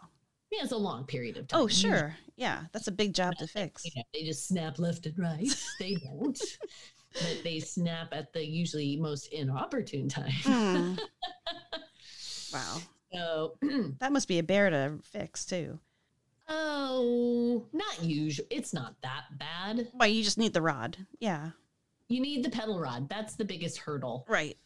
Yeah, 0.51 0.63
it's 0.63 0.71
a 0.71 0.77
long 0.77 1.05
period 1.05 1.37
of 1.37 1.47
time. 1.47 1.59
Oh, 1.59 1.67
sure. 1.67 2.15
Yeah, 2.35 2.63
that's 2.73 2.87
a 2.87 2.91
big 2.91 3.13
job 3.13 3.35
to 3.37 3.47
fix. 3.47 3.85
You 3.85 3.91
know, 3.95 4.03
they 4.13 4.23
just 4.23 4.47
snap 4.47 4.79
left 4.79 5.05
and 5.05 5.17
right. 5.17 5.47
They 5.79 5.95
don't. 5.95 6.39
but 7.13 7.37
they 7.43 7.59
snap 7.59 8.09
at 8.13 8.33
the 8.33 8.45
usually 8.45 8.97
most 8.97 9.27
inopportune 9.27 10.09
time. 10.09 10.31
Hmm. 10.43 10.93
Wow. 12.51 12.77
So 13.13 13.57
That 13.99 14.11
must 14.11 14.27
be 14.27 14.39
a 14.39 14.43
bear 14.43 14.69
to 14.71 14.97
fix 15.03 15.45
too. 15.45 15.79
Oh, 16.49 17.67
not 17.73 18.03
usual. 18.03 18.45
It's 18.49 18.73
not 18.73 18.95
that 19.03 19.25
bad. 19.37 19.87
Why 19.93 20.07
you 20.07 20.23
just 20.23 20.37
need 20.37 20.53
the 20.53 20.61
rod. 20.61 20.97
Yeah. 21.19 21.51
You 22.07 22.19
need 22.21 22.43
the 22.43 22.49
pedal 22.49 22.79
rod. 22.79 23.07
That's 23.07 23.35
the 23.35 23.45
biggest 23.45 23.77
hurdle. 23.77 24.25
Right. 24.27 24.57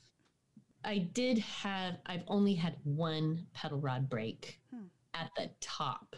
I 0.85 0.99
did 0.99 1.39
have, 1.39 1.95
I've 2.05 2.23
only 2.27 2.53
had 2.53 2.75
one 2.83 3.45
pedal 3.53 3.79
rod 3.79 4.09
break 4.09 4.59
Hmm. 4.73 4.85
at 5.13 5.29
the 5.35 5.49
top. 5.59 6.15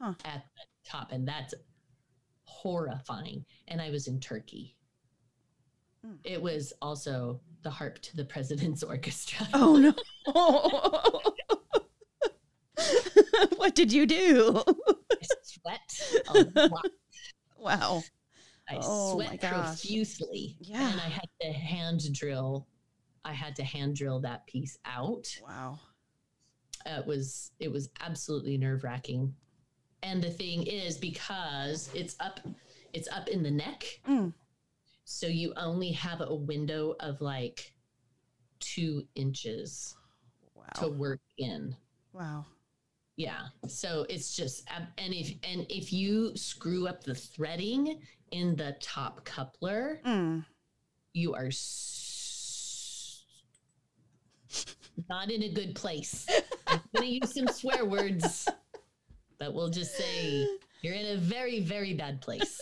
Huh. 0.00 0.14
At 0.24 0.44
the 0.56 0.90
top. 0.90 1.12
And 1.12 1.26
that's 1.26 1.54
horrifying. 2.44 3.44
And 3.68 3.80
I 3.80 3.90
was 3.90 4.06
in 4.06 4.20
Turkey. 4.20 4.76
Hmm. 6.04 6.14
It 6.24 6.40
was 6.40 6.72
also 6.82 7.40
the 7.62 7.70
harp 7.70 7.98
to 8.02 8.16
the 8.16 8.24
president's 8.24 8.82
orchestra. 8.82 9.46
Oh 9.54 9.76
no. 9.76 9.92
what 13.66 13.74
did 13.74 13.92
you 13.92 14.06
do? 14.06 14.62
I 14.64 15.26
sweat 15.42 16.22
a 16.28 16.68
lot. 16.68 16.86
wow. 17.58 18.00
I 18.70 18.78
Oh, 18.80 19.14
sweat 19.14 19.40
profusely. 19.40 20.56
Yeah. 20.60 20.88
And 20.88 21.00
I 21.00 21.08
had 21.08 21.28
to 21.40 21.48
hand 21.52 22.12
drill. 22.14 22.68
I 23.24 23.32
had 23.32 23.56
to 23.56 23.64
hand 23.64 23.96
drill 23.96 24.20
that 24.20 24.46
piece 24.46 24.78
out. 24.84 25.26
Wow. 25.42 25.80
It 26.86 27.04
was 27.04 27.50
it 27.58 27.72
was 27.72 27.88
absolutely 28.00 28.56
nerve 28.56 28.84
wracking. 28.84 29.34
And 30.04 30.22
the 30.22 30.30
thing 30.30 30.62
is, 30.62 30.96
because 30.96 31.90
it's 31.92 32.14
up, 32.20 32.38
it's 32.92 33.08
up 33.08 33.26
in 33.26 33.42
the 33.42 33.50
neck, 33.50 33.84
Mm. 34.08 34.32
so 35.04 35.26
you 35.26 35.52
only 35.56 35.90
have 35.90 36.20
a 36.20 36.32
window 36.32 36.94
of 37.00 37.20
like 37.20 37.72
two 38.60 39.08
inches 39.16 39.96
to 40.76 40.86
work 40.88 41.20
in. 41.38 41.74
Wow. 42.12 42.46
Yeah. 43.16 43.46
So 43.66 44.04
it's 44.10 44.36
just 44.36 44.68
and 44.98 45.14
if 45.14 45.32
and 45.42 45.64
if 45.70 45.92
you 45.92 46.36
screw 46.36 46.86
up 46.86 47.02
the 47.02 47.14
threading 47.14 48.00
in 48.30 48.56
the 48.56 48.76
top 48.80 49.24
coupler, 49.24 50.00
Mm. 50.04 50.44
you 51.14 51.34
are 51.34 51.46
s- 51.46 53.22
not 55.08 55.30
in 55.30 55.42
a 55.42 55.48
good 55.48 55.74
place. 55.74 56.26
I'm 56.66 56.80
going 56.94 57.08
to 57.08 57.14
use 57.14 57.34
some 57.34 57.46
swear 57.48 57.84
words, 57.84 58.48
but 59.38 59.54
we'll 59.54 59.68
just 59.70 59.96
say 59.96 60.46
you're 60.82 60.94
in 60.94 61.16
a 61.16 61.20
very, 61.20 61.60
very 61.60 61.94
bad 61.94 62.20
place. 62.20 62.60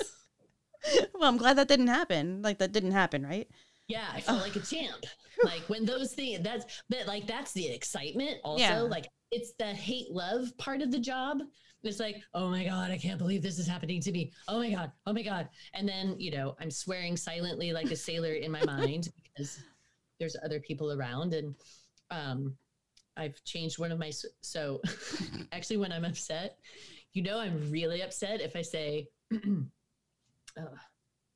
Well, 1.14 1.28
I'm 1.28 1.38
glad 1.38 1.56
that 1.56 1.68
didn't 1.68 1.86
happen. 1.88 2.42
Like 2.42 2.58
that 2.58 2.72
didn't 2.72 2.90
happen, 2.92 3.24
right? 3.24 3.48
Yeah, 3.88 4.04
I 4.12 4.20
feel 4.20 4.34
like 4.36 4.54
a 4.56 4.60
champ. 4.60 5.04
Like 5.42 5.62
when 5.68 5.84
those 5.86 6.12
things, 6.12 6.40
that's 6.42 6.82
but 6.90 7.06
like 7.06 7.26
that's 7.26 7.52
the 7.52 7.66
excitement. 7.68 8.38
Also, 8.44 8.62
Yeah. 8.62 8.80
like 8.82 9.08
it's 9.30 9.52
the 9.58 9.66
hate 9.66 10.10
love 10.10 10.56
part 10.58 10.82
of 10.82 10.90
the 10.90 10.98
job. 10.98 11.38
It's 11.82 12.00
like, 12.00 12.16
oh 12.32 12.48
my 12.48 12.64
god, 12.64 12.90
I 12.90 12.96
can't 12.96 13.18
believe 13.18 13.42
this 13.42 13.58
is 13.58 13.66
happening 13.66 14.00
to 14.00 14.12
me. 14.12 14.32
Oh 14.48 14.58
my 14.58 14.70
god, 14.70 14.92
oh 15.06 15.12
my 15.12 15.22
god. 15.22 15.48
And 15.74 15.86
then 15.88 16.16
you 16.18 16.30
know, 16.30 16.56
I'm 16.60 16.70
swearing 16.70 17.16
silently 17.16 17.72
like 17.72 17.90
a 17.90 17.96
sailor 17.96 18.32
in 18.32 18.50
my 18.50 18.64
mind 18.64 19.10
because 19.22 19.60
there's 20.18 20.36
other 20.44 20.60
people 20.60 20.92
around, 20.92 21.34
and 21.34 21.54
um, 22.10 22.54
I've 23.16 23.42
changed 23.44 23.78
one 23.78 23.92
of 23.92 23.98
my 23.98 24.10
so 24.40 24.80
actually 25.52 25.76
when 25.76 25.92
I'm 25.92 26.04
upset, 26.04 26.58
you 27.12 27.22
know, 27.22 27.38
I'm 27.38 27.70
really 27.70 28.02
upset 28.02 28.40
if 28.40 28.56
I 28.56 28.62
say, 28.62 29.08
oh, 30.58 30.68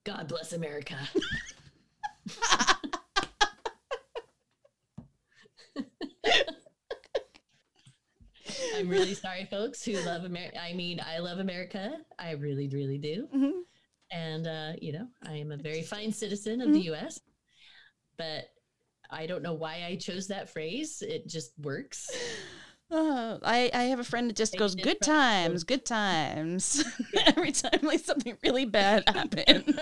"God 0.04 0.28
bless 0.28 0.54
America." 0.54 0.96
I'm 8.78 8.88
really 8.88 9.14
sorry, 9.14 9.44
folks 9.50 9.84
who 9.84 9.94
love 10.04 10.24
America. 10.24 10.60
I 10.62 10.72
mean, 10.72 11.00
I 11.04 11.18
love 11.18 11.38
America. 11.38 11.98
I 12.18 12.32
really, 12.32 12.68
really 12.68 12.98
do. 12.98 13.28
Mhm. 13.34 13.62
And, 14.12 14.46
uh, 14.46 14.72
you 14.80 14.92
know, 14.92 15.08
I 15.22 15.34
am 15.34 15.50
a 15.52 15.56
very 15.56 15.82
fine 15.82 16.12
citizen 16.12 16.60
of 16.60 16.72
the 16.72 16.80
US, 16.92 17.20
but 18.16 18.44
I 19.10 19.26
don't 19.26 19.42
know 19.42 19.54
why 19.54 19.84
I 19.84 19.96
chose 19.96 20.28
that 20.28 20.48
phrase. 20.48 21.02
It 21.02 21.26
just 21.26 21.52
works. 21.58 22.08
Oh, 22.90 23.38
I, 23.42 23.70
I 23.74 23.82
have 23.84 23.98
a 23.98 24.04
friend 24.04 24.30
that 24.30 24.36
just 24.36 24.56
goes 24.56 24.74
good 24.74 25.00
times, 25.02 25.64
good 25.64 25.84
times 25.84 26.82
every 27.26 27.52
time 27.52 27.80
like 27.82 28.00
something 28.00 28.36
really 28.42 28.64
bad 28.64 29.04
happens. 29.08 29.76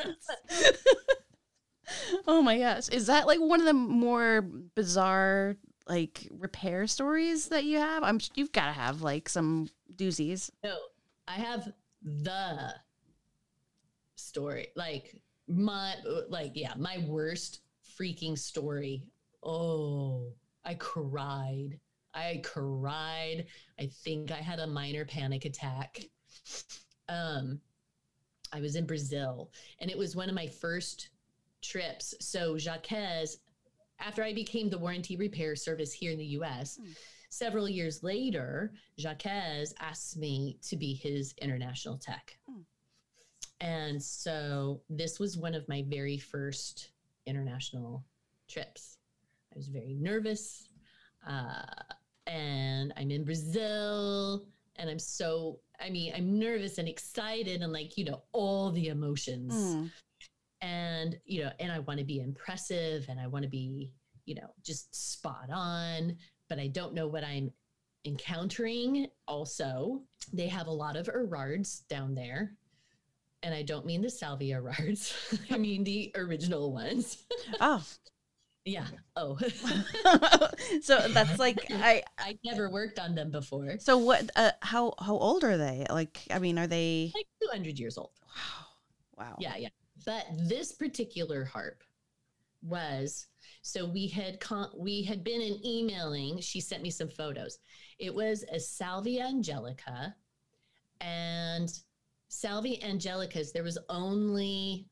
oh 2.27 2.43
my 2.43 2.59
gosh, 2.59 2.89
is 2.89 3.07
that 3.07 3.27
like 3.29 3.39
one 3.39 3.61
of 3.61 3.67
the 3.67 3.73
more 3.75 4.43
bizarre 4.75 5.57
like 5.87 6.29
repair 6.31 6.87
stories 6.87 7.49
that 7.49 7.65
you 7.65 7.79
have? 7.79 8.03
I'm 8.03 8.21
you've 8.35 8.53
got 8.53 8.67
to 8.67 8.73
have 8.73 9.03
like 9.03 9.29
some 9.29 9.69
doozies. 9.95 10.51
No, 10.65 10.77
I 11.29 11.35
have 11.35 11.73
the 12.03 12.75
story. 14.17 14.69
Like, 14.77 15.21
my, 15.49 15.95
like, 16.29 16.53
yeah, 16.55 16.75
my 16.77 17.05
worst 17.07 17.61
freaking 17.99 18.39
story. 18.39 19.05
Oh, 19.43 20.33
I 20.65 20.75
cried. 20.75 21.79
I 22.15 22.41
cried. 22.45 23.47
I 23.79 23.87
think 23.87 24.31
I 24.31 24.37
had 24.37 24.59
a 24.59 24.67
minor 24.67 25.05
panic 25.05 25.45
attack. 25.45 26.01
Um, 27.09 27.61
I 28.53 28.61
was 28.61 28.77
in 28.77 28.87
Brazil, 28.87 29.51
and 29.81 29.91
it 29.91 29.99
was 29.99 30.17
one 30.17 30.29
of 30.29 30.35
my 30.35 30.47
first 30.47 31.11
trips. 31.63 32.15
So 32.21 32.57
Jacques, 32.57 32.89
after 33.99 34.23
I 34.23 34.33
became 34.33 34.69
the 34.69 34.79
warranty 34.79 35.17
repair 35.17 35.57
service 35.57 35.93
here 35.93 36.13
in 36.13 36.19
the 36.19 36.25
U.S., 36.41 36.77
Hmm. 36.77 36.91
several 37.29 37.69
years 37.69 38.03
later, 38.03 38.73
Jacques 38.99 39.27
asked 39.81 40.17
me 40.17 40.59
to 40.69 40.77
be 40.77 40.95
his 40.95 41.35
international 41.41 41.99
tech. 41.99 42.39
Hmm. 42.49 42.61
And 43.61 44.03
so 44.03 44.83
this 44.91 45.19
was 45.19 45.37
one 45.37 45.55
of 45.55 45.67
my 45.69 45.83
very 45.89 46.19
first 46.19 46.91
international 47.27 48.05
trips. 48.49 48.99
I 49.53 49.57
was 49.57 49.69
very 49.69 49.95
nervous. 49.95 50.69
Uh, 51.27 51.63
and 52.27 52.93
I'm 52.97 53.11
in 53.11 53.25
Brazil. 53.25 54.47
And 54.77 54.91
I'm 54.91 54.99
so, 54.99 55.61
I 55.81 55.89
mean, 55.89 56.13
I'm 56.15 56.39
nervous 56.39 56.77
and 56.79 56.87
excited 56.89 57.63
and 57.63 57.73
like, 57.73 57.97
you 57.97 58.05
know, 58.05 58.23
all 58.33 58.71
the 58.71 58.89
emotions 58.89 59.55
Mm. 59.55 59.91
And 60.67 61.17
you 61.25 61.45
know 61.45 61.51
and 61.61 61.71
i 61.71 61.79
want 61.79 62.01
to 62.01 62.05
be 62.05 62.21
impressive 62.21 63.07
and 63.09 63.21
i 63.21 63.27
want 63.29 63.45
to 63.45 63.49
be 63.49 63.93
you 64.25 64.35
know 64.35 64.49
just 64.65 64.93
spot 65.13 65.49
on 65.53 66.17
but 66.49 66.59
i 66.59 66.67
don't 66.67 66.93
know 66.93 67.07
what 67.07 67.23
i'm 67.23 67.53
encountering 68.05 69.07
also 69.29 70.03
they 70.33 70.49
have 70.49 70.67
a 70.67 70.73
lot 70.73 70.97
of 70.97 71.09
erards 71.09 71.85
down 71.89 72.15
there 72.15 72.57
and 73.45 73.55
i 73.55 73.63
don't 73.63 73.87
mean 73.87 74.03
the 74.03 74.11
Salvi 74.11 74.53
erards 74.53 75.15
i 75.51 75.57
mean 75.57 75.85
the 75.85 76.11
original 76.17 76.73
ones 76.73 77.25
Oh, 77.61 77.85
yeah 78.65 78.87
oh 79.15 79.39
so 80.83 81.07
that's 81.09 81.39
like 81.39 81.65
I. 81.71 82.03
i 82.19 82.37
never 82.45 82.69
worked 82.69 82.99
on 82.99 83.15
them 83.15 83.31
before 83.31 83.79
So 83.79 83.99
what? 83.99 84.31
Uh, 84.35 84.51
how 84.63 84.95
how 84.99 85.17
old 85.17 85.45
are 85.45 85.57
they? 85.57 85.87
Like, 85.89 86.19
I 86.31 86.41
mean, 86.41 86.59
are 86.59 86.67
they? 86.67 87.13
like 87.15 87.29
200 87.43 87.79
years 87.79 87.97
old 87.99 88.11
Wow. 88.35 89.25
Wow. 89.25 89.37
Yeah, 89.39 89.57
yeah. 89.57 89.69
But 90.07 90.25
this 90.49 90.73
particular 90.73 91.45
harp 91.45 91.83
was 92.63 93.27
so 93.63 93.85
we 93.85 94.07
had 94.09 94.41
con- 94.41 94.71
we 94.77 95.03
had 95.03 95.23
been 95.23 95.41
in 95.43 95.65
emailing. 95.67 96.41
She 96.41 96.61
sent 96.61 96.83
me 96.83 96.91
some 96.91 97.09
photos. 97.09 97.59
It 97.99 98.15
was 98.15 98.45
a 98.51 98.59
Salvi 98.59 99.21
Angelica, 99.21 100.15
and 101.01 101.69
Salvi 102.29 102.81
Angelicas, 102.83 103.53
there 103.53 103.63
was 103.63 103.79
only, 103.89 104.87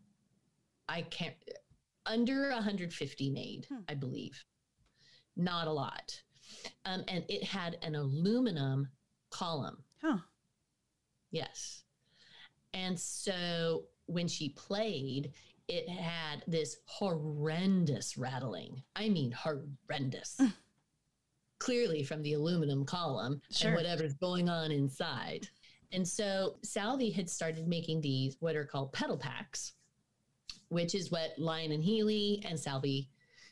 I 0.88 1.02
can't, 1.02 1.34
under 2.06 2.50
150 2.50 3.30
made, 3.30 3.66
Hmm. 3.68 3.80
I 3.88 3.94
believe. 3.94 4.44
Not 5.36 5.66
a 5.66 5.72
lot. 5.72 6.20
Um, 6.84 7.04
and 7.08 7.24
it 7.28 7.42
had 7.42 7.78
an 7.82 7.94
aluminum 7.96 8.88
column. 9.30 9.82
Huh. 10.00 10.18
Yes. 11.30 11.82
And 12.72 12.98
so 12.98 13.84
when 14.06 14.28
she 14.28 14.50
played, 14.50 15.32
it 15.68 15.88
had 15.88 16.42
this 16.46 16.76
horrendous 16.86 18.18
rattling. 18.18 18.82
I 18.96 19.08
mean, 19.08 19.32
horrendous. 19.32 20.36
Mm. 20.40 20.52
Clearly 21.58 22.02
from 22.02 22.22
the 22.22 22.34
aluminum 22.34 22.84
column 22.84 23.40
Sure. 23.50 23.68
and 23.68 23.76
whatever's 23.76 24.14
going 24.14 24.48
on 24.48 24.70
inside. 24.70 25.48
And 25.92 26.06
so 26.06 26.56
Salvi 26.62 27.10
had 27.10 27.30
started 27.30 27.68
making 27.68 28.00
these, 28.00 28.36
what 28.40 28.56
are 28.56 28.64
called 28.64 28.92
pedal 28.92 29.16
packs, 29.16 29.72
which 30.68 30.94
is 30.94 31.10
what 31.10 31.38
Lyon 31.38 31.72
and 31.72 31.82
Healy 31.82 32.42
and 32.46 32.58
Salvi, 32.58 33.08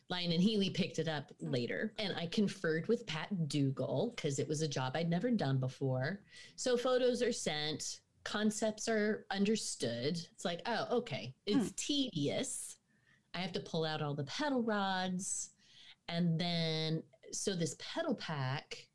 Lyon 0.09 0.32
and 0.32 0.42
Healy 0.42 0.68
picked 0.68 0.98
it 0.98 1.09
up 1.09 1.32
later. 1.40 1.94
And 1.98 2.14
I 2.16 2.26
conferred 2.26 2.88
with 2.88 3.07
Pat 3.07 3.48
Dougal 3.48 4.12
because 4.14 4.38
it 4.38 4.48
was 4.48 4.61
a 4.61 4.68
job 4.68 4.96
I'd 4.96 5.09
never 5.09 5.30
done 5.30 5.59
before. 5.59 6.20
So 6.57 6.76
photos 6.76 7.22
are 7.22 7.32
sent, 7.32 8.00
concepts 8.25 8.89
are 8.89 9.27
understood. 9.31 10.18
It's 10.33 10.45
like, 10.45 10.61
oh, 10.66 10.87
okay, 10.99 11.35
it's 11.47 11.68
hmm. 11.68 11.75
tedious. 11.77 12.77
I 13.35 13.39
have 13.39 13.53
to 13.53 13.61
pull 13.61 13.85
out 13.85 14.03
all 14.03 14.14
the 14.14 14.25
pedal 14.25 14.62
rods. 14.62 15.51
And 16.09 16.39
then, 16.39 17.03
so 17.33 17.55
this 17.55 17.77
pedal 17.79 18.14
pack 18.14 18.87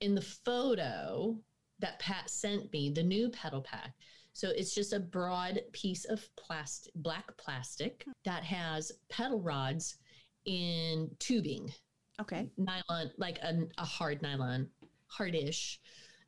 in 0.00 0.14
the 0.14 0.22
photo 0.22 1.38
that 1.78 1.98
Pat 1.98 2.28
sent 2.28 2.72
me, 2.72 2.90
the 2.90 3.02
new 3.02 3.30
pedal 3.30 3.62
pack. 3.62 3.94
So 4.32 4.50
it's 4.50 4.74
just 4.74 4.92
a 4.92 5.00
broad 5.00 5.60
piece 5.72 6.04
of 6.04 6.28
plastic, 6.36 6.92
black 6.96 7.36
plastic 7.38 8.02
hmm. 8.04 8.12
that 8.24 8.44
has 8.44 8.92
pedal 9.08 9.40
rods 9.40 9.96
in 10.44 11.10
tubing 11.18 11.72
Okay. 12.20 12.48
nylon, 12.56 13.10
like 13.18 13.38
a, 13.38 13.66
a 13.78 13.84
hard 13.84 14.22
nylon, 14.22 14.68
hardish 15.06 15.80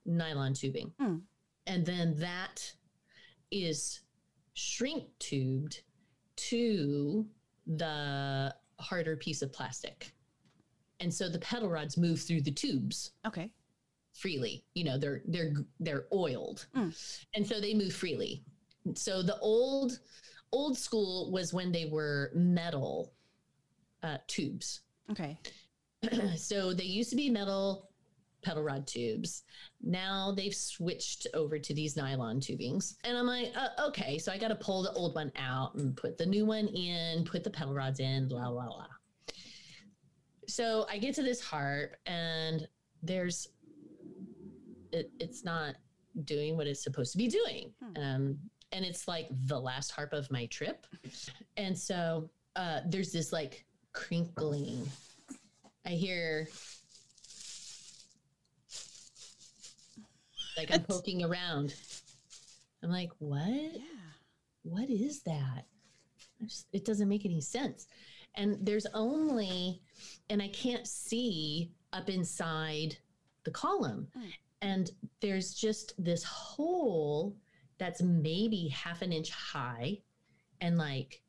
nylon 0.08 0.54
tubing. 0.54 0.92
Hmm. 0.98 1.16
And 1.66 1.84
then 1.84 2.16
that 2.18 2.72
is 3.50 4.00
shrink 4.54 5.04
tubed 5.18 5.82
to 6.36 7.26
the 7.66 8.54
harder 8.80 9.16
piece 9.16 9.42
of 9.42 9.52
plastic. 9.52 10.12
And 11.00 11.12
so 11.12 11.28
the 11.28 11.38
pedal 11.38 11.68
rods 11.68 11.96
move 11.96 12.20
through 12.20 12.40
the 12.42 12.50
tubes 12.50 13.12
Okay. 13.26 13.52
freely. 14.14 14.64
You 14.74 14.84
know, 14.84 14.98
they're 14.98 15.22
they're 15.28 15.52
they're 15.78 16.06
oiled. 16.12 16.66
Mm. 16.74 16.96
And 17.34 17.46
so 17.46 17.60
they 17.60 17.74
move 17.74 17.92
freely. 17.92 18.42
So 18.94 19.22
the 19.22 19.38
old 19.38 19.98
old 20.52 20.78
school 20.78 21.30
was 21.30 21.52
when 21.52 21.70
they 21.70 21.84
were 21.86 22.32
metal 22.34 23.12
uh, 24.02 24.16
tubes 24.26 24.80
Okay. 25.10 25.38
so 26.36 26.72
they 26.72 26.84
used 26.84 27.10
to 27.10 27.16
be 27.16 27.28
metal 27.28 27.87
pedal 28.48 28.62
rod 28.62 28.86
tubes. 28.86 29.42
Now 29.82 30.32
they've 30.34 30.54
switched 30.54 31.26
over 31.34 31.58
to 31.58 31.74
these 31.74 31.96
nylon 31.96 32.40
tubings. 32.40 32.94
And 33.04 33.16
I'm 33.16 33.26
like, 33.26 33.52
uh, 33.54 33.88
okay, 33.88 34.18
so 34.18 34.32
I 34.32 34.38
got 34.38 34.48
to 34.48 34.54
pull 34.54 34.82
the 34.82 34.92
old 34.92 35.14
one 35.14 35.30
out 35.36 35.74
and 35.74 35.94
put 35.94 36.16
the 36.16 36.24
new 36.24 36.46
one 36.46 36.66
in, 36.68 37.24
put 37.24 37.44
the 37.44 37.50
pedal 37.50 37.74
rods 37.74 38.00
in, 38.00 38.26
blah, 38.26 38.50
blah, 38.50 38.66
blah. 38.66 38.86
So 40.46 40.86
I 40.90 40.96
get 40.96 41.14
to 41.16 41.22
this 41.22 41.42
harp 41.42 41.96
and 42.06 42.66
there's, 43.02 43.48
it, 44.92 45.10
it's 45.20 45.44
not 45.44 45.74
doing 46.24 46.56
what 46.56 46.66
it's 46.66 46.82
supposed 46.82 47.12
to 47.12 47.18
be 47.18 47.28
doing. 47.28 47.70
Hmm. 47.82 48.02
Um, 48.02 48.38
and 48.72 48.84
it's 48.84 49.06
like 49.06 49.28
the 49.44 49.60
last 49.60 49.90
harp 49.90 50.14
of 50.14 50.30
my 50.30 50.46
trip. 50.46 50.86
And 51.58 51.76
so 51.76 52.30
uh, 52.56 52.80
there's 52.86 53.12
this 53.12 53.30
like 53.30 53.66
crinkling 53.92 54.88
I 55.88 55.92
hear 55.92 56.48
like 60.58 60.72
I'm 60.72 60.82
poking 60.82 61.24
around. 61.24 61.74
I'm 62.82 62.90
like, 62.90 63.10
what? 63.18 63.48
Yeah. 63.48 63.82
What 64.62 64.90
is 64.90 65.22
that? 65.22 65.64
Just- 66.42 66.66
it 66.72 66.84
doesn't 66.84 67.08
make 67.08 67.24
any 67.24 67.40
sense. 67.40 67.86
And 68.34 68.58
there's 68.60 68.86
only, 68.94 69.80
and 70.28 70.42
I 70.42 70.48
can't 70.48 70.86
see 70.86 71.72
up 71.92 72.08
inside 72.08 72.98
the 73.44 73.50
column. 73.50 74.08
Mm. 74.16 74.32
And 74.60 74.90
there's 75.20 75.54
just 75.54 75.94
this 75.98 76.22
hole 76.24 77.36
that's 77.78 78.02
maybe 78.02 78.68
half 78.68 79.02
an 79.02 79.12
inch 79.12 79.30
high 79.30 79.98
and 80.60 80.76
like 80.76 81.22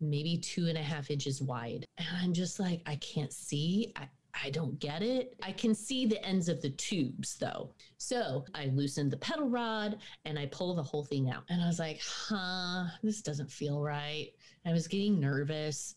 maybe 0.00 0.38
two 0.38 0.66
and 0.68 0.78
a 0.78 0.82
half 0.82 1.10
inches 1.10 1.42
wide. 1.42 1.84
And 1.96 2.06
I'm 2.22 2.32
just 2.32 2.60
like, 2.60 2.82
I 2.86 2.96
can't 2.96 3.32
see. 3.32 3.92
I, 3.96 4.08
I 4.42 4.50
don't 4.50 4.78
get 4.78 5.02
it. 5.02 5.36
I 5.42 5.52
can 5.52 5.74
see 5.74 6.06
the 6.06 6.24
ends 6.24 6.48
of 6.48 6.60
the 6.62 6.70
tubes 6.70 7.36
though. 7.36 7.70
So 7.96 8.44
I 8.54 8.66
loosened 8.66 9.10
the 9.10 9.16
pedal 9.16 9.48
rod 9.48 9.98
and 10.24 10.38
I 10.38 10.46
pull 10.46 10.74
the 10.74 10.82
whole 10.82 11.04
thing 11.04 11.30
out. 11.30 11.44
And 11.48 11.62
I 11.62 11.66
was 11.66 11.78
like, 11.78 12.00
huh, 12.02 12.84
this 13.02 13.22
doesn't 13.22 13.50
feel 13.50 13.80
right. 13.80 14.30
I 14.66 14.72
was 14.72 14.86
getting 14.86 15.18
nervous. 15.18 15.96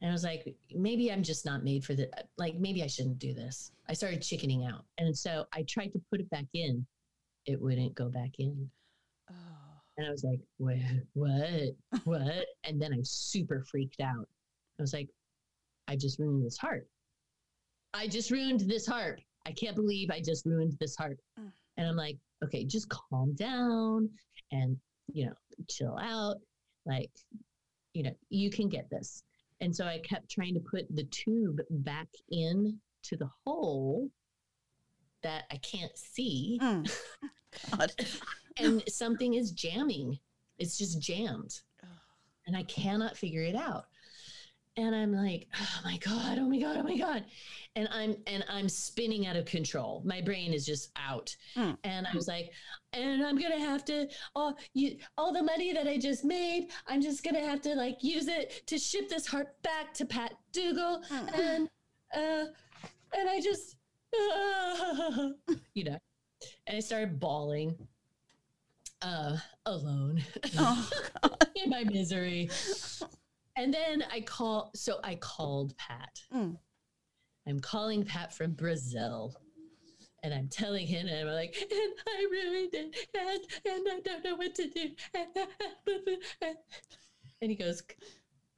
And 0.00 0.10
I 0.10 0.12
was 0.12 0.24
like, 0.24 0.54
maybe 0.74 1.12
I'm 1.12 1.22
just 1.22 1.44
not 1.44 1.64
made 1.64 1.84
for 1.84 1.94
the 1.94 2.08
like 2.38 2.56
maybe 2.56 2.82
I 2.82 2.86
shouldn't 2.86 3.18
do 3.18 3.34
this. 3.34 3.72
I 3.88 3.92
started 3.92 4.22
chickening 4.22 4.64
out. 4.64 4.84
And 4.98 5.16
so 5.16 5.46
I 5.52 5.64
tried 5.68 5.92
to 5.92 6.00
put 6.10 6.20
it 6.20 6.30
back 6.30 6.46
in. 6.54 6.86
It 7.46 7.60
wouldn't 7.60 7.94
go 7.94 8.08
back 8.08 8.30
in. 8.38 8.70
Oh. 9.30 9.34
And 9.96 10.06
I 10.06 10.10
was 10.10 10.24
like, 10.24 10.40
what? 10.58 10.76
What? 11.14 12.02
What? 12.04 12.46
and 12.64 12.80
then 12.80 12.94
I 12.94 13.00
super 13.02 13.64
freaked 13.70 14.00
out. 14.00 14.28
I 14.78 14.82
was 14.82 14.94
like, 14.94 15.08
I 15.88 15.96
just 15.96 16.18
ruined 16.18 16.46
this 16.46 16.56
harp. 16.56 16.86
I 17.94 18.06
just 18.06 18.30
ruined 18.30 18.60
this 18.60 18.86
harp. 18.86 19.20
I 19.46 19.52
can't 19.52 19.76
believe 19.76 20.10
I 20.10 20.20
just 20.20 20.46
ruined 20.46 20.76
this 20.80 20.96
harp. 20.96 21.18
Mm. 21.38 21.50
And 21.76 21.88
I'm 21.88 21.96
like, 21.96 22.18
okay, 22.44 22.64
just 22.64 22.88
calm 22.88 23.34
down 23.34 24.08
and, 24.52 24.76
you 25.12 25.26
know, 25.26 25.32
chill 25.68 25.96
out. 26.00 26.36
Like, 26.86 27.10
you 27.94 28.02
know, 28.02 28.14
you 28.28 28.50
can 28.50 28.68
get 28.68 28.88
this. 28.90 29.22
And 29.60 29.74
so 29.74 29.84
I 29.86 29.98
kept 29.98 30.30
trying 30.30 30.54
to 30.54 30.60
put 30.60 30.84
the 30.94 31.04
tube 31.04 31.60
back 31.70 32.08
in 32.30 32.78
to 33.04 33.16
the 33.16 33.28
hole 33.44 34.08
that 35.22 35.44
I 35.50 35.56
can't 35.58 35.96
see 35.96 36.58
Mm. 36.62 36.90
God. 37.76 37.92
and 38.58 38.82
something 38.88 39.34
is 39.34 39.50
jamming. 39.52 40.18
It's 40.58 40.78
just 40.78 41.00
jammed. 41.00 41.60
And 42.46 42.56
I 42.56 42.62
cannot 42.64 43.16
figure 43.16 43.42
it 43.42 43.54
out. 43.54 43.84
And 44.80 44.96
I'm 44.96 45.12
like, 45.12 45.46
oh 45.60 45.80
my 45.84 45.98
God, 45.98 46.38
oh 46.38 46.48
my 46.48 46.58
God, 46.58 46.78
oh 46.78 46.82
my 46.82 46.96
God. 46.96 47.24
And 47.76 47.86
I'm 47.92 48.16
and 48.26 48.42
I'm 48.48 48.66
spinning 48.66 49.26
out 49.26 49.36
of 49.36 49.44
control. 49.44 50.00
My 50.06 50.22
brain 50.22 50.54
is 50.54 50.64
just 50.64 50.90
out. 50.96 51.36
Hmm. 51.54 51.72
And 51.84 52.06
I 52.06 52.14
was 52.14 52.26
like, 52.26 52.50
and 52.94 53.22
I'm 53.22 53.38
gonna 53.38 53.58
have 53.58 53.84
to 53.86 54.08
all 54.34 54.56
you 54.72 54.96
all 55.18 55.34
the 55.34 55.42
money 55.42 55.74
that 55.74 55.86
I 55.86 55.98
just 55.98 56.24
made, 56.24 56.68
I'm 56.88 57.02
just 57.02 57.22
gonna 57.22 57.46
have 57.46 57.60
to 57.62 57.74
like 57.74 58.02
use 58.02 58.26
it 58.26 58.62
to 58.68 58.78
ship 58.78 59.10
this 59.10 59.26
heart 59.26 59.48
back 59.62 59.92
to 59.94 60.06
Pat 60.06 60.32
Dougal. 60.52 61.02
Mm. 61.10 61.38
And 61.38 61.68
uh 62.14 62.46
and 63.18 63.28
I 63.28 63.40
just 63.42 63.76
you 65.74 65.84
know. 65.84 65.98
And 66.66 66.76
I 66.78 66.80
started 66.80 67.20
bawling 67.20 67.76
uh 69.02 69.36
alone 69.66 70.22
Oh, 70.56 70.88
in 71.54 71.68
my 71.68 71.84
misery. 71.84 72.48
And 73.56 73.74
then 73.74 74.04
I 74.10 74.20
call 74.20 74.70
so 74.74 75.00
I 75.04 75.16
called 75.16 75.76
Pat. 75.76 76.20
Mm. 76.34 76.56
I'm 77.48 77.60
calling 77.60 78.04
Pat 78.04 78.34
from 78.34 78.52
Brazil. 78.52 79.34
And 80.22 80.34
I'm 80.34 80.48
telling 80.48 80.86
him, 80.86 81.06
and 81.06 81.28
I'm 81.30 81.34
like, 81.34 81.56
and 81.58 81.92
I 82.06 82.28
really 82.30 82.68
did, 82.68 82.94
and, 83.18 83.40
and 83.64 83.88
I 83.88 84.00
don't 84.04 84.22
know 84.22 84.36
what 84.36 84.54
to 84.56 84.68
do. 84.68 84.90
And 87.42 87.50
he 87.50 87.56
goes, 87.56 87.82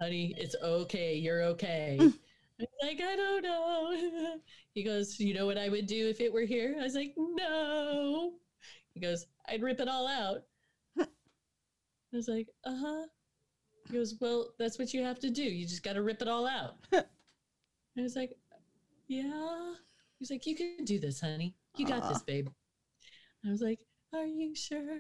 honey, 0.00 0.34
it's 0.36 0.56
okay. 0.62 1.14
You're 1.14 1.42
okay. 1.44 1.98
Mm. 2.00 2.14
I'm 2.60 2.66
like, 2.82 3.00
I 3.00 3.16
don't 3.16 3.42
know. 3.42 4.36
He 4.74 4.82
goes, 4.82 5.20
you 5.20 5.34
know 5.34 5.44
what 5.44 5.58
I 5.58 5.68
would 5.68 5.86
do 5.86 6.08
if 6.08 6.18
it 6.22 6.32
were 6.32 6.46
here? 6.46 6.74
I 6.80 6.82
was 6.82 6.94
like, 6.94 7.12
no. 7.16 8.32
He 8.94 9.00
goes, 9.00 9.26
I'd 9.46 9.62
rip 9.62 9.80
it 9.80 9.88
all 9.88 10.08
out. 10.08 10.44
I 10.98 11.06
was 12.10 12.26
like, 12.26 12.48
uh 12.64 12.74
huh. 12.74 13.06
He 13.88 13.94
goes, 13.94 14.14
well, 14.20 14.48
that's 14.58 14.78
what 14.78 14.94
you 14.94 15.02
have 15.02 15.18
to 15.20 15.30
do. 15.30 15.42
You 15.42 15.66
just 15.66 15.82
got 15.82 15.94
to 15.94 16.02
rip 16.02 16.22
it 16.22 16.28
all 16.28 16.46
out. 16.46 16.76
I 16.92 17.02
was 17.96 18.16
like, 18.16 18.32
yeah. 19.08 19.74
He's 20.18 20.30
like, 20.30 20.46
you 20.46 20.56
can 20.56 20.84
do 20.84 20.98
this, 20.98 21.20
honey. 21.20 21.54
You 21.76 21.86
got 21.86 22.08
this, 22.08 22.22
babe. 22.22 22.48
I 23.44 23.50
was 23.50 23.60
like, 23.60 23.80
are 24.14 24.24
you 24.26 24.54
sure? 24.54 24.98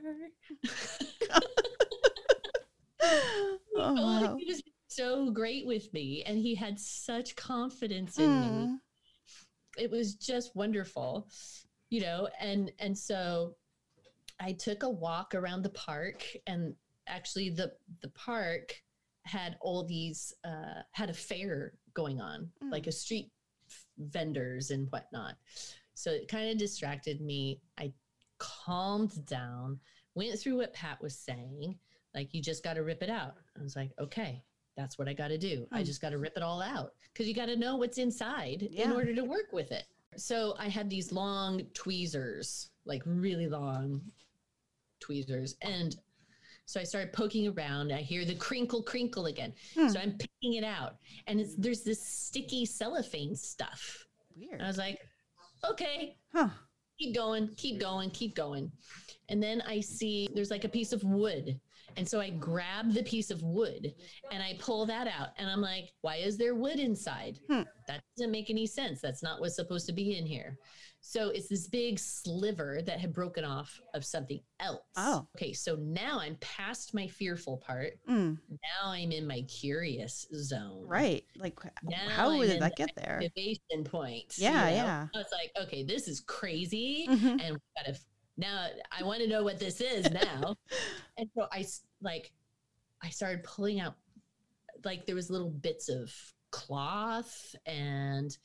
oh, 3.02 3.58
Oh, 3.76 3.94
wow. 3.94 4.36
He 4.36 4.46
was 4.46 4.62
so 4.88 5.30
great 5.30 5.66
with 5.66 5.92
me, 5.92 6.22
and 6.26 6.38
he 6.38 6.54
had 6.54 6.78
such 6.78 7.36
confidence 7.36 8.18
in 8.18 8.40
me. 8.40 8.46
Mm. 8.46 8.76
It 9.78 9.90
was 9.90 10.14
just 10.14 10.54
wonderful, 10.54 11.28
you 11.90 12.00
know. 12.02 12.28
And 12.40 12.70
and 12.78 12.96
so 12.96 13.56
I 14.40 14.52
took 14.52 14.82
a 14.82 14.90
walk 14.90 15.34
around 15.34 15.62
the 15.62 15.70
park, 15.70 16.24
and 16.46 16.74
actually, 17.06 17.50
the 17.50 17.72
the 18.02 18.08
park 18.10 18.74
had 19.24 19.56
all 19.60 19.84
these 19.84 20.32
uh, 20.44 20.82
had 20.92 21.10
a 21.10 21.14
fair 21.14 21.74
going 21.94 22.20
on, 22.20 22.50
Mm. 22.62 22.72
like 22.72 22.86
a 22.86 22.92
street 22.92 23.30
f- 23.68 23.84
vendors 23.98 24.70
and 24.70 24.90
whatnot. 24.90 25.36
So 25.94 26.10
it 26.10 26.26
kind 26.28 26.50
of 26.50 26.58
distracted 26.58 27.20
me. 27.20 27.60
I 27.78 27.92
calmed 28.38 29.24
down, 29.26 29.78
went 30.14 30.38
through 30.38 30.56
what 30.56 30.74
Pat 30.74 31.00
was 31.00 31.16
saying, 31.16 31.78
like 32.14 32.34
you 32.34 32.42
just 32.42 32.64
got 32.64 32.74
to 32.74 32.82
rip 32.82 33.02
it 33.02 33.10
out. 33.10 33.34
I 33.58 33.62
was 33.62 33.76
like, 33.76 33.92
okay, 34.00 34.42
that's 34.76 34.98
what 34.98 35.06
I 35.08 35.12
got 35.12 35.28
to 35.28 35.38
do. 35.38 35.66
I 35.70 35.82
Mm. 35.82 35.86
just 35.86 36.00
got 36.00 36.10
to 36.10 36.18
rip 36.18 36.36
it 36.36 36.42
all 36.42 36.60
out 36.60 36.94
because 37.12 37.28
you 37.28 37.34
got 37.34 37.46
to 37.46 37.56
know 37.56 37.76
what's 37.76 37.98
inside 37.98 38.62
in 38.62 38.90
order 38.90 39.14
to 39.14 39.22
work 39.24 39.52
with 39.52 39.70
it. 39.70 39.84
So 40.16 40.54
I 40.58 40.68
had 40.68 40.90
these 40.90 41.12
long 41.12 41.62
tweezers, 41.74 42.70
like 42.84 43.02
really 43.06 43.46
long 43.48 44.02
tweezers. 45.00 45.56
And 45.62 45.96
so 46.64 46.80
I 46.80 46.84
started 46.84 47.12
poking 47.12 47.48
around. 47.48 47.92
I 47.92 47.98
hear 47.98 48.24
the 48.24 48.34
crinkle, 48.34 48.82
crinkle 48.82 49.26
again. 49.26 49.52
Hmm. 49.74 49.88
So 49.88 49.98
I'm 50.00 50.12
picking 50.12 50.54
it 50.54 50.64
out. 50.64 50.96
And 51.26 51.40
it's 51.40 51.54
there's 51.56 51.82
this 51.82 52.02
sticky 52.06 52.66
cellophane 52.66 53.34
stuff. 53.34 54.06
Weird. 54.36 54.54
And 54.54 54.62
I 54.62 54.66
was 54.68 54.78
like, 54.78 54.98
okay, 55.68 56.16
Huh. 56.32 56.48
keep 56.98 57.14
going, 57.14 57.48
keep 57.56 57.80
going, 57.80 58.10
keep 58.10 58.34
going. 58.34 58.72
And 59.28 59.42
then 59.42 59.62
I 59.66 59.80
see 59.80 60.28
there's 60.34 60.50
like 60.50 60.64
a 60.64 60.68
piece 60.68 60.92
of 60.92 61.02
wood. 61.04 61.60
And 61.96 62.08
so 62.08 62.20
I 62.20 62.30
grab 62.30 62.92
the 62.92 63.02
piece 63.02 63.30
of 63.30 63.42
wood 63.42 63.92
and 64.30 64.42
I 64.42 64.56
pull 64.58 64.86
that 64.86 65.06
out. 65.06 65.28
And 65.38 65.48
I'm 65.50 65.60
like, 65.60 65.90
why 66.00 66.16
is 66.16 66.36
there 66.38 66.54
wood 66.54 66.78
inside? 66.78 67.38
Hmm. 67.48 67.62
That 67.88 68.02
doesn't 68.16 68.30
make 68.32 68.50
any 68.50 68.66
sense. 68.66 69.00
That's 69.00 69.22
not 69.22 69.40
what's 69.40 69.56
supposed 69.56 69.86
to 69.86 69.92
be 69.92 70.16
in 70.16 70.26
here. 70.26 70.56
So 71.04 71.30
it's 71.30 71.48
this 71.48 71.66
big 71.66 71.98
sliver 71.98 72.80
that 72.86 73.00
had 73.00 73.12
broken 73.12 73.44
off 73.44 73.76
of 73.92 74.04
something 74.04 74.38
else. 74.60 74.82
Oh. 74.96 75.26
Okay. 75.36 75.52
So 75.52 75.74
now 75.80 76.20
I'm 76.20 76.36
past 76.40 76.94
my 76.94 77.08
fearful 77.08 77.56
part. 77.56 77.94
Mm, 78.08 78.38
Now 78.50 78.90
I'm 78.90 79.10
in 79.10 79.26
my 79.26 79.42
curious 79.42 80.28
zone. 80.32 80.84
right. 80.86 81.24
Like, 81.36 81.58
Now 81.82 81.96
how 82.08 82.30
I'm 82.30 82.40
did 82.42 82.62
that 82.62 82.76
get 82.76 82.90
there? 82.96 83.20
Activation 83.24 83.82
point. 83.84 84.34
Yeah, 84.36 84.68
you 84.68 84.76
know? 84.76 84.84
yeah. 84.84 85.06
I 85.12 85.18
was 85.18 85.26
like, 85.32 85.50
okay, 85.66 85.82
this 85.82 86.06
is 86.06 86.20
crazy 86.20 87.06
Mhm. 87.10 87.40
and 87.42 87.54
we 87.54 87.60
gotta 87.76 87.98
now 88.36 88.68
I 88.96 89.02
want 89.04 89.20
to 89.20 89.28
know 89.28 89.42
what 89.42 89.58
this 89.58 89.80
is 89.80 90.10
now. 90.10 90.56
and 91.18 91.28
so 91.36 91.46
I 91.52 91.66
like 92.00 92.32
I 93.02 93.10
started 93.10 93.42
pulling 93.44 93.80
out 93.80 93.94
like 94.84 95.06
there 95.06 95.14
was 95.14 95.30
little 95.30 95.50
bits 95.50 95.88
of 95.88 96.12
cloth 96.50 97.54
and 97.66 98.36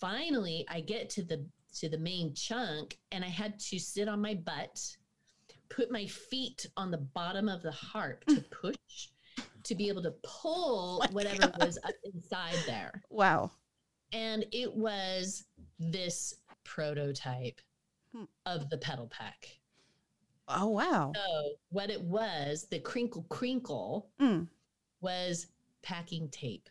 finally 0.00 0.64
I 0.68 0.80
get 0.80 1.10
to 1.10 1.22
the 1.22 1.44
to 1.76 1.88
the 1.88 1.98
main 1.98 2.34
chunk 2.34 2.98
and 3.12 3.24
I 3.24 3.28
had 3.28 3.58
to 3.60 3.78
sit 3.78 4.08
on 4.08 4.20
my 4.20 4.34
butt, 4.34 4.96
put 5.68 5.90
my 5.90 6.04
feet 6.06 6.66
on 6.76 6.90
the 6.90 6.98
bottom 6.98 7.48
of 7.48 7.62
the 7.62 7.70
harp 7.70 8.24
to 8.26 8.40
push 8.50 8.76
to 9.62 9.74
be 9.74 9.88
able 9.88 10.02
to 10.02 10.12
pull 10.22 11.00
oh 11.02 11.06
My 11.06 11.12
whatever 11.12 11.46
God. 11.48 11.64
was 11.64 11.78
up 11.84 11.94
inside 12.12 12.56
there 12.66 13.02
Wow. 13.10 13.50
and 14.12 14.44
it 14.52 14.74
was 14.74 15.44
this 15.78 16.34
prototype 16.64 17.60
Hmm. 18.14 18.24
of 18.46 18.68
the 18.70 18.78
pedal 18.78 19.06
pack. 19.06 19.46
Oh, 20.48 20.66
wow. 20.68 21.12
So 21.14 21.50
what 21.70 21.90
it 21.90 22.00
was, 22.02 22.66
the 22.68 22.80
crinkle 22.80 23.22
crinkle 23.28 24.10
Mm. 24.18 24.48
was 25.00 25.46
packing 25.82 26.28
tape. 26.30 26.68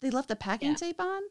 They 0.00 0.10
left 0.10 0.28
the 0.28 0.34
packing 0.36 0.70
Yeah. 0.70 0.76
tape 0.76 1.00
on? 1.00 1.22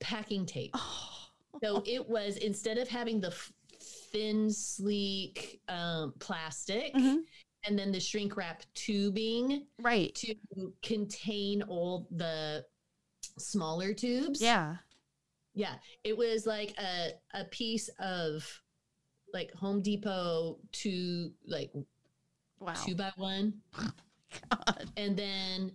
Packing 0.00 0.46
tape. 0.46 0.72
Oh. 0.74 1.28
So 1.62 1.82
it 1.86 2.08
was 2.08 2.38
instead 2.38 2.76
of 2.78 2.88
having 2.88 3.20
the 3.20 3.28
f- 3.28 3.52
thin, 3.80 4.50
sleek 4.50 5.60
um, 5.68 6.12
plastic 6.18 6.92
Mhm. 6.94 7.24
and 7.64 7.78
then 7.78 7.92
the 7.92 8.00
shrink 8.00 8.36
wrap 8.36 8.64
tubing 8.74 9.66
Right. 9.78 10.12
to 10.16 10.34
contain 10.82 11.62
all 11.62 12.08
the 12.10 12.66
smaller 13.38 13.94
tubes. 13.94 14.40
Yeah. 14.42 14.78
Yeah, 15.54 15.74
it 16.04 16.16
was 16.16 16.46
like 16.46 16.74
a 16.78 17.10
a 17.34 17.44
piece 17.46 17.88
of 17.98 18.44
like 19.34 19.52
Home 19.54 19.82
Depot 19.82 20.58
two 20.72 21.32
like 21.46 21.70
Wow. 22.58 22.74
two 22.86 22.94
by 22.94 23.10
one, 23.16 23.54
God. 24.50 24.90
and 24.96 25.16
then 25.16 25.72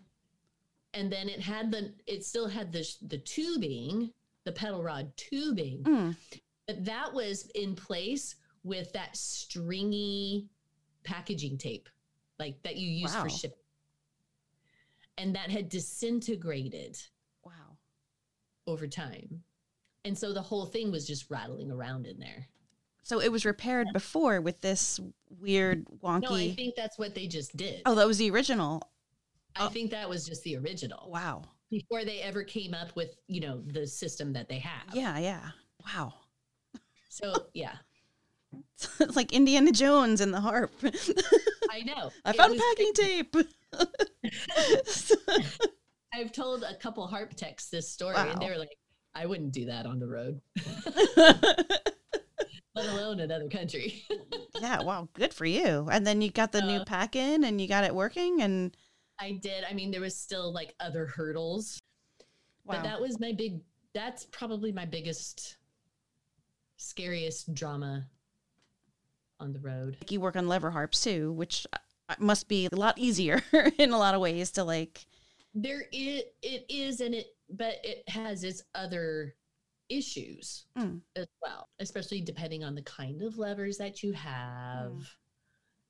and 0.94 1.12
then 1.12 1.28
it 1.30 1.40
had 1.42 1.70
the 1.72 1.94
it 2.08 2.24
still 2.26 2.48
had 2.48 2.72
the 2.72 2.88
the 3.08 3.18
tubing, 3.20 4.12
the 4.46 4.52
pedal 4.52 4.82
rod 4.84 5.12
tubing, 5.18 5.84
Mm. 5.84 6.16
but 6.66 6.84
that 6.86 7.14
was 7.14 7.48
in 7.56 7.76
place 7.76 8.36
with 8.64 8.92
that 8.94 9.16
stringy 9.16 10.50
packaging 11.04 11.58
tape, 11.58 11.88
like 12.40 12.62
that 12.64 12.78
you 12.78 12.90
use 12.90 13.14
Wow. 13.14 13.24
for 13.24 13.30
shipping, 13.30 13.58
and 15.18 15.36
that 15.36 15.50
had 15.52 15.70
disintegrated 15.70 16.98
Wow. 17.44 17.78
over 18.66 18.88
time, 18.88 19.44
and 20.08 20.18
so 20.18 20.34
the 20.34 20.42
whole 20.42 20.66
thing 20.66 20.90
was 20.92 21.06
just 21.06 21.30
rattling 21.30 21.70
around 21.70 22.08
in 22.08 22.18
there. 22.18 22.48
So 23.04 23.22
it 23.22 23.32
was 23.32 23.46
repaired 23.46 23.88
before 23.94 24.42
with 24.42 24.62
this 24.62 25.00
weird 25.40 25.86
wonky. 26.04 26.22
No, 26.24 26.36
I 26.36 26.52
think 26.52 26.76
that's 26.76 26.98
what 26.98 27.14
they 27.14 27.28
just 27.28 27.56
did. 27.56 27.82
oh, 27.86 27.96
that 27.96 28.08
was 28.08 28.18
the 28.18 28.32
original. 28.32 28.82
I 29.56 29.66
oh. 29.66 29.70
think 29.70 29.92
that 29.92 30.10
was 30.10 30.26
just 30.26 30.44
the 30.44 30.58
original 30.58 31.10
Wow. 31.12 31.44
before 31.70 32.04
they 32.06 32.22
ever 32.22 32.44
came 32.44 32.74
up 32.74 32.96
with, 32.96 33.16
you 33.28 33.42
know, 33.42 33.62
the 33.66 33.86
system 33.88 34.34
that 34.34 34.50
they 34.50 34.60
have. 34.60 34.94
Yeah, 34.94 35.18
yeah. 35.20 35.50
Wow. 35.86 36.14
So, 37.10 37.34
yeah, 37.54 37.76
it's 38.74 39.00
like 39.16 39.34
Indiana 39.34 39.72
Jones 39.72 40.22
and 40.22 40.34
the 40.34 40.42
harp. 40.42 40.72
I 41.72 41.82
know. 41.82 42.12
I 42.26 42.32
It 42.32 42.36
found 42.36 42.60
packing 42.60 42.94
tape. 42.94 43.36
I've 46.14 46.32
told 46.32 46.64
a 46.64 46.76
couple 46.76 47.06
harp 47.08 47.36
techs 47.36 47.70
this 47.70 47.90
story, 47.90 48.18
and 48.18 48.42
they 48.42 48.50
were 48.50 48.58
like, 48.58 48.78
I 49.18 49.26
wouldn't 49.26 49.52
do 49.52 49.66
that 49.66 49.88
on 49.88 49.98
the 49.98 50.08
road, 50.08 50.40
let 51.18 51.96
alone 52.76 53.20
another 53.20 53.50
country. 53.50 54.04
yeah, 54.62 54.84
well, 54.84 55.10
good 55.14 55.34
for 55.34 55.46
you. 55.46 55.90
And 55.92 56.06
then 56.06 56.22
you 56.22 56.30
got 56.30 56.52
the 56.52 56.62
new 56.62 56.82
Uh, 56.82 56.86
pack 56.86 57.16
in 57.16 57.44
and 57.44 57.60
you 57.60 57.68
got 57.68 57.84
it 57.84 57.96
working 57.96 58.44
and 58.44 58.78
I 59.20 59.32
did. 59.32 59.64
I 59.68 59.74
mean, 59.74 59.90
there 59.90 60.02
was 60.02 60.16
still 60.16 60.54
like 60.54 60.76
other 60.80 61.08
hurdles, 61.08 61.82
wow. 62.64 62.76
but 62.76 62.84
that 62.84 63.02
was 63.02 63.20
my 63.20 63.32
big, 63.32 63.62
that's 63.96 64.26
probably 64.26 64.72
my 64.72 64.86
biggest, 64.86 65.58
scariest 66.78 67.52
drama 67.56 68.06
on 69.40 69.52
the 69.52 69.60
road. 69.60 69.98
you 70.10 70.22
work 70.22 70.36
on 70.36 70.48
lever 70.48 70.70
harps 70.70 71.04
too, 71.04 71.32
which 71.32 71.66
uh, 71.74 72.14
must 72.20 72.48
be 72.48 72.68
a 72.72 72.76
lot 72.76 73.00
easier 73.00 73.42
in 73.80 73.92
a 73.92 73.98
lot 73.98 74.14
of 74.14 74.22
ways 74.22 74.52
to 74.52 74.64
like 74.64 75.08
there 75.56 75.86
is 75.92 76.22
it 76.44 76.66
is 76.70 77.02
and 77.02 77.16
it 77.16 77.36
but 77.50 77.76
it 77.84 78.08
has 78.10 78.44
its 78.44 78.64
other 78.76 79.36
issues 79.90 80.66
Mm. 80.78 81.02
as 81.16 81.28
well 81.42 81.70
especially 81.80 82.22
depending 82.22 82.64
on 82.64 82.76
the 82.76 82.82
kind 82.82 83.22
of 83.22 83.38
levers 83.38 83.78
that 83.78 84.04
you 84.04 84.12
have 84.14 84.92
Mm. 84.92 85.06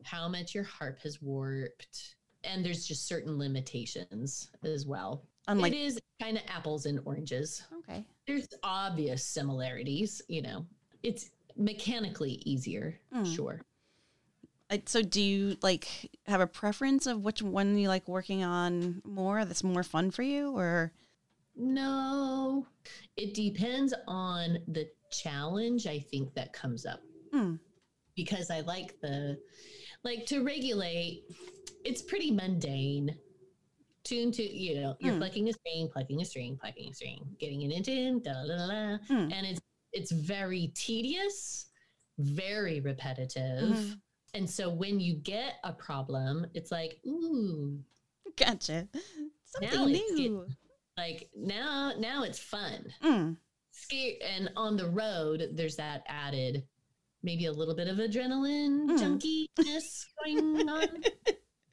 how 0.04 0.28
much 0.28 0.54
your 0.54 0.64
harp 0.64 1.00
has 1.00 1.20
warped 1.22 2.16
and 2.44 2.64
there's 2.64 2.86
just 2.86 3.08
certain 3.08 3.38
limitations 3.40 4.52
as 4.64 4.86
well 4.86 5.26
unlike 5.48 5.74
it 5.74 5.80
is 5.80 6.00
kind 6.22 6.38
of 6.38 6.44
apples 6.48 6.86
and 6.86 7.00
oranges 7.06 7.64
okay. 7.80 8.06
there's 8.28 8.48
obvious 8.62 9.24
similarities 9.26 10.22
you 10.28 10.44
know 10.44 10.66
it's 11.02 11.32
mechanically 11.56 12.34
easier 12.46 13.00
Mm. 13.12 13.36
sure 13.36 13.62
so 14.86 15.02
do 15.02 15.22
you 15.22 15.58
like 15.62 16.12
have 16.28 16.42
a 16.42 16.46
preference 16.48 17.08
of 17.08 17.24
which 17.24 17.42
one 17.42 17.78
you 17.78 17.88
like 17.88 18.08
working 18.08 18.44
on 18.44 19.02
more 19.06 19.44
that's 19.46 19.64
more 19.64 19.82
fun 19.84 20.12
for 20.12 20.22
you 20.24 20.56
or 20.56 20.92
No, 21.58 22.68
it 23.16 23.34
depends 23.34 23.94
on 24.08 24.60
the 24.68 24.88
challenge 25.12 25.88
I 25.88 26.00
think 26.00 26.34
that 26.36 26.54
comes 26.54 26.86
up. 26.86 27.02
Mm. 27.34 27.60
Because 28.16 28.50
I 28.52 28.62
like 28.62 29.00
the 29.02 29.40
like 30.04 30.26
to 30.28 30.44
regulate, 30.44 31.24
it's 31.84 32.02
pretty 32.02 32.32
mundane. 32.32 33.16
Tune 34.04 34.32
to, 34.32 34.44
you 34.44 34.80
know, 34.80 34.96
you're 35.00 35.14
Mm. 35.16 35.18
plucking 35.18 35.50
a 35.50 35.54
string, 35.54 35.90
plucking 35.92 36.22
a 36.22 36.26
string, 36.26 36.58
plucking 36.58 36.92
a 36.92 36.94
string, 36.94 37.36
getting 37.40 37.62
it 37.64 37.88
in 37.88 38.22
da 38.22 38.34
da 38.34 38.48
da 38.48 38.68
da. 38.68 38.98
Mm. 39.10 39.34
And 39.34 39.48
it's 39.48 39.60
it's 39.94 40.12
very 40.12 40.68
tedious, 40.76 41.68
very 42.20 42.80
repetitive. 42.82 43.70
Mhm. 43.70 44.02
And 44.34 44.50
so 44.50 44.70
when 44.70 45.00
you 45.00 45.16
get 45.16 45.56
a 45.64 45.74
problem, 45.74 46.46
it's 46.54 46.72
like, 46.72 47.00
ooh, 47.08 47.84
gotcha 48.36 48.88
something 49.46 49.92
new 50.14 50.48
like 50.98 51.30
now 51.36 51.94
now 52.00 52.24
it's 52.24 52.40
fun. 52.40 52.94
Mm. 53.04 53.38
scare 53.72 54.14
and 54.28 54.50
on 54.56 54.76
the 54.78 54.88
road 54.90 55.50
there's 55.54 55.76
that 55.78 56.04
added 56.08 56.64
maybe 57.24 57.46
a 57.46 57.52
little 57.52 57.76
bit 57.76 57.88
of 57.88 57.98
adrenaline 57.98 58.88
Mm. 58.90 59.20
junkiness 59.58 60.06
going 60.24 60.68
on 60.70 60.88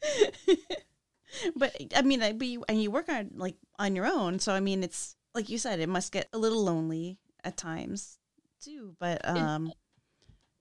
but 1.57 1.75
I 1.97 2.03
mean, 2.03 2.23
I, 2.23 2.33
but 2.33 2.47
you, 2.47 2.65
and 2.69 2.81
you 2.83 2.91
work 2.91 3.09
on 3.09 3.31
like 3.37 3.57
on 3.79 3.97
your 3.97 4.07
own, 4.07 4.39
so 4.39 4.53
I 4.53 4.61
mean, 4.61 4.83
it's 4.83 5.17
like 5.35 5.49
you 5.49 5.59
said, 5.59 5.81
it 5.81 5.89
must 5.89 6.13
get 6.13 6.29
a 6.33 6.39
little 6.39 6.63
lonely 6.65 7.19
at 7.43 7.57
times 7.57 8.19
too. 8.63 8.95
But 9.01 9.27
um, 9.27 9.73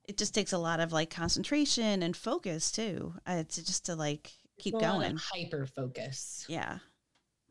it 0.08 0.16
just 0.16 0.34
takes 0.34 0.52
a 0.52 0.58
lot 0.58 0.80
of 0.80 0.92
like 0.92 1.10
concentration 1.10 2.02
and 2.02 2.16
focus 2.16 2.72
too. 2.72 3.14
Uh, 3.26 3.44
to 3.44 3.64
just 3.64 3.86
to 3.86 3.94
like 3.94 4.32
keep 4.58 4.74
A 4.74 4.78
lot 4.78 4.94
of 4.96 5.02
going. 5.02 5.16
hyper 5.16 5.66
focus. 5.66 6.44
Yeah. 6.48 6.78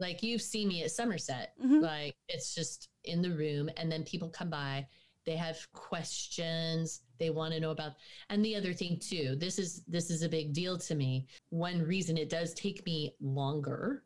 Like 0.03 0.21
you've 0.21 0.41
seen 0.41 0.67
me 0.67 0.83
at 0.83 0.91
Somerset. 0.91 1.53
Mhm. 1.63 1.81
Like 1.81 2.17
it's 2.27 2.53
just 2.53 2.89
in 3.05 3.21
the 3.21 3.31
room, 3.31 3.69
and 3.77 3.89
then 3.89 4.03
people 4.03 4.29
come 4.29 4.49
by. 4.49 4.85
They 5.25 5.37
have 5.37 5.65
questions. 5.71 7.03
They 7.19 7.29
want 7.29 7.53
to 7.53 7.61
know 7.61 7.71
about. 7.71 7.93
And 8.29 8.43
the 8.43 8.57
other 8.57 8.73
thing 8.73 8.99
too, 8.99 9.37
this 9.37 9.57
is 9.57 9.81
this 9.87 10.11
is 10.11 10.21
a 10.21 10.29
big 10.29 10.51
deal 10.51 10.77
to 10.77 10.93
me. 10.93 11.27
One 11.51 11.81
reason 11.81 12.17
it 12.17 12.29
does 12.29 12.53
take 12.53 12.85
me 12.85 13.15
longer 13.21 14.03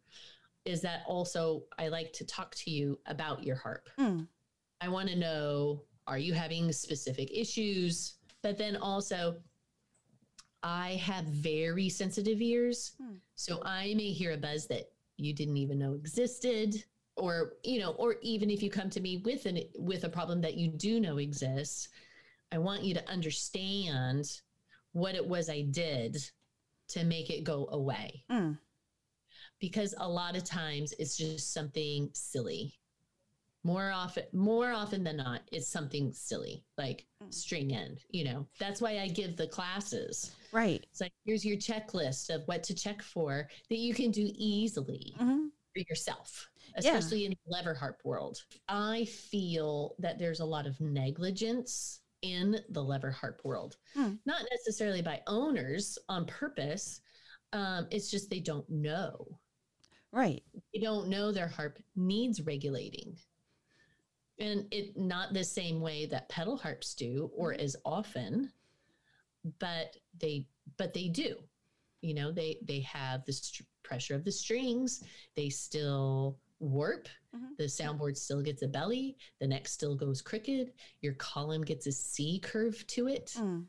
is 0.66 0.82
that 0.82 1.02
also 1.08 1.64
I 1.80 1.88
like 1.88 2.14
to 2.14 2.26
talk 2.26 2.54
to 2.56 2.70
you 2.70 3.00
about 3.08 3.44
your 3.44 3.56
harp. 3.56 3.90
Mm. 3.98 4.28
I 4.80 4.90
want 4.90 5.10
to 5.10 5.16
know 5.16 5.82
are 6.06 6.20
you 6.20 6.34
having 6.34 6.72
specific 6.72 7.30
issues? 7.34 8.18
But 8.44 8.58
then 8.60 8.78
also, 8.78 9.38
I 10.62 10.92
have 10.96 11.26
very 11.26 11.90
sensitive 11.90 12.40
ears. 12.42 12.94
Hmm. 12.98 13.16
So 13.36 13.62
I 13.64 13.94
may 13.96 14.12
hear 14.12 14.32
a 14.34 14.38
buzz 14.38 14.68
that 14.68 14.92
you 15.18 15.34
didn't 15.34 15.58
even 15.58 15.80
know 15.80 15.94
existed. 15.94 16.84
Or, 17.16 17.54
you 17.64 17.80
know, 17.80 17.92
or 17.94 18.18
even 18.22 18.52
if 18.52 18.62
you 18.62 18.70
come 18.70 18.92
to 18.92 19.02
me 19.02 19.18
with 19.18 19.48
an 19.48 19.60
with 19.76 20.04
a 20.04 20.10
problem 20.10 20.40
that 20.42 20.56
you 20.56 20.68
do 20.68 21.00
know 21.00 21.18
exists, 21.18 21.90
I 22.52 22.60
want 22.60 22.84
you 22.84 22.94
to 22.94 23.10
understand 23.10 24.30
what 24.92 25.16
it 25.16 25.26
was 25.26 25.50
I 25.50 25.62
did 25.62 26.18
to 26.90 27.04
make 27.04 27.30
it 27.30 27.44
go 27.44 27.68
away. 27.72 28.24
Mm. 28.32 28.58
Because 29.60 29.96
a 29.98 30.08
lot 30.08 30.38
of 30.38 30.44
times 30.44 30.94
it's 31.00 31.18
just 31.18 31.54
something 31.54 32.10
silly 32.14 32.76
more 33.68 33.92
often 33.92 34.24
more 34.34 34.72
often 34.72 35.04
than 35.04 35.18
not 35.18 35.42
it's 35.52 35.68
something 35.78 36.14
silly 36.14 36.64
like 36.78 37.06
Mm. 37.22 37.34
string 37.34 37.74
end 37.74 37.98
you 38.12 38.24
know 38.24 38.46
that's 38.60 38.80
why 38.80 39.00
i 39.00 39.08
give 39.08 39.36
the 39.36 39.48
classes 39.48 40.32
Right. 40.54 40.86
it's 40.92 41.02
like 41.02 41.12
here's 41.26 41.44
your 41.44 41.58
checklist 41.58 42.30
of 42.34 42.44
what 42.48 42.62
to 42.64 42.74
check 42.76 43.02
for 43.02 43.50
that 43.70 43.78
you 43.88 43.94
can 43.94 44.12
do 44.12 44.26
easily 44.36 45.16
hmm 45.18 45.48
for 45.74 45.82
yourself 45.90 46.48
Yeah. 46.68 46.76
especially 46.98 47.26
in 47.26 47.32
the 47.32 47.38
lever 47.56 47.74
harp 47.74 48.00
world 48.06 48.38
i 48.70 49.06
feel 49.06 49.96
that 50.00 50.18
there's 50.20 50.40
a 50.42 50.46
lot 50.56 50.66
of 50.68 50.80
negligence 50.80 52.02
in 52.22 52.60
the 52.70 52.84
lever 52.92 53.12
harp 53.12 53.42
world 53.44 53.78
Hmm. 53.96 54.14
not 54.26 54.44
necessarily 54.52 55.02
by 55.02 55.22
owners 55.28 55.98
on 56.08 56.26
purpose 56.26 57.02
um, 57.54 57.88
it's 57.92 58.10
just 58.12 58.30
they 58.30 58.40
don't 58.52 58.70
know 58.70 59.40
Right. 60.14 60.44
they 60.74 60.80
don't 60.80 61.10
know 61.10 61.32
their 61.32 61.48
harp 61.58 61.80
needs 61.96 62.42
regulating 62.42 63.18
and 64.40 64.66
it 64.72 64.96
not 64.98 65.34
the 65.34 65.44
same 65.44 65.80
way 65.82 66.06
that 66.06 66.30
pedal 66.30 66.58
harps 66.58 66.94
do 66.94 67.32
or 67.36 67.54
as 67.54 67.76
often 67.86 68.52
but 69.60 69.96
they 70.20 70.46
but 70.78 70.94
they 70.94 71.08
do 71.08 71.36
you 72.02 72.14
know 72.14 72.32
they 72.32 72.58
they 72.64 72.80
have 72.82 73.24
the 73.26 73.34
str- 73.34 73.64
pressure 73.84 74.16
of 74.16 74.24
the 74.24 74.32
strings 74.32 75.04
they 75.36 75.50
still 75.50 76.38
warp 76.60 77.08
Mhm. 77.36 77.56
the 77.58 77.64
soundboard 77.66 78.18
still 78.18 78.42
gets 78.42 78.62
a 78.62 78.68
belly 78.68 79.18
the 79.40 79.48
neck 79.48 79.68
still 79.68 79.96
goes 79.96 80.22
crooked 80.22 80.74
your 81.02 81.14
column 81.14 81.64
gets 81.64 81.88
a 81.88 81.92
c 81.92 82.40
curve 82.40 82.86
to 82.88 83.08
it 83.08 83.34
Mm. 83.38 83.66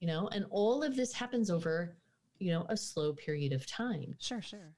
you 0.00 0.06
know 0.06 0.28
and 0.28 0.44
all 0.50 0.82
of 0.82 0.96
this 0.96 1.12
happens 1.12 1.50
over 1.50 1.96
you 2.38 2.50
know 2.52 2.66
a 2.68 2.76
slow 2.76 3.12
period 3.12 3.52
of 3.52 3.66
time 3.66 4.16
Sure. 4.18 4.42
Sure. 4.42 4.74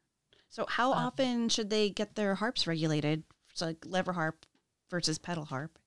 So, 0.51 0.67
how 0.69 0.93
Um, 0.93 1.07
often 1.07 1.49
should 1.49 1.71
they 1.71 1.89
get 1.89 2.15
their 2.15 2.35
harps 2.35 2.67
regulated? 2.67 3.25
So, 3.55 3.67
like 3.67 3.87
lever 3.87 4.13
harp 4.13 4.45
versus 4.93 5.19
pedal 5.19 5.47
harp. 5.47 5.79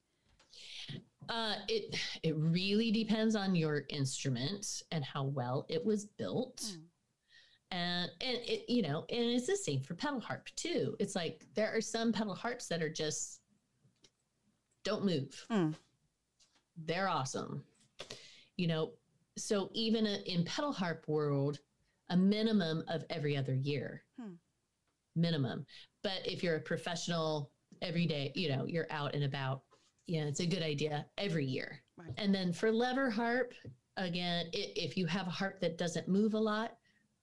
Uh, 1.29 1.55
it 1.69 1.95
it 2.23 2.35
really 2.37 2.91
depends 2.91 3.35
on 3.35 3.55
your 3.55 3.83
instrument 3.89 4.81
and 4.91 5.05
how 5.05 5.23
well 5.23 5.65
it 5.69 5.83
was 5.85 6.05
built, 6.05 6.57
Mm. 6.57 6.81
and 7.71 8.11
and 8.21 8.37
it 8.45 8.65
you 8.69 8.81
know 8.81 9.05
and 9.09 9.19
it's 9.31 9.47
the 9.47 9.55
same 9.55 9.81
for 9.81 9.93
pedal 9.95 10.19
harp 10.19 10.49
too. 10.55 10.95
It's 10.99 11.15
like 11.15 11.45
there 11.53 11.71
are 11.75 11.81
some 11.81 12.11
pedal 12.11 12.35
harps 12.35 12.67
that 12.67 12.81
are 12.83 12.89
just 12.91 13.41
don't 14.83 15.05
move. 15.05 15.45
Mm. 15.51 15.75
They're 16.77 17.07
awesome, 17.07 17.63
you 18.57 18.67
know. 18.67 18.93
So 19.37 19.69
even 19.73 20.05
a- 20.07 20.21
in 20.31 20.45
pedal 20.45 20.71
harp 20.73 21.07
world, 21.07 21.59
a 22.09 22.17
minimum 22.17 22.83
of 22.87 23.03
every 23.09 23.35
other 23.37 23.53
year, 23.55 24.03
Hmm. 24.19 24.35
minimum. 25.15 25.65
But 26.03 26.25
if 26.27 26.43
you're 26.43 26.55
a 26.57 26.61
professional, 26.61 27.51
every 27.85 28.05
day, 28.05 28.31
you 28.35 28.49
know, 28.49 28.65
you're 28.65 28.87
out 28.89 29.13
and 29.15 29.23
about. 29.23 29.61
Yeah, 30.07 30.23
it's 30.25 30.39
a 30.39 30.45
good 30.45 30.61
idea 30.63 31.05
every 31.17 31.45
year. 31.45 31.81
Right. 31.97 32.13
And 32.17 32.33
then 32.33 32.51
for 32.53 32.71
lever 32.71 33.09
harp, 33.09 33.53
again, 33.97 34.47
i- 34.53 34.73
if 34.75 34.97
you 34.97 35.05
have 35.07 35.27
a 35.27 35.31
harp 35.31 35.59
that 35.61 35.77
doesn't 35.77 36.07
move 36.07 36.33
a 36.33 36.39
lot, 36.39 36.77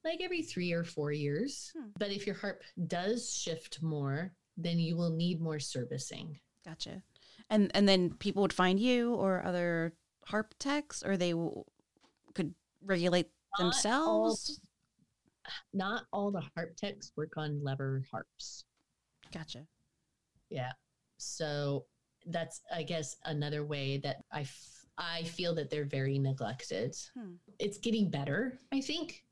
like 0.05 0.21
every 0.21 0.43
three 0.43 0.73
or 0.73 0.83
four 0.85 1.13
years. 1.13 1.71
Hmm. 1.77 1.91
But 1.99 2.11
if 2.11 2.27
your 2.27 2.35
harp 2.37 2.63
does 2.89 3.33
shift 3.33 3.83
more, 3.83 4.35
then 4.57 4.79
you 4.79 4.97
will 4.97 5.11
need 5.11 5.41
more 5.41 5.61
servicing. 5.61 6.41
Gotcha. 6.65 7.03
And 7.51 7.71
and 7.75 7.89
then 7.89 8.15
people 8.15 8.43
would 8.43 8.53
find 8.53 8.81
you 8.81 9.15
or 9.15 9.45
other 9.45 9.95
harp 10.27 10.55
techs, 10.59 11.03
or 11.03 11.17
they 11.17 11.31
w- 11.33 11.65
could 12.35 12.55
regulate 12.83 13.27
Not 13.27 13.61
all- 13.61 13.65
themselves. 13.71 14.61
Not 15.73 16.07
all 16.13 16.31
the 16.31 16.43
harp 16.57 16.77
techs 16.77 17.13
work 17.17 17.37
on 17.37 17.63
lever 17.63 18.05
harps. 18.11 18.65
Gotcha. 19.33 19.67
Yeah. 20.53 20.73
So 21.19 21.87
that's, 22.27 22.61
I 22.75 22.83
guess, 22.83 23.17
another 23.25 23.65
way 23.65 23.99
that 23.99 24.19
I, 24.33 24.43
f- 24.43 24.85
I 24.99 25.23
feel 25.25 25.55
that 25.57 25.71
they're 25.71 25.85
very 25.85 26.19
neglected. 26.19 26.97
Hmm. 27.15 27.35
It's 27.59 27.79
getting 27.79 28.11
better, 28.11 28.59
I 28.73 28.81
think. 28.81 29.25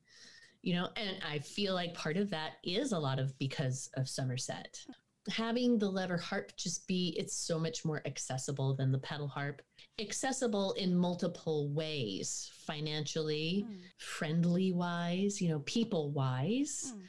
You 0.63 0.75
know, 0.75 0.89
and 0.97 1.17
I 1.27 1.39
feel 1.39 1.75
like 1.75 1.95
part 1.95 2.17
of 2.17 2.31
that 2.31 2.55
is 2.65 2.93
a 2.93 2.99
lot 2.99 3.19
of 3.19 3.37
because 3.39 3.89
of 3.95 4.09
Somerset. 4.09 4.85
Having 5.31 5.79
the 5.79 5.89
lever 5.89 6.17
harp 6.19 6.53
just 6.57 6.87
be, 6.87 7.15
it's 7.19 7.35
so 7.35 7.59
much 7.59 7.85
more 7.85 8.03
accessible 8.07 8.75
than 8.75 8.91
the 8.93 8.99
pedal 8.99 9.29
harp. 9.29 9.63
Accessible 9.99 10.73
in 10.73 10.95
multiple 10.97 11.69
ways, 11.71 12.51
financially, 12.67 13.65
Mm. 13.69 13.81
friendly 13.99 14.73
wise, 14.73 15.41
you 15.41 15.49
know, 15.49 15.61
people 15.61 16.11
wise 16.11 16.93
Mm. 16.95 17.03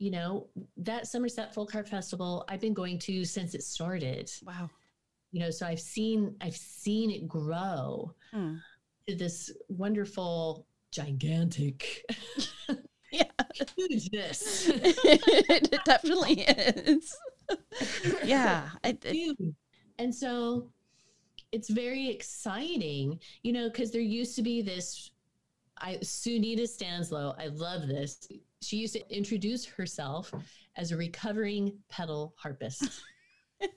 You 0.00 0.10
know, 0.10 0.46
that 0.78 1.06
Somerset 1.06 1.54
Folk 1.54 1.70
Harp 1.72 1.86
Festival 1.86 2.44
I've 2.48 2.60
been 2.60 2.74
going 2.74 2.98
to 3.00 3.24
since 3.24 3.54
it 3.54 3.62
started. 3.62 4.30
Wow. 4.44 4.68
You 5.30 5.40
know, 5.40 5.50
so 5.50 5.66
I've 5.66 5.78
seen 5.80 6.34
I've 6.40 6.56
seen 6.56 7.10
it 7.10 7.28
grow 7.28 8.12
Mm. 8.34 8.60
to 9.06 9.14
this 9.14 9.52
wonderful, 9.68 10.66
gigantic 10.90 12.02
Yeah. 13.12 13.24
hugeness. 13.76 14.68
it 14.70 15.84
definitely 15.84 16.42
is. 16.42 17.16
yeah. 18.24 18.70
I, 18.84 18.96
I- 19.04 19.08
Huge. 19.08 19.36
And 19.98 20.14
so 20.14 20.70
it's 21.52 21.68
very 21.68 22.08
exciting, 22.08 23.20
you 23.42 23.52
know, 23.52 23.68
because 23.68 23.90
there 23.90 24.00
used 24.00 24.34
to 24.36 24.42
be 24.42 24.62
this 24.62 25.10
I 25.76 25.94
Sunita 25.96 26.62
Staneslow, 26.62 27.34
I 27.38 27.48
love 27.48 27.86
this. 27.88 28.26
She 28.62 28.76
used 28.76 28.94
to 28.94 29.14
introduce 29.16 29.64
herself 29.64 30.32
as 30.76 30.92
a 30.92 30.96
recovering 30.96 31.78
pedal 31.88 32.34
harpist. 32.36 33.02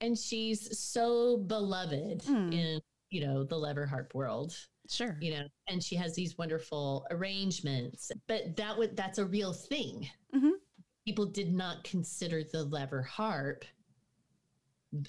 and 0.00 0.18
she's 0.18 0.78
so 0.78 1.36
beloved 1.38 2.22
Hmm. 2.24 2.52
in, 2.52 2.80
you 3.10 3.20
know, 3.24 3.44
the 3.44 3.56
lever 3.56 3.86
harp 3.86 4.14
world, 4.14 4.56
sure. 4.90 5.16
you 5.20 5.30
know, 5.30 5.46
and 5.68 5.82
she 5.82 5.94
has 5.96 6.14
these 6.14 6.36
wonderful 6.36 7.06
arrangements. 7.10 8.10
But 8.26 8.56
that 8.56 8.76
would 8.76 8.96
that's 8.96 9.18
a 9.18 9.24
real 9.24 9.52
thing. 9.52 10.08
Mhm. 10.34 10.52
People 11.06 11.26
did 11.26 11.52
not 11.54 11.84
consider 11.84 12.42
the 12.42 12.64
lever 12.64 13.02
harp 13.02 13.64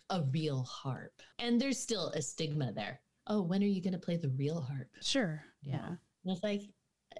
a 0.09 0.23
real 0.31 0.63
harp. 0.63 1.21
And 1.39 1.59
there's 1.61 1.79
still 1.79 2.07
a 2.09 2.21
stigma 2.21 2.71
there. 2.73 3.01
Oh, 3.27 3.41
when 3.41 3.61
are 3.63 3.67
you 3.67 3.81
going 3.81 3.93
to 3.93 3.99
play 3.99 4.17
the 4.17 4.29
real 4.29 4.61
harp? 4.61 4.89
Sure. 5.01 5.43
Yeah. 5.61 5.87
And 5.87 5.97
it's 6.25 6.41
like, 6.43 6.61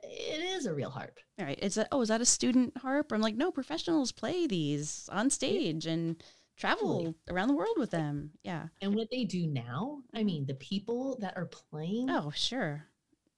it 0.03 0.41
is 0.57 0.65
a 0.65 0.73
real 0.73 0.89
harp. 0.89 1.19
All 1.39 1.45
right. 1.45 1.59
Is 1.61 1.75
that 1.75 1.87
oh, 1.91 2.01
is 2.01 2.09
that 2.09 2.21
a 2.21 2.25
student 2.25 2.77
harp? 2.77 3.11
I'm 3.11 3.21
like, 3.21 3.35
no, 3.35 3.51
professionals 3.51 4.11
play 4.11 4.47
these 4.47 5.09
on 5.11 5.29
stage 5.29 5.85
and 5.85 6.21
travel 6.57 6.97
Totally. 6.97 7.15
around 7.29 7.49
the 7.49 7.55
world 7.55 7.75
with 7.77 7.91
them. 7.91 8.31
Yeah. 8.43 8.67
And 8.81 8.95
what 8.95 9.09
they 9.11 9.25
do 9.25 9.45
now, 9.47 9.99
I 10.13 10.23
mean, 10.23 10.45
the 10.45 10.53
people 10.55 11.17
that 11.21 11.35
are 11.35 11.47
playing, 11.47 12.09
Oh, 12.09 12.31
sure. 12.33 12.85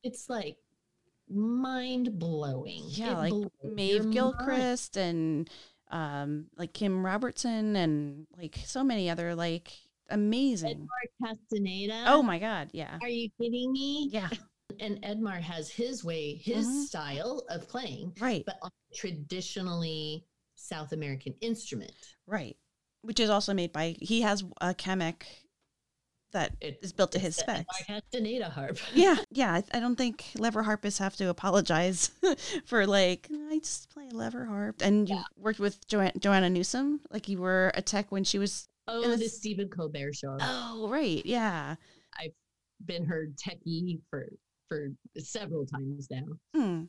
it's 0.04 0.30
like 0.30 0.58
mind 1.30 2.18
blowing. 2.20 2.84
Yeah, 2.88 3.18
like 3.18 3.34
Maeve 3.64 4.12
Gilchrist 4.12 4.98
and 4.98 5.50
um 5.90 6.48
like 6.58 6.74
Kim 6.74 7.06
Robertson 7.06 7.76
and 7.76 8.28
like 8.38 8.58
so 8.66 8.84
many 8.84 9.10
other 9.10 9.36
like 9.36 9.72
amazing. 10.10 10.88
Castaneda. 11.24 12.04
Oh 12.08 12.22
my 12.22 12.40
god, 12.40 12.70
yeah. 12.74 12.98
Are 13.02 13.10
you 13.10 13.30
kidding 13.42 13.72
me? 13.72 14.10
Yeah, 14.12 14.30
And 14.80 15.02
Edmar 15.04 15.40
has 15.42 15.70
his 15.70 16.04
way, 16.04 16.36
his 16.36 16.68
Mhm. 16.68 16.86
style 16.86 17.44
of 17.50 17.68
playing, 17.68 18.14
right. 18.20 18.44
but 18.46 18.58
on 18.62 18.70
traditionally 18.94 20.26
South 20.56 20.92
American 20.92 21.34
instrument. 21.42 21.94
Right. 22.26 22.58
Which 23.02 23.20
is 23.20 23.30
also 23.30 23.54
made 23.54 23.72
by 23.72 23.96
he 24.02 24.22
has 24.22 24.44
a 24.62 24.74
Camac 24.74 25.24
that 26.32 26.58
It- 26.60 26.80
is 26.82 26.92
built 26.92 27.14
to 27.14 27.20
his 27.20 27.38
the 27.38 27.42
specs. 27.44 27.66
Edmar 27.82 28.02
Castaneda 28.02 28.50
harp. 28.50 28.78
Yeah, 28.94 29.16
yeah. 29.32 29.54
I, 29.54 29.64
I 29.78 29.80
don't 29.80 29.96
think 29.96 30.26
lever 30.36 30.64
harpists 30.64 31.00
have 31.00 31.16
to 31.18 31.30
apologize 31.30 32.12
for 32.66 32.86
like 32.86 33.30
I 33.32 33.60
just 33.60 33.90
play 33.90 34.10
lever 34.10 34.46
harp. 34.46 34.82
And 34.82 35.08
you 35.10 35.24
worked 35.38 35.60
with 35.60 35.88
jo- 35.88 36.12
Joanna 36.20 36.50
Newsom, 36.50 37.02
like 37.10 37.30
you 37.30 37.40
were 37.40 37.72
a 37.76 37.82
tech 37.82 38.12
when 38.12 38.24
she 38.26 38.38
was. 38.38 38.68
Oh, 38.90 39.12
And 39.12 39.22
the 39.22 39.28
Stephen 39.30 39.70
Colbert 39.70 40.14
show. 40.16 40.38
Oh, 40.40 40.88
right, 40.90 41.26
yeah. 41.26 41.76
I've 42.18 42.34
been 42.86 43.06
her 43.06 43.28
techie 43.36 44.02
for 44.10 44.28
for 44.68 44.90
several 45.18 45.66
times 45.66 46.08
now. 46.12 46.26
Hmm. 46.56 46.84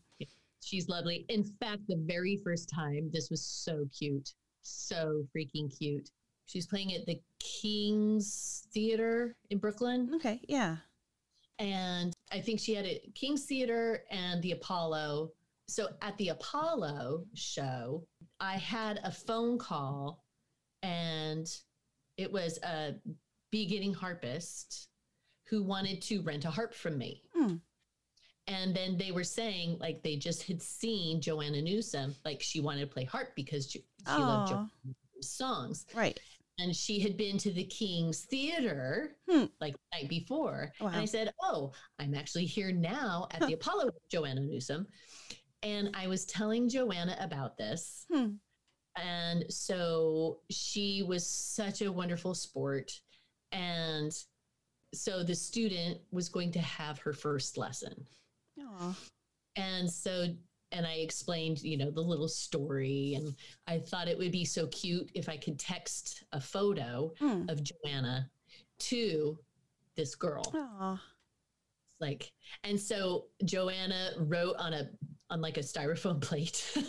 She's 0.62 0.88
lovely. 0.88 1.24
In 1.28 1.44
fact, 1.44 1.82
the 1.88 2.02
very 2.06 2.36
first 2.44 2.68
time, 2.74 3.10
this 3.12 3.30
was 3.30 3.44
so 3.44 3.86
cute, 3.96 4.34
so 4.62 5.24
freaking 5.36 5.76
cute. 5.78 6.10
She's 6.46 6.66
playing 6.66 6.94
at 6.94 7.06
the 7.06 7.20
King's 7.38 8.66
Theater 8.72 9.36
in 9.50 9.58
Brooklyn, 9.58 10.10
Okay, 10.16 10.40
yeah. 10.48 10.76
and 11.58 12.12
I 12.32 12.40
think 12.40 12.58
she 12.60 12.74
had 12.74 12.86
it 12.86 13.14
King's 13.14 13.44
Theater 13.44 14.02
and 14.10 14.42
the 14.42 14.52
Apollo. 14.52 15.30
So 15.68 15.88
at 16.02 16.16
the 16.16 16.30
Apollo 16.30 17.24
show, 17.34 18.04
I 18.40 18.54
had 18.56 19.00
a 19.04 19.12
phone 19.12 19.58
call, 19.58 20.24
and 20.82 21.46
it 22.16 22.32
was 22.32 22.58
a 22.64 22.94
beginning 23.52 23.92
harpist 23.94 24.88
who 25.48 25.62
wanted 25.62 26.00
to 26.02 26.20
rent 26.22 26.44
a 26.46 26.50
harp 26.50 26.74
from 26.74 26.96
me. 26.98 27.22
Hmm. 27.34 27.56
And 28.48 28.74
then 28.74 28.96
they 28.96 29.12
were 29.12 29.24
saying 29.24 29.76
like 29.78 30.02
they 30.02 30.16
just 30.16 30.42
had 30.44 30.60
seen 30.60 31.20
Joanna 31.20 31.62
Newsom, 31.62 32.14
like 32.24 32.40
she 32.42 32.60
wanted 32.60 32.80
to 32.80 32.86
play 32.86 33.04
harp 33.04 33.34
because 33.36 33.70
she, 33.70 33.80
she 34.06 34.12
loved 34.18 34.50
Joanna 34.50 34.70
Newsom's 34.84 35.30
songs. 35.30 35.86
right. 35.94 36.18
And 36.60 36.74
she 36.74 36.98
had 36.98 37.16
been 37.16 37.38
to 37.38 37.52
the 37.52 37.62
King's 37.64 38.22
Theater 38.24 39.12
Hmm. 39.30 39.44
like 39.60 39.74
the 39.74 39.98
night 40.00 40.08
before. 40.08 40.72
Wow. 40.80 40.88
And 40.88 40.96
I 40.96 41.04
said, 41.04 41.32
Oh, 41.40 41.72
I'm 42.00 42.14
actually 42.14 42.46
here 42.46 42.72
now 42.72 43.28
at 43.30 43.46
the 43.46 43.52
Apollo 43.52 43.86
with 43.86 44.08
Joanna 44.10 44.40
Newsom. 44.40 44.86
And 45.62 45.90
I 45.94 46.06
was 46.08 46.24
telling 46.26 46.68
Joanna 46.68 47.16
about 47.20 47.56
this. 47.58 48.06
Hmm. 48.12 48.30
And 48.96 49.44
so 49.52 50.38
she 50.50 51.04
was 51.06 51.24
such 51.28 51.82
a 51.82 51.92
wonderful 51.92 52.34
sport. 52.34 52.90
And 53.52 54.10
so 54.94 55.22
the 55.22 55.34
student 55.36 55.98
was 56.10 56.28
going 56.28 56.50
to 56.52 56.60
have 56.60 56.98
her 57.00 57.12
first 57.12 57.56
lesson. 57.56 58.04
And 59.56 59.90
so, 59.90 60.26
and 60.72 60.86
I 60.86 60.94
explained, 60.94 61.62
you 61.62 61.76
know, 61.78 61.90
the 61.90 62.00
little 62.00 62.28
story. 62.28 63.14
And 63.16 63.34
I 63.66 63.78
thought 63.78 64.08
it 64.08 64.16
would 64.18 64.32
be 64.32 64.44
so 64.44 64.66
cute 64.68 65.10
if 65.14 65.28
I 65.28 65.36
could 65.36 65.58
text 65.58 66.24
a 66.32 66.40
photo 66.40 67.12
Hmm. 67.18 67.48
of 67.48 67.62
Joanna 67.62 68.30
to 68.80 69.38
this 69.96 70.14
girl. 70.14 70.44
Aw. 70.54 71.02
Like, 72.00 72.30
and 72.62 72.78
so 72.80 73.26
Joanna 73.44 74.10
wrote 74.18 74.54
on 74.58 74.72
a, 74.72 74.88
on 75.30 75.40
like 75.40 75.56
a 75.56 75.60
styrofoam 75.62 76.20
plate. 76.28 76.64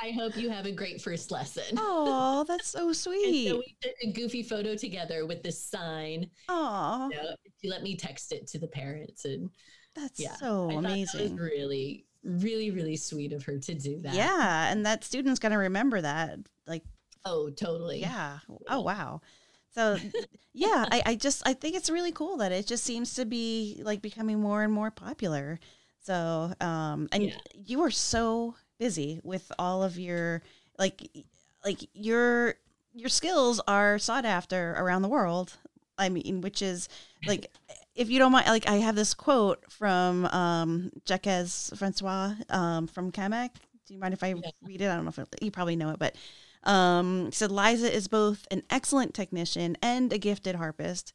I 0.00 0.12
hope 0.12 0.36
you 0.36 0.48
have 0.48 0.64
a 0.66 0.70
great 0.70 1.00
first 1.00 1.32
lesson. 1.32 1.76
Oh, 1.76 2.44
that's 2.46 2.68
so 2.68 2.86
And 2.86 2.96
sweet. 2.96 3.48
so 3.48 3.56
we 3.56 3.76
took 3.82 3.94
a 4.04 4.12
goofy 4.12 4.44
photo 4.44 4.76
together 4.76 5.26
with 5.26 5.42
this 5.42 5.60
sign. 5.60 6.30
Aw, 6.48 7.08
You 7.08 7.16
know, 7.16 7.34
she 7.60 7.68
let 7.68 7.82
me 7.82 7.96
text 7.96 8.30
it 8.32 8.46
to 8.48 8.58
the 8.60 8.68
parents, 8.68 9.24
and 9.24 9.50
that's 9.98 10.20
yeah, 10.20 10.34
so 10.34 10.70
I 10.70 10.74
thought 10.74 10.82
that 10.82 10.90
was 10.90 11.14
amazing. 11.14 11.36
really, 11.36 12.04
really, 12.24 12.70
really 12.70 12.96
sweet 12.96 13.32
of 13.32 13.42
her 13.44 13.58
to 13.58 13.74
do 13.74 14.00
that. 14.00 14.14
Yeah, 14.14 14.70
and 14.70 14.84
that 14.86 15.04
student's 15.04 15.38
gonna 15.40 15.58
remember 15.58 16.00
that. 16.00 16.38
Like, 16.66 16.84
Oh, 17.24 17.50
totally. 17.50 18.00
yeah. 18.00 18.38
Oh, 18.68 18.80
wow. 18.80 19.20
So, 19.74 19.98
yeah, 20.54 20.86
I, 20.90 21.02
I 21.06 21.14
just 21.14 21.42
I 21.46 21.52
think 21.52 21.76
it's 21.76 21.90
really 21.90 22.12
cool 22.12 22.38
that 22.38 22.52
it 22.52 22.66
just 22.66 22.84
seems 22.84 23.14
to 23.14 23.24
be 23.24 23.80
like 23.84 24.00
becoming 24.02 24.40
more 24.40 24.62
and 24.62 24.72
more 24.72 24.90
popular. 24.90 25.58
So, 26.00 26.52
um, 26.60 27.08
and 27.12 27.24
Yeah. 27.24 27.36
you 27.52 27.82
are 27.82 27.90
so 27.90 28.54
busy 28.78 29.20
with 29.22 29.50
all 29.58 29.82
of 29.82 29.98
your 29.98 30.42
like, 30.78 31.02
like 31.64 31.88
your 31.92 32.54
your 32.94 33.08
skills 33.10 33.60
are 33.68 33.98
sought 33.98 34.24
after 34.24 34.72
around 34.72 35.02
the 35.02 35.08
world. 35.08 35.56
I 35.98 36.08
mean, 36.08 36.40
which 36.40 36.62
is 36.62 36.88
like, 37.26 37.50
if 37.98 38.08
you 38.08 38.20
don't 38.20 38.30
mind, 38.30 38.46
like 38.46 38.68
I 38.68 38.76
have 38.76 38.94
this 38.94 39.12
quote 39.12 39.64
from 39.70 40.24
um, 40.26 40.90
Jakez 41.04 41.72
François 41.74 42.36
um, 42.54 42.86
from 42.86 43.10
Camac. 43.10 43.50
Do 43.86 43.94
you 43.94 43.98
mind 44.00 44.14
if 44.14 44.22
I 44.22 44.28
Yeah. 44.28 44.50
read 44.62 44.80
it? 44.80 44.88
I 44.88 44.94
don't 44.94 45.04
know 45.04 45.08
if 45.10 45.18
it, 45.18 45.28
you 45.42 45.50
probably 45.50 45.74
know 45.74 45.90
it, 45.90 45.98
but 45.98 46.14
um, 46.62 47.26
he 47.26 47.32
said 47.32 47.50
Liza 47.50 47.92
is 47.92 48.06
both 48.06 48.46
an 48.52 48.62
excellent 48.70 49.14
technician 49.14 49.76
and 49.82 50.12
a 50.12 50.18
gifted 50.18 50.54
harpist. 50.54 51.12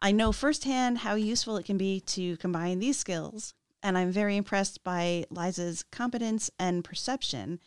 I 0.00 0.12
know 0.12 0.30
firsthand 0.30 0.98
how 0.98 1.14
useful 1.14 1.56
it 1.56 1.64
can 1.64 1.78
be 1.78 2.00
to 2.00 2.36
combine 2.36 2.80
these 2.80 2.98
skills, 2.98 3.54
and 3.82 3.96
I'm 3.96 4.10
very 4.10 4.36
impressed 4.36 4.84
by 4.84 5.24
Liza's 5.30 5.84
competence 5.84 6.50
and 6.58 6.84
perception. 6.84 7.60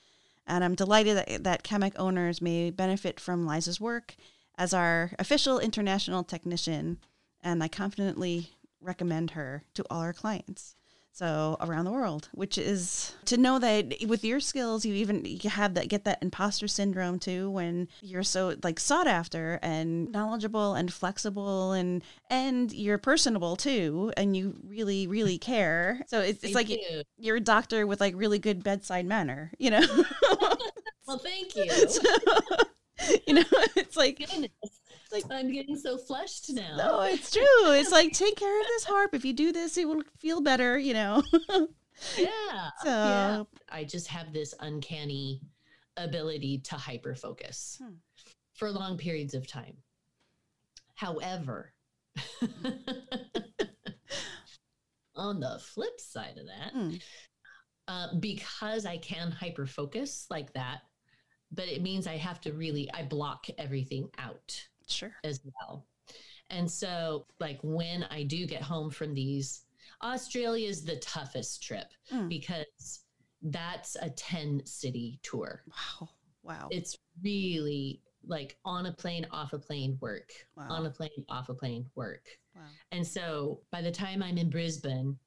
And 0.45 0.63
I'm 0.63 0.75
delighted 0.75 1.17
that, 1.17 1.43
that 1.43 1.63
Camac 1.63 1.93
owners 1.97 2.39
may 2.39 2.69
benefit 2.69 3.19
from 3.19 3.47
Liza's 3.47 3.81
work 3.81 4.15
as 4.59 4.75
our 4.75 5.11
official 5.17 5.57
international 5.57 6.23
technician, 6.23 6.99
and 7.41 7.63
I 7.63 7.67
confidently 7.67 8.51
recommend 8.81 9.31
her 9.31 9.63
to 9.73 9.85
all 9.89 10.01
our 10.01 10.13
clients. 10.13 10.75
So 11.11 11.57
around 11.59 11.83
the 11.83 11.91
world, 11.91 12.29
which 12.31 12.57
is 12.57 13.13
to 13.25 13.35
know 13.35 13.59
that 13.59 13.93
with 14.07 14.23
your 14.23 14.39
skills, 14.39 14.85
you 14.85 14.93
even 14.93 15.25
you 15.25 15.49
have 15.49 15.73
that 15.73 15.89
get 15.89 16.05
that 16.05 16.19
imposter 16.21 16.67
syndrome 16.69 17.19
too 17.19 17.49
when 17.49 17.89
you're 18.01 18.23
so 18.23 18.55
like 18.63 18.79
sought 18.79 19.07
after 19.07 19.59
and 19.61 20.09
knowledgeable 20.13 20.75
and 20.75 20.93
flexible 20.93 21.73
and 21.73 22.03
and 22.29 22.71
you're 22.71 22.97
personable 22.97 23.57
too, 23.57 24.13
and 24.15 24.37
you 24.37 24.55
really 24.65 25.07
really 25.07 25.37
care. 25.37 26.05
So 26.07 26.21
it's, 26.21 26.41
it's 26.41 26.55
like 26.55 26.67
do. 26.67 27.03
you're 27.17 27.37
a 27.37 27.41
doctor 27.41 27.85
with 27.85 27.99
like 27.99 28.13
really 28.15 28.39
good 28.39 28.63
bedside 28.63 29.05
manner, 29.05 29.51
you 29.59 29.71
know. 29.71 29.85
Well, 31.09 31.17
thank 31.17 31.55
you. 31.55 31.65
you 33.27 33.33
know, 33.33 33.43
it's 33.75 33.97
like 33.97 34.19
Goodness. 34.19 34.51
Like- 35.11 35.25
I'm 35.31 35.51
getting 35.51 35.77
so 35.77 35.97
flushed 35.97 36.51
now. 36.53 36.75
no, 36.77 37.01
it's 37.01 37.31
true. 37.35 37.43
It's 37.71 37.91
like 37.91 38.11
take 38.13 38.35
care 38.35 38.59
of 38.61 38.67
this 38.67 38.83
harp. 38.85 39.13
If 39.13 39.25
you 39.25 39.33
do 39.33 39.51
this, 39.51 39.77
it 39.77 39.87
will 39.87 40.01
feel 40.19 40.41
better, 40.41 40.77
you 40.77 40.93
know. 40.93 41.23
Yeah. 42.17 42.69
so 42.83 42.87
Yeah. 42.87 43.43
I 43.69 43.83
just 43.83 44.07
have 44.07 44.31
this 44.33 44.53
uncanny 44.59 45.41
ability 45.97 46.59
to 46.59 46.75
hyper 46.75 47.15
focus 47.15 47.77
Hmm. 47.83 47.93
for 48.53 48.71
long 48.71 48.97
periods 48.97 49.33
of 49.33 49.47
time. 49.47 49.77
However, 50.95 51.73
on 55.15 55.39
the 55.39 55.59
flip 55.59 55.99
side 55.99 56.37
of 56.37 56.45
that, 56.47 56.71
Hmm. 56.73 56.95
uh, 57.87 58.07
because 58.19 58.85
I 58.85 58.97
can 58.97 59.31
hyper 59.31 59.65
focus 59.65 60.25
like 60.29 60.53
that, 60.53 60.81
but 61.51 61.67
it 61.67 61.81
means 61.81 62.07
I 62.07 62.17
have 62.17 62.39
to 62.41 62.53
really 62.53 62.89
I 62.93 63.03
block 63.03 63.47
everything 63.57 64.09
out 64.17 64.67
sure. 64.91 65.15
as 65.23 65.41
well. 65.43 65.85
And 66.49 66.69
so, 66.69 67.25
like 67.39 67.59
when 67.61 68.03
I 68.09 68.23
do 68.23 68.45
get 68.47 68.61
home 68.61 68.89
from 68.89 69.13
these, 69.13 69.63
Australia 70.01 70.67
is 70.67 70.83
the 70.83 70.95
toughest 70.97 71.61
trip 71.63 71.91
Mm. 72.11 72.27
because 72.29 73.03
that's 73.41 73.95
a 74.01 74.09
10 74.09 74.65
city 74.65 75.19
tour. 75.23 75.63
Wow. 75.67 76.09
Wow. 76.43 76.67
It's 76.71 76.97
really 77.23 78.01
like 78.25 78.57
on 78.65 78.85
a 78.87 78.91
plane, 78.91 79.25
off 79.31 79.53
a 79.53 79.59
plane 79.59 79.97
work, 80.01 80.31
Wow. 80.57 80.67
on 80.69 80.85
a 80.85 80.89
plane, 80.89 81.23
off 81.29 81.49
a 81.49 81.53
plane 81.53 81.85
work. 81.95 82.25
wow. 82.55 82.61
And 82.91 83.05
so 83.05 83.61
by 83.71 83.81
the 83.81 83.91
time 83.91 84.21
I'm 84.23 84.37
in 84.37 84.49
Brisbane 84.49 85.17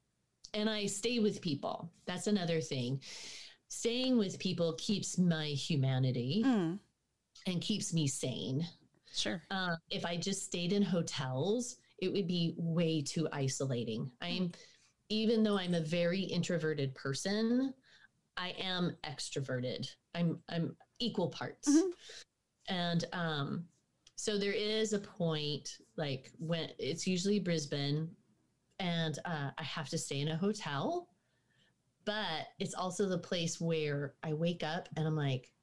and 0.53 0.69
I 0.69 0.85
stay 0.87 1.19
with 1.19 1.41
people, 1.41 1.91
that's 2.05 2.27
another 2.27 2.59
thing. 2.61 3.01
Staying 3.69 4.17
with 4.17 4.37
people 4.39 4.73
keeps 4.77 5.17
my 5.17 5.47
humanity 5.47 6.43
Mm, 6.45 6.79
and 7.47 7.61
keeps 7.61 7.93
me 7.93 8.07
sane. 8.07 8.67
Sure. 9.13 9.41
Uh, 9.51 9.75
if 9.89 10.05
I 10.05 10.17
just 10.17 10.45
stayed 10.45 10.73
in 10.73 10.81
hotels, 10.81 11.77
it 11.99 12.11
would 12.11 12.27
be 12.27 12.53
way 12.57 13.01
too 13.01 13.27
isolating. 13.31 14.11
I'm, 14.21 14.51
even 15.09 15.43
though 15.43 15.57
I'm 15.57 15.73
a 15.73 15.81
very 15.81 16.21
introverted 16.21 16.95
person, 16.95 17.73
I 18.37 18.49
am 18.59 18.95
extroverted. 19.03 19.87
I'm 20.15 20.39
I'm 20.49 20.75
equal 20.99 21.29
parts, 21.29 21.69
Mhm. 21.69 21.91
and 22.67 23.05
um, 23.13 23.67
so 24.15 24.37
there 24.37 24.53
is 24.53 24.93
a 24.93 24.99
point 24.99 25.77
like 25.97 26.31
when 26.39 26.69
it's 26.79 27.05
usually 27.05 27.39
Brisbane, 27.39 28.09
and 28.79 29.19
uh, 29.25 29.51
I 29.57 29.63
have 29.63 29.89
to 29.89 29.97
stay 29.97 30.19
in 30.21 30.29
a 30.29 30.37
hotel, 30.37 31.09
but 32.05 32.47
it's 32.59 32.73
also 32.73 33.07
the 33.07 33.17
place 33.17 33.61
where 33.61 34.15
I 34.23 34.33
wake 34.33 34.63
up 34.63 34.89
and 34.95 35.07
I'm 35.07 35.15
like, 35.15 35.53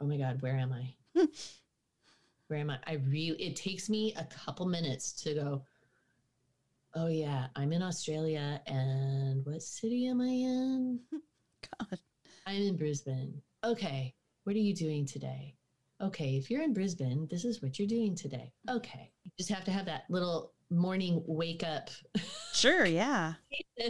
oh 0.00 0.06
my 0.06 0.16
god, 0.16 0.40
where 0.42 0.56
am 0.56 0.72
I? 0.72 0.94
where 2.50 2.60
am 2.60 2.70
I? 2.70 2.78
I 2.86 2.94
really, 2.94 3.40
it 3.40 3.56
takes 3.56 3.88
me 3.88 4.14
a 4.16 4.24
couple 4.24 4.66
minutes 4.66 5.12
to 5.22 5.34
go, 5.34 5.64
oh 6.94 7.06
yeah, 7.06 7.46
I'm 7.56 7.72
in 7.72 7.82
Australia 7.82 8.60
and 8.66 9.44
what 9.46 9.62
city 9.62 10.08
am 10.08 10.20
I 10.20 10.28
in? 10.28 11.00
God. 11.78 11.98
I'm 12.46 12.62
in 12.62 12.76
Brisbane. 12.76 13.40
Okay, 13.62 14.14
what 14.44 14.56
are 14.56 14.60
you 14.60 14.74
doing 14.74 15.06
today? 15.06 15.54
okay, 16.02 16.36
if 16.36 16.50
you're 16.50 16.62
in 16.62 16.72
Brisbane, 16.72 17.28
this 17.30 17.44
is 17.44 17.62
what 17.62 17.78
you're 17.78 17.88
doing 17.88 18.14
today. 18.14 18.52
Okay. 18.68 19.10
You 19.24 19.30
just 19.38 19.50
have 19.50 19.64
to 19.64 19.70
have 19.70 19.86
that 19.86 20.04
little 20.08 20.52
morning 20.70 21.22
wake 21.26 21.62
up. 21.62 21.90
Sure, 22.52 22.84
yeah. 22.84 23.34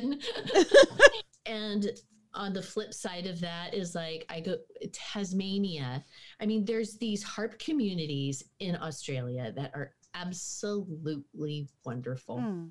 and 1.46 1.88
on 2.34 2.52
the 2.52 2.62
flip 2.62 2.94
side 2.94 3.26
of 3.26 3.40
that 3.40 3.74
is 3.74 3.94
like 3.94 4.24
I 4.28 4.40
go 4.40 4.56
Tasmania. 4.92 6.04
I 6.40 6.46
mean, 6.46 6.64
there's 6.64 6.96
these 6.96 7.22
harp 7.22 7.58
communities 7.58 8.44
in 8.60 8.76
Australia 8.76 9.52
that 9.56 9.72
are 9.74 9.94
absolutely 10.14 11.68
wonderful. 11.84 12.38
Mm. 12.38 12.70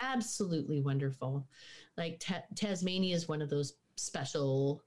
Absolutely 0.00 0.80
wonderful. 0.80 1.46
Like 1.96 2.18
Ta- 2.20 2.42
Tasmania 2.54 3.14
is 3.14 3.28
one 3.28 3.40
of 3.42 3.48
those 3.50 3.74
special 3.96 4.82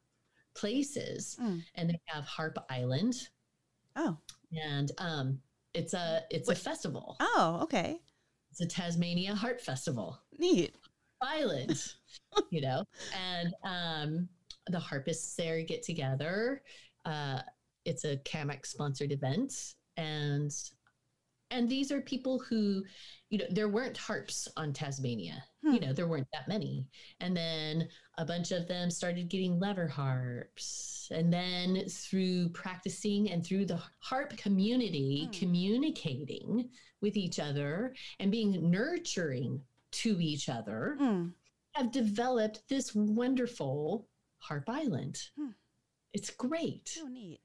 places, 0.54 1.38
Mm. 1.42 1.64
and 1.76 1.90
they 1.90 2.00
have 2.06 2.26
Harp 2.26 2.58
Island, 2.70 3.30
Oh. 3.96 4.18
and 4.52 4.92
um, 4.98 5.42
it's 5.74 5.94
a 5.94 6.24
it's 6.30 6.48
Wait. 6.48 6.58
a 6.58 6.62
festival. 6.62 7.16
Oh, 7.20 7.60
okay. 7.64 8.02
It's 8.52 8.62
a 8.62 8.66
Tasmania 8.68 9.36
Harp 9.36 9.62
Festival. 9.62 10.20
Neat. 10.38 10.76
Island, 11.22 11.94
you 12.50 12.62
know, 12.62 12.84
and 13.16 13.54
um, 13.64 14.30
the 14.68 14.80
harpists 14.80 15.36
there 15.36 15.62
get 15.64 15.84
together. 15.84 16.62
Uh, 17.06 17.42
it's 17.86 18.04
a 18.06 18.18
CAMAC 18.18 18.66
sponsored 18.66 19.12
event, 19.12 19.74
and 19.98 20.52
and 21.52 21.68
these 21.68 21.92
are 21.92 22.02
people 22.02 22.38
who, 22.38 22.84
you 23.32 23.40
know, 23.40 23.46
there 23.50 23.70
weren't 23.70 23.98
harps 23.98 24.48
on 24.56 24.72
Tasmania. 24.72 25.44
Hmm. 25.64 25.74
You 25.74 25.80
know, 25.80 25.94
there 25.94 26.08
weren't 26.08 26.28
that 26.32 26.48
many, 26.48 26.86
and 27.20 27.36
then 27.36 27.88
a 28.18 28.26
bunch 28.26 28.52
of 28.52 28.68
them 28.68 28.92
started 28.92 29.30
getting 29.30 29.60
lever 29.60 29.88
harps, 29.88 31.08
and 31.12 31.34
then 31.34 31.86
through 31.90 32.50
practicing 32.50 33.32
and 33.32 33.44
through 33.46 33.66
the 33.66 33.82
harp 34.00 34.38
community, 34.38 35.26
Hmm. 35.26 35.32
communicating 35.32 36.70
with 37.02 37.18
each 37.18 37.40
other 37.40 37.96
and 38.20 38.32
being 38.32 38.70
nurturing 38.70 39.62
to 39.92 40.20
each 40.22 40.50
other 40.50 40.98
Mm. 41.00 41.34
have 41.74 41.92
developed 41.92 42.68
this 42.68 42.94
wonderful 42.96 44.08
Harp 44.40 44.70
Island. 44.70 45.22
Hmm. 45.36 45.50
It's 46.14 46.30
great. 46.30 46.98
Oh, 47.02 47.08
neat. 47.08 47.42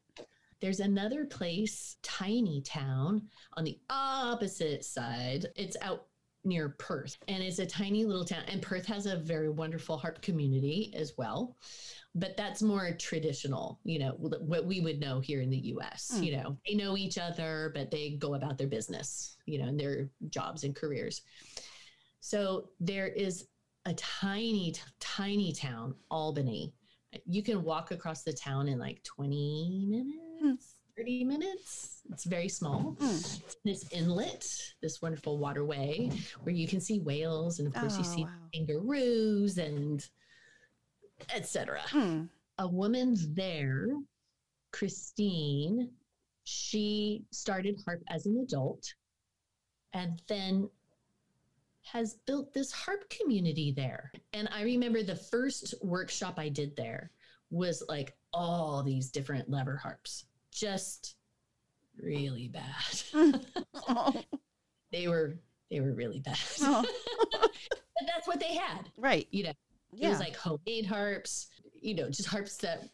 There's 0.61 0.81
another 0.81 1.27
place, 1.27 1.97
tiny 2.03 2.63
town, 2.63 3.29
on 3.55 3.65
the 3.65 3.79
opposite 3.91 4.85
side. 4.85 5.47
It's 5.57 5.77
out 5.83 6.07
near 6.45 6.71
Perth, 6.71 7.19
and 7.29 7.43
it's 7.43 7.59
a 7.59 7.67
tiny 7.67 8.05
little 8.05 8.25
town. 8.25 8.45
And 8.49 8.63
Perth 8.63 8.87
has 8.87 9.07
a 9.07 9.17
very 9.17 9.49
wonderful 9.51 9.97
harp 9.99 10.21
community 10.23 10.93
as 10.95 11.15
well. 11.19 11.57
But 12.15 12.37
that's 12.37 12.63
more 12.63 12.93
traditional, 12.93 13.81
you 13.85 13.99
know, 13.99 14.13
what 14.13 14.65
we 14.65 14.81
would 14.81 15.01
know 15.01 15.21
here 15.21 15.41
in 15.41 15.51
the 15.51 15.59
US. 15.75 16.13
Hmm. 16.17 16.23
You 16.23 16.37
know, 16.37 16.57
they 16.67 16.75
know 16.75 16.97
each 16.97 17.19
other, 17.19 17.71
but 17.75 17.91
they 17.91 18.11
go 18.11 18.35
about 18.35 18.57
their 18.57 18.69
business, 18.69 19.37
you 19.47 19.59
know, 19.59 19.67
and 19.67 19.79
their 19.81 20.09
jobs 20.31 20.65
and 20.65 20.75
careers. 20.77 21.23
So 22.25 22.71
there 22.81 23.09
is 23.09 23.49
a 23.85 23.93
tiny, 23.93 24.73
tiny 24.99 25.53
town, 25.53 25.95
Albany. 26.11 26.73
You 27.27 27.43
can 27.43 27.63
walk 27.63 27.91
across 27.91 28.23
the 28.23 28.33
town 28.33 28.67
in 28.67 28.79
like 28.79 29.03
20 29.05 29.85
minutes, 30.41 30.77
30 30.97 31.25
minutes. 31.25 32.01
It's 32.11 32.25
very 32.25 32.49
small. 32.49 32.97
Mm. 32.99 33.43
It's 33.45 33.57
this 33.63 33.87
inlet, 33.93 34.51
this 34.81 35.03
wonderful 35.03 35.37
waterway 35.37 36.11
where 36.45 36.55
you 36.55 36.67
can 36.67 36.81
see 36.81 36.99
whales 36.99 37.59
and 37.59 37.69
of 37.69 37.75
course 37.75 37.99
you 37.99 38.05
Oh, 38.07 38.15
see 38.17 38.23
wow. 38.25 38.31
kangaroos 38.55 39.59
and 39.59 40.09
etc. 41.35 41.83
Mm. 41.91 42.31
A 42.57 42.67
woman's 42.67 43.35
there, 43.35 43.89
Christine. 44.73 45.91
She 46.45 47.27
started 47.33 47.83
harp 47.85 48.03
as 48.09 48.25
an 48.25 48.39
adult 48.43 48.95
and 49.93 50.23
then 50.27 50.71
has 51.85 52.15
built 52.27 52.53
this 52.53 52.73
harp 52.73 53.09
community 53.11 53.71
there. 53.73 54.11
And 54.33 54.49
I 54.53 54.63
remember 54.63 55.03
the 55.03 55.17
first 55.17 55.75
workshop 55.83 56.35
I 56.39 56.49
did 56.49 56.75
there 56.77 57.11
was 57.51 57.83
like 57.89 58.17
all 58.33 58.83
these 58.83 59.11
different 59.11 59.49
lever 59.51 59.77
harps, 59.77 60.25
just 60.51 61.17
really 62.01 62.49
bad. 62.49 63.35
Oh. 63.89 64.23
they 64.93 65.09
were 65.09 65.37
they 65.71 65.81
were 65.81 65.93
really 65.93 66.21
bad. 66.21 66.39
Oh. 66.63 66.85
but 67.33 67.51
that's 68.07 68.27
what 68.27 68.41
they 68.41 68.55
had. 68.55 68.91
Right. 68.97 69.27
You 69.31 69.45
know, 69.45 69.51
it 69.51 69.57
Yeah. 69.93 70.11
was 70.11 70.21
like 70.21 70.37
homemade 70.37 70.87
harps, 70.87 71.49
you 71.81 71.95
know, 71.95 72.09
just 72.09 72.29
harps 72.29 72.57
that 72.59 72.89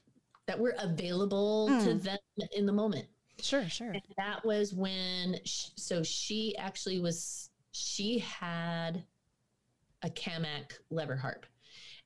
that 0.47 0.59
were 0.59 0.74
available 0.78 1.68
to 1.68 1.74
Mm. 1.95 2.03
them 2.03 2.18
in 2.57 2.66
the 2.66 2.72
moment. 2.72 3.07
sure, 3.41 3.68
sure. 3.68 3.93
And 3.93 4.03
that 4.18 4.45
was 4.45 4.74
when, 4.74 5.38
sh 5.45 5.66
so 5.76 6.03
she 6.03 6.57
actually 6.57 6.99
was, 6.99 7.49
she 7.73 8.18
had 8.18 9.05
a 10.03 10.11
Camac 10.11 10.73
lever 10.91 11.16
harp. 11.16 11.47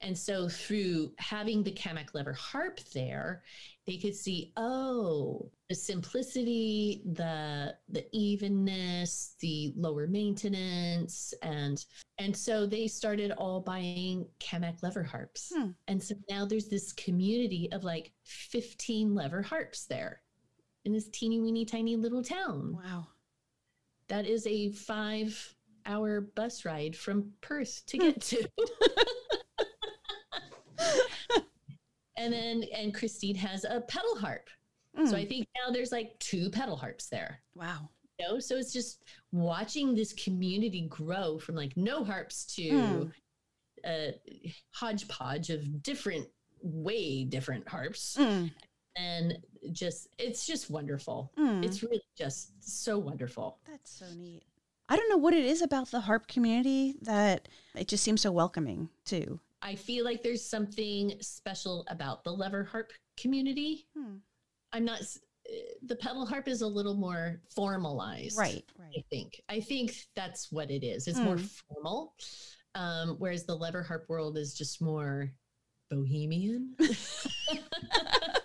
And 0.00 0.16
so 0.16 0.48
through 0.48 1.12
having 1.18 1.62
the 1.62 1.72
Camac 1.72 2.12
lever 2.12 2.34
harp 2.34 2.80
there, 2.92 3.42
they 3.86 3.96
could 3.96 4.14
see, 4.14 4.52
oh, 4.56 5.50
the 5.68 5.74
simplicity, 5.74 7.02
the 7.06 7.74
the 7.88 8.04
evenness, 8.12 9.36
the 9.40 9.72
lower 9.76 10.06
maintenance, 10.06 11.32
and 11.42 11.84
and 12.18 12.36
so 12.36 12.66
they 12.66 12.86
started 12.86 13.30
all 13.32 13.60
buying 13.60 14.26
Camac 14.40 14.82
lever 14.82 15.02
harps. 15.02 15.52
Hmm. 15.54 15.70
And 15.88 16.02
so 16.02 16.14
now 16.28 16.44
there's 16.44 16.68
this 16.68 16.92
community 16.92 17.70
of 17.72 17.82
like 17.84 18.12
15 18.24 19.14
lever 19.14 19.42
harps 19.42 19.86
there 19.86 20.20
in 20.84 20.92
this 20.92 21.08
teeny 21.08 21.40
weeny 21.40 21.64
tiny 21.64 21.96
little 21.96 22.22
town. 22.22 22.78
Wow. 22.84 23.06
That 24.08 24.26
is 24.26 24.46
a 24.46 24.70
five 24.72 25.53
hour 25.86 26.20
bus 26.20 26.64
ride 26.64 26.96
from 26.96 27.32
Perth 27.40 27.82
to 27.86 27.98
Hmm. 27.98 28.02
get 28.04 28.20
to. 28.22 28.48
and 32.16 32.32
then, 32.32 32.64
and 32.74 32.94
Christine 32.94 33.34
has 33.36 33.64
a 33.64 33.80
pedal 33.82 34.16
harp. 34.16 34.48
So 35.06 35.16
I 35.16 35.24
Mm. 35.24 35.28
think 35.28 35.48
now 35.56 35.72
there's 35.72 35.90
like 35.90 36.16
two 36.20 36.50
pedal 36.50 36.76
harps 36.76 37.08
there. 37.08 37.42
wow. 37.56 37.88
You 38.20 38.28
know? 38.28 38.38
So 38.38 38.56
it's 38.56 38.72
just 38.72 39.02
watching 39.32 39.94
this 39.96 40.12
community 40.12 40.82
grow 40.82 41.36
from 41.38 41.56
like 41.56 41.76
no 41.76 42.04
harps 42.04 42.44
to 42.54 42.70
Hmm. 42.70 43.08
a 43.84 44.14
hodgepodge 44.70 45.50
of 45.50 45.82
different, 45.82 46.28
way 46.62 47.24
different 47.24 47.66
harps. 47.68 48.16
Mm. 48.16 48.52
And 48.96 49.38
just, 49.72 50.06
it's 50.18 50.46
just 50.46 50.70
wonderful. 50.70 51.32
Mm. 51.36 51.64
It's 51.64 51.82
really 51.82 52.00
just 52.16 52.52
so 52.62 52.96
wonderful. 52.98 53.58
That's 53.66 53.90
so 53.90 54.06
neat. 54.14 54.44
I 54.88 54.96
don't 54.96 55.08
know 55.08 55.16
what 55.16 55.34
it 55.34 55.44
is 55.44 55.62
about 55.62 55.90
the 55.90 56.00
harp 56.00 56.26
community 56.28 56.94
that 57.02 57.48
it 57.74 57.88
just 57.88 58.04
seems 58.04 58.20
so 58.20 58.30
welcoming 58.32 58.88
too. 59.04 59.40
I 59.62 59.74
feel 59.76 60.04
like 60.04 60.22
there's 60.22 60.44
something 60.46 61.14
special 61.20 61.86
about 61.88 62.22
the 62.22 62.30
lever 62.32 62.64
harp 62.64 62.92
community. 63.16 63.86
Hmm. 63.96 64.16
I'm 64.74 64.84
not, 64.84 65.00
uh, 65.00 65.52
the 65.86 65.96
pedal 65.96 66.26
harp 66.26 66.48
is 66.48 66.60
a 66.60 66.66
little 66.66 66.94
more 66.94 67.40
formalized. 67.54 68.36
Right, 68.38 68.64
I 68.80 69.02
think. 69.08 69.40
I 69.48 69.60
think 69.60 69.94
that's 70.14 70.52
what 70.52 70.70
it 70.70 70.84
is. 70.84 71.08
It's 71.08 71.18
more 71.18 71.36
Mm. 71.36 71.50
formal. 71.68 72.14
Um, 72.74 73.16
whereas 73.18 73.44
the 73.46 73.54
lever 73.56 73.82
harp 73.82 74.06
world 74.08 74.36
is 74.36 74.52
just 74.54 74.82
more 74.82 75.32
bohemian. 75.90 76.74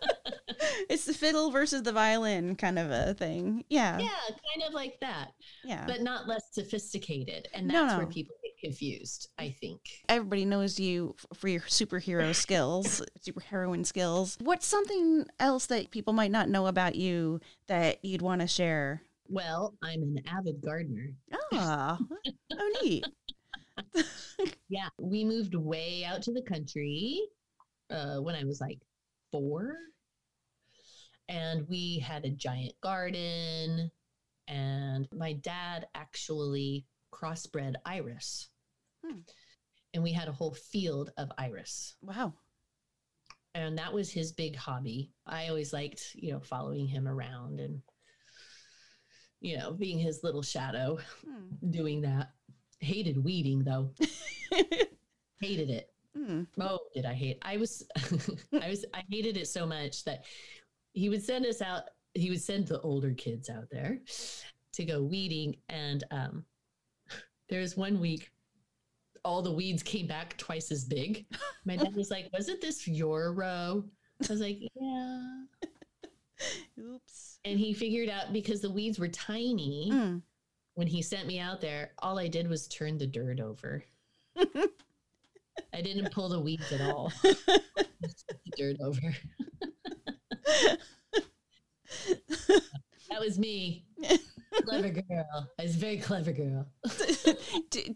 it's 0.90 1.06
the 1.06 1.14
fiddle 1.14 1.52
versus 1.52 1.84
the 1.84 1.92
violin 1.92 2.56
kind 2.56 2.78
of 2.80 2.90
a 2.92 3.14
thing. 3.14 3.64
Yeah. 3.70 4.00
yeah, 4.00 4.10
kind 4.28 4.68
of 4.68 4.74
like 4.74 5.00
that, 5.02 5.32
Yeah. 5.64 5.86
but 5.88 6.02
not 6.02 6.28
less 6.28 6.44
sophisticated. 6.52 7.48
And 7.54 7.68
No, 7.68 7.86
that's 7.86 7.98
where 7.98 8.08
people 8.08 8.36
get 8.44 8.58
confused, 8.60 9.30
I 9.38 9.52
think. 9.62 9.80
Everybody 10.10 10.46
knows 10.46 10.80
you 10.80 11.16
for 11.36 11.48
your 11.48 11.62
superhero 11.62 12.34
skills, 12.46 13.02
superheroine 13.26 13.86
skills. 13.86 14.38
What's 14.42 14.66
something 14.66 15.26
else 15.40 15.68
that 15.68 15.92
people 15.92 16.14
might 16.14 16.32
not 16.32 16.50
know 16.50 16.68
about 16.68 16.96
you 16.96 17.40
that 17.68 18.04
you'd 18.04 18.22
want 18.24 18.42
to 18.42 18.48
share? 18.48 19.04
Well, 19.28 19.76
I'm 19.84 20.02
an 20.02 20.24
avid 20.28 20.60
gardener. 20.60 21.12
Ah, 21.54 22.00
oh, 22.54 22.80
neat. 22.82 23.06
Yeah, 24.68 24.90
we 25.00 25.24
moved 25.24 25.56
way 25.56 26.04
out 26.06 26.22
to 26.24 26.34
the 26.34 26.42
country 26.42 27.22
uh, 27.90 28.18
when 28.18 28.36
I 28.36 28.44
was 28.44 28.60
like 28.62 28.80
four. 29.32 29.74
And 31.30 31.66
we 31.70 32.00
had 32.00 32.26
a 32.26 32.30
giant 32.30 32.74
garden. 32.82 33.92
And 34.48 35.08
my 35.14 35.34
dad 35.34 35.88
actually 35.96 36.86
crossbred 37.14 37.76
iris. 37.86 38.50
Hmm. 39.06 39.20
And 39.94 40.04
we 40.04 40.12
had 40.12 40.28
a 40.28 40.34
whole 40.34 40.54
field 40.56 41.12
of 41.18 41.32
iris. 41.38 41.96
Wow. 42.02 42.34
And 43.56 43.78
that 43.78 43.94
was 43.94 44.12
his 44.12 44.32
big 44.32 44.56
hobby. 44.56 45.12
I 45.26 45.48
always 45.48 45.72
liked, 45.72 46.12
you 46.16 46.32
know, 46.34 46.40
following 46.40 46.88
him 46.88 47.08
around 47.08 47.60
and, 47.60 47.82
you 49.40 49.58
know, 49.58 49.72
being 49.72 50.00
his 50.00 50.24
little 50.24 50.42
shadow, 50.44 51.00
Hmm. 51.24 51.70
doing 51.72 52.02
that. 52.02 52.32
Hated 52.80 53.24
weeding 53.24 53.64
though. 53.64 53.94
Hated 55.42 55.70
it. 55.70 55.90
Hmm. 56.16 56.44
Oh, 56.60 56.80
did 56.94 57.06
I 57.06 57.14
hate? 57.14 57.38
I 57.42 57.58
was, 57.58 57.84
I 58.54 58.70
was, 58.70 58.86
I 58.94 59.04
hated 59.10 59.38
it 59.38 59.48
so 59.48 59.66
much 59.66 60.04
that 60.06 60.26
he 60.94 61.10
would 61.10 61.24
send 61.24 61.46
us 61.46 61.62
out. 61.62 61.84
he 62.14 62.30
would 62.30 62.42
send 62.42 62.68
the 62.68 62.82
older 62.82 63.14
kids 63.14 63.50
out 63.50 63.70
there 63.72 64.00
to 64.74 64.86
go 64.86 65.02
weeding. 65.04 65.56
And 65.70 66.04
um, 66.12 66.46
there 67.50 67.62
was 67.62 67.78
one 67.78 68.00
week, 68.00 68.32
all 69.26 69.42
the 69.42 69.52
weeds 69.52 69.84
came 69.84 70.08
back 70.08 70.38
twice 70.38 70.72
as 70.72 70.86
big. 70.86 71.26
My 71.66 71.76
dad 71.76 71.96
was 71.96 72.10
like, 72.12 72.30
Wasn't 72.34 72.62
this 72.62 72.88
your 72.88 73.34
row? 73.34 73.84
I 74.24 74.28
was 74.32 74.42
like, 74.42 74.60
Yeah. 74.80 75.24
Oops. 76.80 77.40
And 77.46 77.60
he 77.60 77.74
figured 77.74 78.10
out 78.10 78.32
because 78.34 78.62
the 78.62 78.70
weeds 78.72 78.98
were 79.00 79.08
tiny 79.10 79.90
Mm. 79.92 80.22
when 80.76 80.88
he 80.88 81.02
sent 81.02 81.28
me 81.28 81.40
out 81.40 81.60
there, 81.62 81.92
all 82.00 82.18
I 82.18 82.28
did 82.28 82.48
was 82.48 82.68
turn 82.68 82.98
the 82.98 83.08
dirt 83.08 83.40
over. 83.40 83.84
I 85.74 85.82
didn't 85.82 86.12
pull 86.14 86.30
the 86.30 86.40
weeds 86.40 86.72
at 86.72 86.82
all. 86.82 87.12
The 88.02 88.52
dirt 88.56 88.78
over. 88.82 89.00
that 93.10 93.20
was 93.20 93.38
me. 93.40 93.86
Clever 94.66 94.90
girl. 94.90 95.50
I 95.60 95.64
was 95.64 95.76
a 95.76 95.80
very 95.80 95.98
clever 95.98 96.32
girl. 96.32 96.68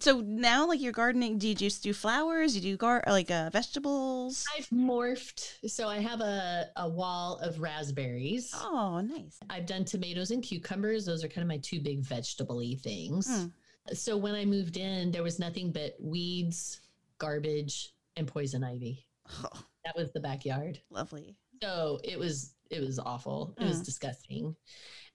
So 0.02 0.20
now, 0.22 0.68
like 0.68 0.82
you're 0.82 0.92
gardening, 0.92 1.38
do 1.38 1.48
you 1.48 1.56
just 1.56 1.82
do 1.84 1.94
flowers? 1.94 2.56
You 2.56 2.62
do 2.62 2.78
gar- 2.78 3.04
like 3.08 3.32
uh, 3.32 3.50
vegetables? 3.52 4.46
I've 4.58 4.68
morphed. 4.70 5.70
So 5.70 5.88
I 5.88 6.00
have 6.00 6.20
a, 6.22 6.68
a 6.76 6.88
wall 6.90 7.38
of 7.42 7.60
raspberries. 7.60 8.52
Oh, 8.56 9.00
nice. 9.02 9.40
I've 9.50 9.66
done 9.66 9.86
tomatoes 9.86 10.32
and 10.32 10.44
cucumbers. 10.44 11.06
Those 11.06 11.24
are 11.24 11.28
kind 11.28 11.42
of 11.44 11.48
my 11.48 11.58
two 11.58 11.80
big 11.80 12.02
vegetable 12.02 12.58
y 12.58 12.76
things. 12.82 13.28
Mm. 13.28 13.52
So 13.96 14.18
when 14.18 14.36
I 14.36 14.46
moved 14.46 14.78
in, 14.78 15.12
there 15.12 15.24
was 15.24 15.40
nothing 15.40 15.72
but 15.72 15.96
weeds, 16.00 16.82
garbage, 17.18 17.94
and 18.18 18.28
poison 18.28 18.64
ivy. 18.64 19.06
Oh, 19.44 19.64
That 19.86 19.96
was 19.96 20.12
the 20.12 20.20
backyard. 20.20 20.80
lovely. 20.90 21.38
So 21.64 22.00
it 22.04 22.20
was 22.20 22.56
it 22.70 22.82
was 22.82 23.00
awful. 23.00 23.56
It 23.60 23.64
was 23.66 23.82
Mm. 23.82 23.86
disgusting. 23.86 24.56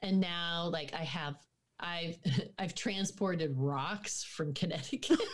And 0.02 0.18
now 0.20 0.68
like 0.72 0.94
I 0.94 1.04
have 1.04 1.34
I've 1.78 2.16
I've 2.58 2.74
transported 2.74 3.52
rocks 3.56 4.24
from 4.24 4.54
Connecticut. 4.54 5.20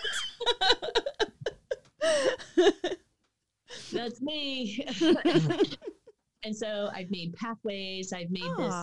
That's 3.93 4.20
me. 4.20 4.85
and 6.45 6.55
so 6.57 6.91
I've 6.95 7.11
made 7.11 7.35
pathways, 7.35 8.12
I've 8.12 8.31
made 8.31 8.51
this 8.59 8.74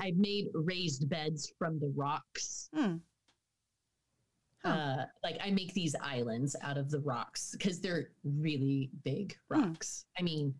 I've 0.00 0.16
made 0.16 0.46
raised 0.54 1.08
beds 1.08 1.52
from 1.58 1.78
the 1.78 1.92
rocks. 1.94 2.68
Hmm. 2.74 2.96
Huh. 4.64 4.70
Uh, 4.70 5.04
like 5.22 5.36
I 5.44 5.50
make 5.50 5.74
these 5.74 5.94
islands 6.00 6.56
out 6.62 6.78
of 6.78 6.90
the 6.90 7.00
rocks 7.00 7.50
because 7.52 7.80
they're 7.80 8.08
really 8.24 8.90
big 9.04 9.36
Hmm. 9.52 9.60
rocks. 9.60 10.06
I 10.18 10.22
mean, 10.22 10.54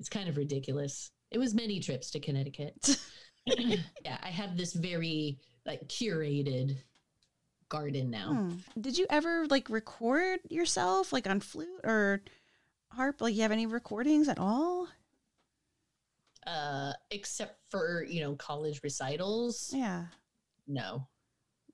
it's 0.00 0.08
kind 0.08 0.28
of 0.28 0.36
ridiculous. 0.36 1.10
It 1.30 1.38
was 1.38 1.54
many 1.54 1.80
trips 1.80 2.10
to 2.12 2.20
Connecticut. 2.20 2.98
yeah, 3.46 4.18
I 4.22 4.28
have 4.30 4.56
this 4.56 4.72
very 4.74 5.38
like 5.66 5.86
curated 5.88 6.78
garden 7.68 8.10
now. 8.10 8.34
Hmm. 8.34 8.56
Did 8.80 8.98
you 8.98 9.06
ever 9.10 9.46
like 9.46 9.68
record 9.70 10.40
yourself 10.50 11.12
like 11.12 11.26
on 11.28 11.40
flute 11.40 11.80
or 11.84 12.22
harp? 12.90 13.20
Like 13.20 13.34
you 13.34 13.42
have 13.42 13.52
any 13.52 13.66
recordings 13.66 14.28
at 14.28 14.38
all? 14.38 14.88
Uh, 16.46 16.92
except 17.10 17.58
for 17.70 18.04
you 18.04 18.20
know 18.20 18.34
college 18.36 18.80
recitals. 18.82 19.72
Yeah. 19.74 20.06
No, 20.66 21.08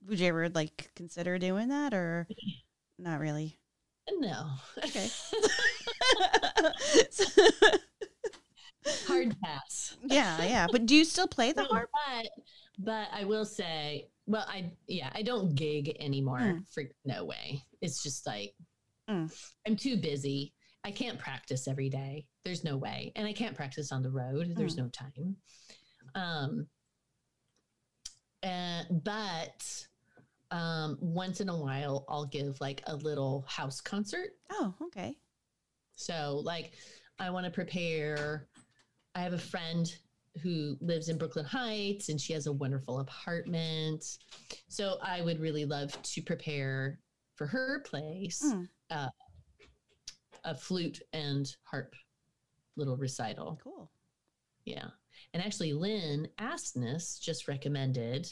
Would 0.08 0.18
you 0.20 0.26
ever 0.28 0.48
like 0.48 0.90
consider 0.96 1.38
doing 1.38 1.68
that 1.68 1.94
or 1.94 2.28
not 2.98 3.20
really? 3.20 3.59
No. 4.18 4.46
Okay. 4.84 5.08
Hard 9.06 9.36
pass. 9.42 9.96
yeah, 10.06 10.42
yeah. 10.44 10.66
But 10.70 10.86
do 10.86 10.94
you 10.96 11.04
still 11.04 11.26
play 11.28 11.52
the 11.52 11.62
No, 11.62 11.68
harp? 11.68 11.90
But 12.06 12.28
but 12.78 13.08
I 13.12 13.24
will 13.24 13.44
say, 13.44 14.08
well, 14.26 14.46
I 14.48 14.72
yeah, 14.88 15.10
I 15.14 15.22
don't 15.22 15.54
gig 15.54 15.94
anymore. 16.00 16.38
Mm. 16.40 16.62
For 16.72 16.84
no 17.04 17.24
way. 17.24 17.62
It's 17.80 18.02
just 18.02 18.26
like 18.26 18.54
Mm. 19.08 19.32
I'm 19.66 19.74
too 19.76 19.96
busy. 19.96 20.54
I 20.84 20.92
can't 20.92 21.18
practice 21.18 21.66
every 21.66 21.88
day. 21.90 22.26
There's 22.44 22.62
no 22.64 22.76
way, 22.76 23.10
and 23.16 23.26
I 23.26 23.32
can't 23.32 23.56
practice 23.56 23.90
on 23.92 24.02
the 24.02 24.10
road. 24.10 24.52
There's 24.56 24.76
Mm. 24.76 24.78
no 24.78 24.88
time. 24.88 25.36
Um. 26.14 26.66
And 28.42 29.02
but 29.04 29.86
um, 30.50 30.98
once 31.00 31.40
in 31.40 31.48
a 31.48 31.56
while, 31.56 32.04
I'll 32.08 32.26
give 32.26 32.60
like 32.60 32.82
a 32.86 32.96
little 32.96 33.44
house 33.48 33.80
concert. 33.80 34.30
Oh, 34.50 34.74
okay. 34.84 35.16
So, 35.94 36.40
like, 36.44 36.72
I 37.18 37.30
want 37.30 37.44
to 37.44 37.50
prepare. 37.50 38.48
I 39.14 39.20
have 39.20 39.32
a 39.32 39.38
friend 39.38 39.92
who 40.42 40.76
lives 40.80 41.08
in 41.08 41.18
Brooklyn 41.18 41.44
Heights 41.44 42.08
and 42.08 42.20
she 42.20 42.32
has 42.32 42.46
a 42.46 42.52
wonderful 42.52 43.00
apartment. 43.00 44.04
So, 44.68 44.96
I 45.02 45.20
would 45.22 45.40
really 45.40 45.64
love 45.64 46.00
to 46.02 46.22
prepare 46.22 46.98
for 47.34 47.46
her 47.46 47.80
place 47.86 48.42
Mm. 48.44 48.68
uh, 48.90 49.08
a 50.44 50.54
flute 50.54 51.00
and 51.12 51.54
harp 51.64 51.94
little 52.76 52.96
recital. 52.96 53.60
Cool. 53.62 53.90
Yeah. 54.64 54.86
And 55.34 55.42
actually, 55.42 55.72
Lynn 55.74 56.28
Asness 56.38 57.20
just 57.20 57.46
recommended. 57.48 58.26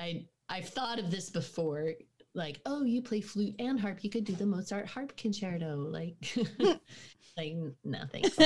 I 0.00 0.26
I've 0.48 0.68
thought 0.68 0.98
of 0.98 1.10
this 1.10 1.30
before. 1.30 1.92
Like, 2.34 2.60
oh, 2.66 2.84
you 2.84 3.02
play 3.02 3.20
flute 3.20 3.54
and 3.58 3.78
harp. 3.78 4.02
You 4.04 4.10
could 4.10 4.24
do 4.24 4.34
the 4.34 4.46
Mozart 4.46 4.86
harp 4.86 5.16
concerto. 5.16 5.76
Like, 5.76 6.14
like 7.36 7.54
no 7.84 7.98
thanks. 8.12 8.36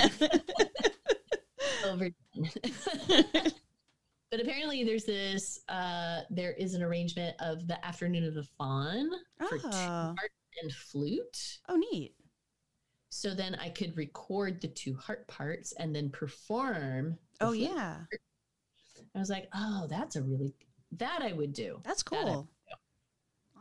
Overdone. 1.85 2.15
but 4.31 4.41
apparently, 4.41 4.85
there's 4.85 5.05
this. 5.05 5.61
Uh, 5.69 6.21
there 6.31 6.53
is 6.53 6.75
an 6.75 6.83
arrangement 6.83 7.37
of 7.41 7.67
the 7.69 7.85
Afternoon 7.85 8.25
of 8.25 8.35
the 8.35 8.45
Faun 8.59 9.11
for 9.49 9.59
two 9.59 9.67
Oh. 9.67 10.15
harp 10.19 10.31
and 10.63 10.73
flute. 10.73 11.59
oh, 11.69 11.77
neat. 11.77 12.15
So 13.11 13.35
then 13.35 13.55
I 13.57 13.69
could 13.69 13.97
record 13.97 14.61
the 14.61 14.69
two 14.69 14.95
heart 14.97 15.29
parts 15.29 15.73
and 15.79 15.95
then 15.95 16.11
perform. 16.11 17.19
Oh, 17.41 17.53
yeah. 17.53 17.99
I 19.15 19.19
was 19.19 19.31
like, 19.31 19.49
oh, 19.55 19.87
that's 19.89 20.17
a 20.17 20.23
really 20.23 20.53
that 20.99 21.21
I 21.23 21.33
would 21.33 21.53
do. 21.53 21.81
That's 21.85 22.03
That 22.05 22.11
cool. 22.11 22.37
would 22.37 22.49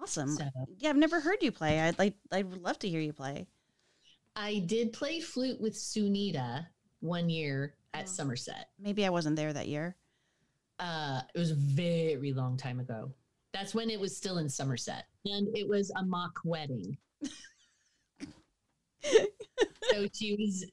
Awesome. 0.02 0.36
So 0.36 0.46
Yeah, 0.80 0.90
I've 0.90 0.98
never 0.98 1.20
heard 1.22 1.42
you 1.42 1.52
play. 1.52 1.80
I'd 1.80 1.98
like 2.00 2.16
I 2.32 2.44
would 2.44 2.62
love 2.62 2.80
to 2.80 2.90
hear 2.90 3.00
you 3.00 3.14
play. 3.14 3.48
I 4.36 4.60
did 4.66 4.92
play 4.94 5.20
flute 5.20 5.62
with 5.62 5.76
Sunita 5.76 6.66
one 7.00 7.30
year 7.30 7.76
at 7.94 8.06
Oh. 8.06 8.08
Somerset. 8.08 8.70
Maybe 8.80 9.06
I 9.06 9.10
wasn't 9.10 9.36
there 9.36 9.54
that 9.54 9.68
year. 9.68 9.96
Uh, 10.80 11.22
it 11.36 11.40
was 11.40 11.52
a 11.52 11.56
very 11.56 12.34
long 12.34 12.58
time 12.58 12.80
ago. 12.80 13.14
That's 13.54 13.76
when 13.76 13.90
it 13.92 14.00
was 14.00 14.18
still 14.18 14.40
in 14.40 14.50
Somerset, 14.50 15.06
and 15.26 15.56
it 15.56 15.68
was 15.70 15.92
a 15.96 16.04
mock 16.04 16.40
wedding. 16.44 16.98
so 19.04 20.08
she 20.14 20.36
was, 20.36 20.66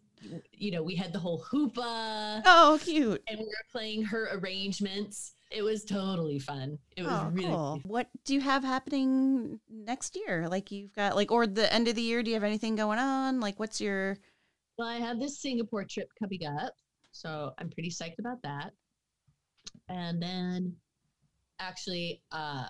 you 0.52 0.70
know, 0.70 0.82
we 0.82 0.94
had 0.96 1.12
the 1.12 1.18
whole 1.18 1.38
hoopah. 1.50 2.42
Oh, 2.46 2.78
cute. 2.82 3.22
and 3.28 3.38
we 3.38 3.44
were 3.44 3.52
playing 3.70 4.02
her 4.04 4.30
arrangements. 4.32 5.32
It 5.50 5.62
was 5.62 5.84
totally 5.84 6.38
fun. 6.38 6.78
It 6.96 7.02
was 7.02 7.12
oh, 7.12 7.30
really 7.32 7.48
cool. 7.48 7.80
What 7.84 8.08
do 8.24 8.34
you 8.34 8.40
have 8.40 8.62
happening 8.62 9.58
next 9.68 10.16
year? 10.16 10.48
Like 10.48 10.70
you've 10.70 10.94
got 10.94 11.16
like 11.16 11.32
or 11.32 11.46
the 11.46 11.72
end 11.72 11.88
of 11.88 11.96
the 11.96 12.02
year, 12.02 12.22
do 12.22 12.30
you 12.30 12.34
have 12.34 12.44
anything 12.44 12.76
going 12.76 12.98
on? 12.98 13.40
Like 13.40 13.58
what's 13.58 13.80
your 13.80 14.16
well. 14.78 14.88
I 14.88 14.98
have 14.98 15.18
this 15.18 15.40
Singapore 15.40 15.84
trip 15.84 16.08
coming 16.18 16.46
up, 16.46 16.74
so 17.12 17.52
I'm 17.58 17.68
pretty 17.70 17.90
psyched 17.90 18.18
about 18.18 18.42
that. 18.42 18.72
And 19.88 20.22
then, 20.22 20.76
actually, 21.58 22.22
uh, 22.30 22.66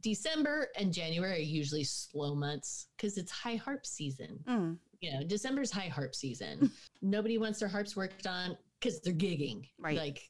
December 0.00 0.68
and 0.78 0.92
January 0.92 1.34
are 1.38 1.38
usually 1.38 1.84
slow 1.84 2.34
months 2.34 2.86
because 2.96 3.18
it's 3.18 3.32
high 3.32 3.56
harp 3.56 3.84
season. 3.84 4.38
mm, 4.46 4.78
You 5.00 5.12
know, 5.12 5.26
December's 5.26 5.72
high 5.72 5.88
harp 5.88 6.14
season. 6.14 6.70
Nobody 7.02 7.38
wants 7.38 7.58
their 7.58 7.68
harps 7.68 7.96
worked 7.96 8.26
on 8.26 8.56
because 8.78 9.00
they're 9.00 9.12
gigging. 9.12 9.68
Right. 9.78 9.96
Like, 9.96 10.29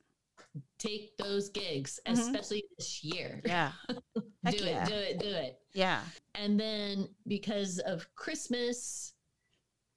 take 0.78 1.16
those 1.16 1.48
gigs, 1.50 2.00
Mhm. 2.06 2.12
especially 2.12 2.64
this 2.76 3.04
year. 3.04 3.40
yeah. 3.44 3.72
Do 4.14 4.56
yeah. 4.64 4.82
it, 4.84 4.88
do 4.88 4.94
it, 4.94 5.18
do 5.18 5.28
it. 5.28 5.60
Yeah. 5.74 6.02
And 6.34 6.58
then 6.58 7.08
because 7.26 7.78
of 7.80 8.06
Christmas 8.14 9.12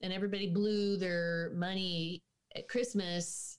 and 0.02 0.12
everybody 0.12 0.48
blew 0.52 0.98
their 0.98 1.52
money 1.56 2.22
at 2.56 2.68
Christmas, 2.68 3.58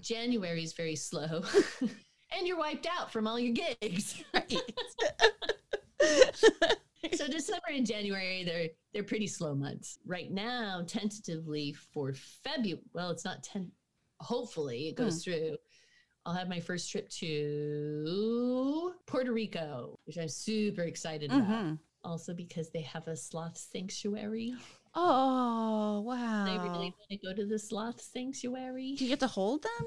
January 0.00 0.62
is 0.62 0.74
very 0.74 0.94
slow. 0.96 1.42
and 1.80 2.46
you're 2.46 2.58
wiped 2.58 2.86
out 2.86 3.10
from 3.10 3.26
all 3.26 3.40
your 3.40 3.54
gigs. 3.54 4.22
so 7.14 7.26
December 7.26 7.68
and 7.72 7.86
January 7.86 8.44
they're 8.44 8.68
they're 8.92 9.02
pretty 9.02 9.26
slow 9.26 9.54
months. 9.54 9.98
Right 10.06 10.30
now, 10.30 10.82
tentatively 10.86 11.72
for 11.72 12.12
February, 12.44 12.82
well, 12.92 13.10
it's 13.10 13.24
not 13.24 13.42
10 13.42 13.70
hopefully 14.20 14.88
it 14.88 14.96
goes 14.96 15.22
through. 15.24 15.56
I'll 16.26 16.34
have 16.34 16.48
my 16.48 16.60
first 16.60 16.90
trip 16.90 17.08
to 17.10 18.92
Puerto 19.06 19.32
Rico, 19.32 19.98
which 20.04 20.18
I'm 20.18 20.28
super 20.28 20.82
excited 20.82 21.30
about 21.32 21.48
Mhm. 21.48 21.78
also 22.04 22.34
because 22.34 22.70
they 22.70 22.82
have 22.82 23.08
a 23.08 23.16
sloth 23.16 23.56
sanctuary. 23.56 24.54
Oh, 24.94 26.00
wow. 26.00 26.44
I 26.46 26.56
really 26.62 26.90
want 26.98 27.10
to 27.10 27.16
go 27.18 27.32
to 27.34 27.46
the 27.46 27.58
sloth 27.58 28.00
sanctuary. 28.00 28.94
Do 28.96 29.04
you 29.04 29.10
get 29.10 29.20
to 29.20 29.26
hold 29.26 29.62
them? 29.62 29.86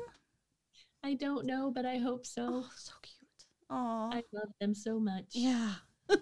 I 1.04 1.16
don't 1.16 1.46
know, 1.46 1.72
but 1.72 1.86
I 1.86 1.98
hope 1.98 2.26
so. 2.26 2.64
Oh, 2.66 2.70
so 2.76 2.94
cute. 3.02 3.46
Oh, 3.70 4.10
I 4.12 4.24
love 4.32 4.52
them 4.60 4.74
so 4.74 5.00
much. 5.00 5.26
yeah. 5.36 5.76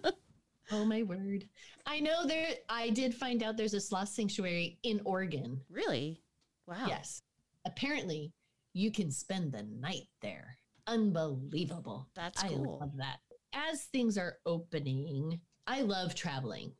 Oh 0.71 0.85
my 0.85 1.01
word. 1.01 1.49
I 1.87 1.99
know 1.99 2.27
there 2.27 2.53
I 2.69 2.91
did 2.91 3.15
find 3.15 3.41
out 3.41 3.57
there's 3.57 3.73
a 3.73 3.81
sloth 3.81 4.09
sanctuary 4.09 4.77
in 4.83 5.01
Oregon. 5.03 5.59
Really? 5.67 6.21
Wow. 6.67 6.85
Yes. 6.85 7.23
Apparently, 7.65 8.31
you 8.79 8.91
can 8.91 9.11
spend 9.11 9.51
the 9.51 9.63
night 9.63 10.07
there. 10.21 10.57
Unbelievable. 10.87 12.07
That's 12.15 12.43
I 12.43 12.49
cool. 12.49 12.79
love 12.79 12.95
that. 12.97 13.17
As 13.53 13.83
things 13.85 14.17
are 14.17 14.37
opening, 14.45 15.39
I 15.67 15.81
love 15.81 16.15
traveling. 16.15 16.71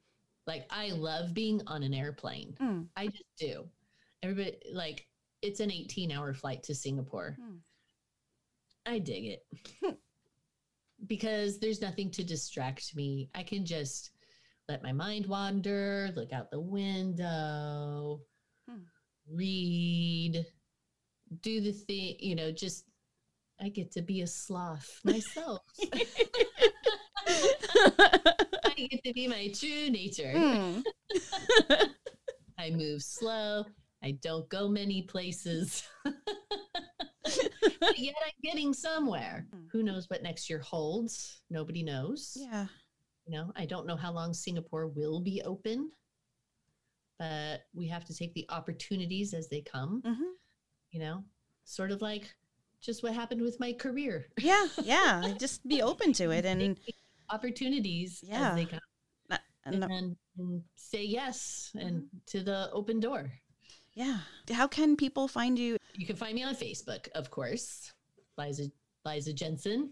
Like 0.47 0.65
I 0.69 0.91
love 0.91 1.34
being 1.34 1.61
on 1.67 1.84
an 1.84 1.93
airplane. 1.93 2.55
Mm. 2.61 2.88
I 2.95 3.07
just 3.07 3.35
do. 3.38 3.65
Everybody 4.23 4.57
like 4.73 5.05
it's 5.41 5.59
an 5.59 5.69
18-hour 5.69 6.34
flight 6.34 6.63
to 6.63 6.76
Singapore. 6.76 7.38
Hmm. 7.39 7.57
I 8.85 8.99
dig 8.99 9.26
it. 9.26 9.45
because 11.07 11.59
there's 11.59 11.81
nothing 11.81 12.11
to 12.11 12.23
distract 12.23 12.95
me. 12.95 13.30
I 13.35 13.43
can 13.43 13.65
just 13.65 14.11
let 14.67 14.84
my 14.84 14.91
mind 14.91 15.26
wander, 15.27 16.09
look 16.15 16.34
out 16.34 16.51
the 16.51 16.59
window, 16.59 18.21
Hmm. 18.69 18.84
read, 19.31 20.45
do 21.41 21.61
the 21.61 21.72
thing, 21.72 22.15
you 22.19 22.35
know, 22.35 22.51
just 22.51 22.85
I 23.61 23.69
get 23.69 23.91
to 23.93 24.01
be 24.01 24.22
a 24.22 24.27
sloth 24.27 24.99
myself. 25.03 25.61
I 27.27 28.88
get 28.89 29.03
to 29.03 29.14
be 29.14 29.27
my 29.27 29.51
true 29.53 29.89
nature. 29.89 30.34
Mm. 30.35 30.84
I 32.57 32.69
move 32.72 33.01
slow. 33.01 33.65
I 34.01 34.11
don't 34.22 34.47
go 34.49 34.69
many 34.69 35.01
places. 35.01 35.84
but 36.03 36.14
yet 37.97 38.15
I'm 38.26 38.31
getting 38.43 38.73
somewhere. 38.73 39.45
Hmm. 39.51 39.65
Who 39.72 39.84
knows 39.84 40.10
what 40.10 40.23
next 40.23 40.49
year 40.49 40.60
holds? 40.60 41.41
Nobody 41.49 41.84
knows. 41.84 42.38
Yeah. 42.39 42.68
You 43.26 43.34
know, 43.38 43.51
I 43.56 43.65
don't 43.65 43.85
know 43.85 43.97
how 43.97 44.11
long 44.11 44.34
Singapore 44.34 44.88
will 44.88 45.19
be 45.19 45.41
open, 45.43 45.91
but 47.19 47.61
we 47.73 47.88
have 47.88 48.06
to 48.06 48.15
take 48.15 48.34
the 48.34 48.45
opportunities 48.49 49.34
as 49.34 49.49
they 49.49 49.61
come, 49.61 50.01
hmm 50.06 50.23
you 50.91 50.99
know, 50.99 51.24
sort 51.66 51.91
of 51.91 52.02
like 52.02 52.34
just 52.82 53.03
what 53.03 53.14
happened 53.14 53.41
with 53.41 53.60
my 53.60 53.74
career. 53.74 54.28
Yeah. 54.40 54.66
Yeah. 54.84 55.34
Just 55.40 55.68
be 55.68 55.82
open 55.82 56.14
to 56.14 56.32
it 56.32 56.45
and, 56.45 56.80
opportunities 57.30 58.24
Yeah. 58.26 58.49
as 58.52 58.56
they 58.56 58.66
come 58.66 58.80
and 59.66 59.84
and, 59.84 60.16
and 60.38 60.64
say 60.76 61.03
yes 61.03 61.72
and 61.76 62.03
Mm-hmm. 62.03 62.18
to 62.28 62.44
the 62.44 62.70
open 62.72 62.99
door. 62.99 63.32
yeah. 63.94 64.20
How 64.52 64.68
can 64.68 64.95
people 64.95 65.28
find 65.28 65.60
you? 65.60 65.78
You 65.95 66.07
can 66.07 66.16
find 66.16 66.34
me 66.34 66.44
on 66.44 66.56
Facebook, 66.56 67.10
of 67.14 67.30
course. 67.30 67.91
Liza 68.38 68.72
Liza 69.06 69.34
Jensen, 69.34 69.91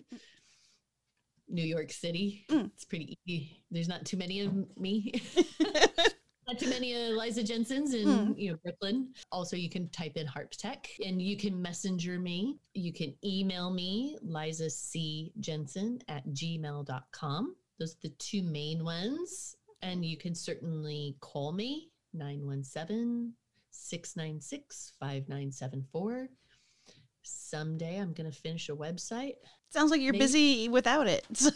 New 1.49 1.63
York 1.65 1.91
City. 1.91 2.45
Mm. 2.49 2.71
It's 2.73 2.85
pretty 2.85 3.17
easy. 3.27 3.63
There's 3.69 3.87
not 3.89 4.05
too 4.05 4.17
many 4.17 4.39
of 4.41 4.53
me. 4.77 5.21
not 6.47 6.57
too 6.59 6.69
many 6.69 6.95
uh, 6.95 7.09
Liza 7.09 7.43
Jensens 7.43 7.93
in 7.93 8.07
Mm. 8.07 8.33
you 8.37 8.51
know 8.51 8.57
Brooklyn. 8.63 9.13
Also, 9.31 9.55
you 9.55 9.69
can 9.69 9.89
type 9.89 10.15
in 10.15 10.25
Harp 10.25 10.51
Tech 10.51 10.87
and 11.05 11.21
you 11.21 11.35
can 11.37 11.61
messenger 11.61 12.19
me. 12.19 12.57
You 12.73 12.93
can 12.93 13.13
email 13.23 13.69
me, 13.71 14.17
Liza 14.21 14.69
C. 14.69 15.31
Jensen 15.39 15.99
at 16.07 16.25
gmail.com. 16.29 17.55
Those 17.79 17.93
are 17.95 17.99
the 18.03 18.09
two 18.17 18.43
main 18.43 18.83
ones. 18.83 19.55
And 19.83 20.03
you 20.03 20.17
can 20.17 20.33
certainly 20.33 21.15
call 21.19 21.51
me 21.51 21.91
917 22.13 23.33
696 23.71 24.93
5974. 24.99 26.29
Someday 27.23 27.97
I'm 27.97 28.13
going 28.13 28.31
to 28.31 28.35
finish 28.37 28.69
a 28.69 28.75
website. 28.75 29.33
Sounds 29.69 29.91
like 29.91 30.01
you're 30.01 30.13
Maybe- 30.13 30.23
busy 30.25 30.69
without 30.69 31.07
it. 31.07 31.25
So. 31.35 31.51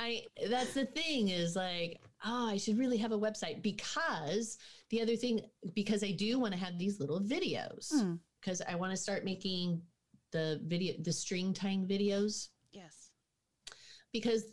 I 0.00 0.22
that's 0.48 0.74
the 0.74 0.86
thing 0.86 1.28
is 1.28 1.56
like, 1.56 2.00
oh, 2.24 2.48
I 2.48 2.56
should 2.56 2.78
really 2.78 2.96
have 2.98 3.12
a 3.12 3.18
website 3.18 3.62
because 3.62 4.58
the 4.90 5.00
other 5.00 5.16
thing, 5.16 5.40
because 5.74 6.02
I 6.02 6.12
do 6.12 6.38
want 6.38 6.52
to 6.52 6.58
have 6.60 6.78
these 6.78 6.98
little 7.00 7.20
videos 7.20 7.90
Hmm. 7.92 8.14
because 8.40 8.60
I 8.62 8.74
want 8.74 8.90
to 8.92 8.96
start 8.96 9.24
making 9.24 9.82
the 10.30 10.60
video, 10.66 10.94
the 11.02 11.12
string 11.12 11.52
tying 11.54 11.86
videos 11.86 12.48
Yes. 12.72 13.10
because 14.12 14.44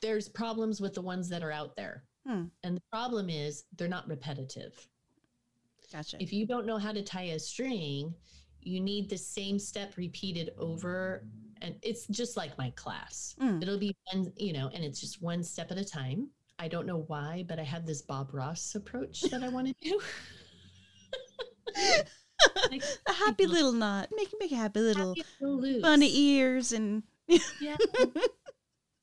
there's 0.00 0.28
problems 0.28 0.80
with 0.80 0.94
the 0.94 1.02
ones 1.02 1.28
that 1.28 1.42
are 1.42 1.52
out 1.52 1.76
there. 1.76 2.04
Hmm. 2.26 2.44
And 2.62 2.76
the 2.76 2.82
problem 2.90 3.30
is 3.30 3.64
they're 3.76 3.88
not 3.88 4.08
repetitive. 4.08 4.86
Gotcha. 5.92 6.16
If 6.20 6.32
you 6.32 6.46
don't 6.46 6.66
know 6.66 6.78
how 6.78 6.92
to 6.92 7.02
tie 7.02 7.22
a 7.34 7.38
string, 7.38 8.14
you 8.60 8.80
need 8.80 9.08
the 9.08 9.18
same 9.18 9.58
step 9.58 9.96
repeated 9.96 10.50
over. 10.58 11.26
And 11.62 11.76
it's 11.82 12.06
just 12.08 12.36
like 12.36 12.56
my 12.58 12.70
class. 12.70 13.36
Mm. 13.40 13.62
It'll 13.62 13.78
be 13.78 13.94
one, 14.12 14.32
you 14.36 14.52
know, 14.52 14.70
and 14.74 14.82
it's 14.84 15.00
just 15.00 15.22
one 15.22 15.42
step 15.44 15.70
at 15.70 15.78
a 15.78 15.84
time. 15.84 16.28
I 16.58 16.68
don't 16.68 16.86
know 16.86 17.04
why, 17.08 17.44
but 17.48 17.58
I 17.58 17.62
have 17.64 17.84
this 17.86 18.00
Bob 18.02 18.32
Ross 18.32 18.74
approach 18.74 19.22
that 19.22 19.42
I 19.42 19.48
want 19.48 19.68
to 19.68 19.74
do. 19.80 20.00
Like, 22.70 22.82
a 23.08 23.12
happy 23.12 23.46
little 23.46 23.72
knot. 23.72 24.08
Make 24.14 24.28
make 24.38 24.52
a 24.52 24.56
happy 24.56 24.80
little 24.80 25.14
happy 25.14 25.24
little 25.40 25.60
loops. 25.60 25.82
bunny 25.82 26.16
ears 26.18 26.72
and 26.72 27.02
Yeah. 27.60 27.76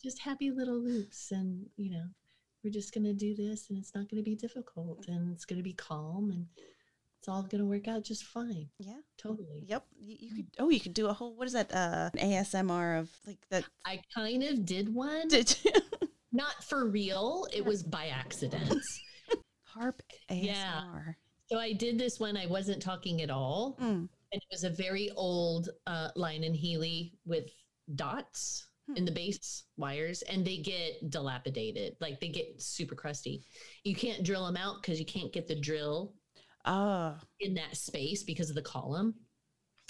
just 0.03 0.19
happy 0.19 0.51
little 0.51 0.77
loops. 0.79 1.31
And, 1.31 1.67
you 1.75 1.91
know, 1.91 2.05
we're 2.63 2.71
just 2.71 2.93
going 2.93 3.03
to 3.05 3.13
do 3.13 3.35
this 3.35 3.69
and 3.69 3.77
it's 3.77 3.93
not 3.95 4.09
going 4.09 4.23
to 4.23 4.29
be 4.29 4.35
difficult 4.35 5.05
and 5.07 5.31
it's 5.33 5.45
going 5.45 5.57
to 5.57 5.63
be 5.63 5.73
calm 5.73 6.29
and 6.31 6.45
it's 7.19 7.27
all 7.27 7.41
going 7.43 7.59
to 7.61 7.65
work 7.65 7.87
out 7.87 8.03
just 8.03 8.23
fine. 8.25 8.69
yeah. 8.79 8.97
Totally. 9.17 9.63
Yep. 9.67 9.85
You, 9.99 10.17
you 10.19 10.35
could. 10.35 10.47
Oh, 10.59 10.69
you 10.69 10.79
could 10.79 10.93
do 10.93 11.07
a 11.07 11.13
whole. 11.13 11.35
What 11.35 11.47
is 11.47 11.53
that? 11.53 11.73
Uh, 11.73 12.09
ASMR 12.17 12.99
of 12.99 13.09
like 13.25 13.39
that. 13.49 13.63
I 13.85 14.01
kind 14.13 14.43
of 14.43 14.65
did 14.65 14.93
one, 14.93 15.27
Did 15.27 15.55
not 16.31 16.63
for 16.63 16.87
real. 16.89 17.47
It 17.53 17.65
was 17.65 17.83
by 17.83 18.07
accident. 18.07 18.81
harp 19.63 20.01
ASMR. 20.29 20.43
Yeah. 20.43 20.81
So 21.49 21.59
I 21.59 21.73
did 21.73 21.97
this 21.97 22.19
when 22.19 22.35
I 22.37 22.45
wasn't 22.45 22.81
talking 22.81 23.21
at 23.21 23.29
all. 23.29 23.77
Mm. 23.81 24.07
And 24.33 24.41
it 24.41 24.43
was 24.51 24.63
a 24.63 24.69
very 24.69 25.09
old 25.15 25.69
uh, 25.87 26.09
Lyon 26.15 26.43
and 26.43 26.55
Healy 26.55 27.13
with 27.25 27.45
dots 27.95 28.67
Hmm. 28.87 28.97
in 28.97 29.05
the 29.05 29.11
base 29.11 29.65
wires, 29.77 30.23
and 30.23 30.43
they 30.43 30.57
get 30.57 31.11
dilapidated. 31.11 31.95
Like 32.01 32.19
they 32.19 32.29
get 32.29 32.59
super 32.59 32.95
crusty. 32.95 33.43
You 33.83 33.93
can't 33.93 34.23
drill 34.23 34.43
them 34.43 34.57
out 34.57 34.81
because 34.81 34.97
you 34.99 35.05
can't 35.05 35.31
get 35.31 35.47
the 35.47 35.53
drill 35.53 36.15
Oh. 36.65 37.15
in 37.41 37.53
that 37.53 37.77
space 37.77 38.23
because 38.23 38.49
of 38.49 38.55
the 38.55 38.61
column. 38.63 39.13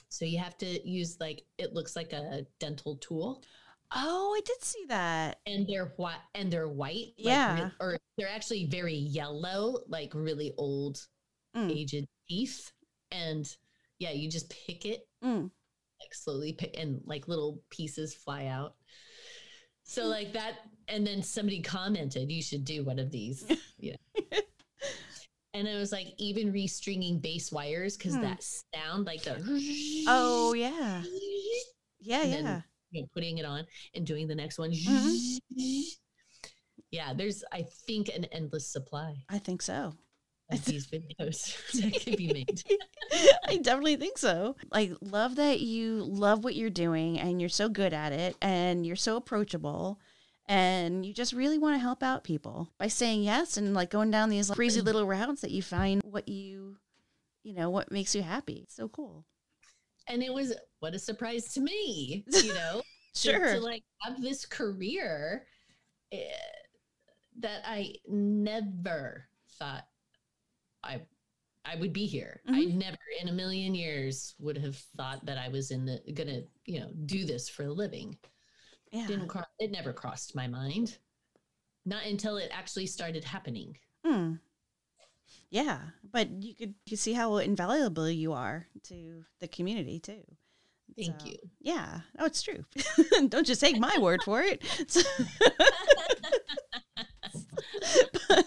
So 0.10 0.26
you 0.26 0.40
have 0.40 0.58
to 0.58 0.88
use 0.90 1.16
like 1.22 1.44
it 1.58 1.74
looks 1.74 1.96
like 1.96 2.12
a 2.12 2.46
dental 2.60 2.98
tool, 2.98 3.44
Oh, 3.94 4.34
I 4.38 4.42
did 4.46 4.64
see 4.64 4.86
that. 4.88 5.40
and 5.46 5.68
they're 5.68 5.94
white 5.98 6.20
and 6.34 6.52
they're 6.52 6.68
white. 6.70 7.14
like, 7.18 7.26
Yeah. 7.26 7.70
or 7.80 7.98
they're 8.18 8.30
actually 8.30 8.66
very 8.68 8.96
yellow, 8.96 9.84
like 9.88 10.14
really 10.16 10.54
old, 10.58 11.06
Mm. 11.56 11.72
aged 11.72 12.08
teeth. 12.30 12.72
And 13.12 13.46
yeah, 14.00 14.12
you 14.12 14.30
just 14.30 14.50
pick 14.50 14.86
it 14.86 15.08
Mm. 15.24 15.52
like 16.00 16.14
slowly 16.14 16.54
pick 16.54 16.78
and 16.78 17.02
like 17.06 17.28
little 17.28 17.62
pieces 17.70 18.14
fly 18.16 18.46
out. 18.46 18.76
So 19.84 20.06
like 20.08 20.32
that, 20.34 20.60
and 20.88 21.06
then 21.06 21.22
somebody 21.22 21.62
commented, 21.62 22.32
you 22.32 22.42
should 22.42 22.64
do 22.64 22.84
one 22.86 22.98
of 23.00 23.12
these. 23.12 23.44
yeah. 23.78 23.96
And 25.54 25.68
it 25.68 25.76
was 25.76 25.92
like 25.92 26.14
even 26.18 26.54
restringing 26.54 27.22
bass 27.22 27.52
wires 27.52 27.98
because 27.98 28.16
Hmm. 28.16 28.22
that 28.22 28.42
sound 28.74 29.06
like 29.06 29.24
the 29.24 29.36
Oh 30.08 30.54
yeah. 30.54 31.04
Yeah 32.00 32.22
And 32.24 32.46
yeah. 32.48 32.62
Then- 32.92 32.98
you 32.98 33.02
know, 33.04 33.08
putting 33.14 33.38
it 33.38 33.46
on 33.46 33.66
and 33.96 34.06
doing 34.06 34.28
the 34.28 34.36
next 34.36 34.58
one. 34.58 34.72
Mhm. 34.72 35.40
Yeah, 36.92 37.14
there's 37.14 37.44
I 37.52 37.64
think 37.64 38.10
an 38.10 38.26
endless 38.26 38.68
supply 38.68 39.16
I 39.30 39.38
think 39.40 39.62
so. 39.62 39.94
of 40.52 40.66
these 40.66 40.88
videos 40.88 41.56
that 41.82 41.94
can 42.02 42.16
be 42.18 42.28
made. 42.34 42.64
I 43.48 43.58
definitely 43.58 43.96
think 43.96 44.18
so. 44.18 44.58
I 44.72 44.92
love 45.02 45.38
that 45.38 45.62
you 45.62 46.04
love 46.04 46.44
what 46.44 46.56
you're 46.56 46.70
doing 46.70 47.18
and 47.20 47.40
you're 47.40 47.50
so 47.50 47.70
good 47.70 47.94
at 47.94 48.12
it 48.12 48.36
and 48.42 48.86
you're 48.86 48.98
so 48.98 49.16
approachable 49.16 50.00
and 50.48 51.06
you 51.06 51.14
just 51.14 51.32
really 51.32 51.58
want 51.58 51.76
to 51.76 51.80
help 51.80 52.04
out 52.04 52.26
people 52.26 52.74
by 52.78 52.88
saying 52.88 53.24
yes 53.24 53.56
and 53.56 53.74
like 53.74 53.90
going 53.90 54.12
down 54.12 54.30
these 54.30 54.50
crazy 54.52 54.82
little 54.82 55.08
routes 55.08 55.40
that 55.42 55.52
you 55.52 55.62
find 55.62 56.02
what 56.04 56.28
you 56.28 56.76
you 57.44 57.54
know 57.54 57.70
what 57.70 57.90
makes 57.92 58.14
you 58.14 58.22
happy. 58.22 58.60
It's 58.64 58.76
so 58.76 58.90
cool. 58.90 59.26
And 60.08 60.22
it 60.24 60.34
was 60.34 60.54
what 60.80 60.94
a 60.96 61.00
surprise 61.00 61.54
to 61.54 61.62
me, 61.62 62.24
you 62.44 62.54
know. 62.54 62.82
Sure. 63.16 63.56
to, 63.56 63.60
like 63.60 63.84
have 64.02 64.22
this 64.22 64.46
career 64.46 65.46
eh, 66.14 66.30
that 67.40 67.62
I 67.66 67.94
never 68.08 69.28
thought 69.60 69.86
I 70.84 71.02
I 71.66 71.76
would 71.76 71.94
be 71.94 72.06
here. 72.08 72.42
I 72.48 72.62
Mhm. 72.62 72.74
never 72.76 72.98
in 73.22 73.28
a 73.28 73.34
million 73.34 73.76
years 73.76 74.34
would 74.40 74.58
have 74.58 74.78
thought 74.98 75.26
that 75.26 75.38
I 75.38 75.50
was 75.50 75.72
in 75.72 75.86
the 75.86 76.02
gonna 76.14 76.42
you 76.66 76.80
know 76.80 76.92
do 77.06 77.26
this 77.26 77.48
for 77.50 77.64
a 77.66 77.72
living. 77.74 78.18
yeah. 78.92 79.08
Didn't 79.08 79.28
cross. 79.28 79.46
It 79.60 79.72
never 79.72 79.94
crossed 79.94 80.36
my 80.36 80.48
mind. 80.48 80.98
Not 81.86 82.06
until 82.06 82.38
it 82.38 82.50
actually 82.52 82.88
started 82.88 83.24
happening. 83.24 83.78
Hmm. 84.06 84.36
Yeah, 85.52 85.80
but 86.12 86.30
you 86.42 86.56
could 86.56 86.74
you 86.86 86.96
see 86.98 87.12
how 87.14 87.36
invaluable 87.38 88.10
you 88.10 88.32
are 88.34 88.68
to 88.86 89.24
the 89.42 89.48
community 89.50 90.00
too. 90.00 90.24
Thank 90.98 91.20
So, 91.22 91.28
you. 91.28 91.36
Yeah. 91.60 92.00
Oh, 92.20 92.26
it's 92.26 92.42
true. 92.42 92.66
Don't 93.30 93.46
just 93.46 93.62
take 93.62 93.78
my 93.78 93.98
word 94.00 94.24
for 94.24 94.42
it. 94.42 94.62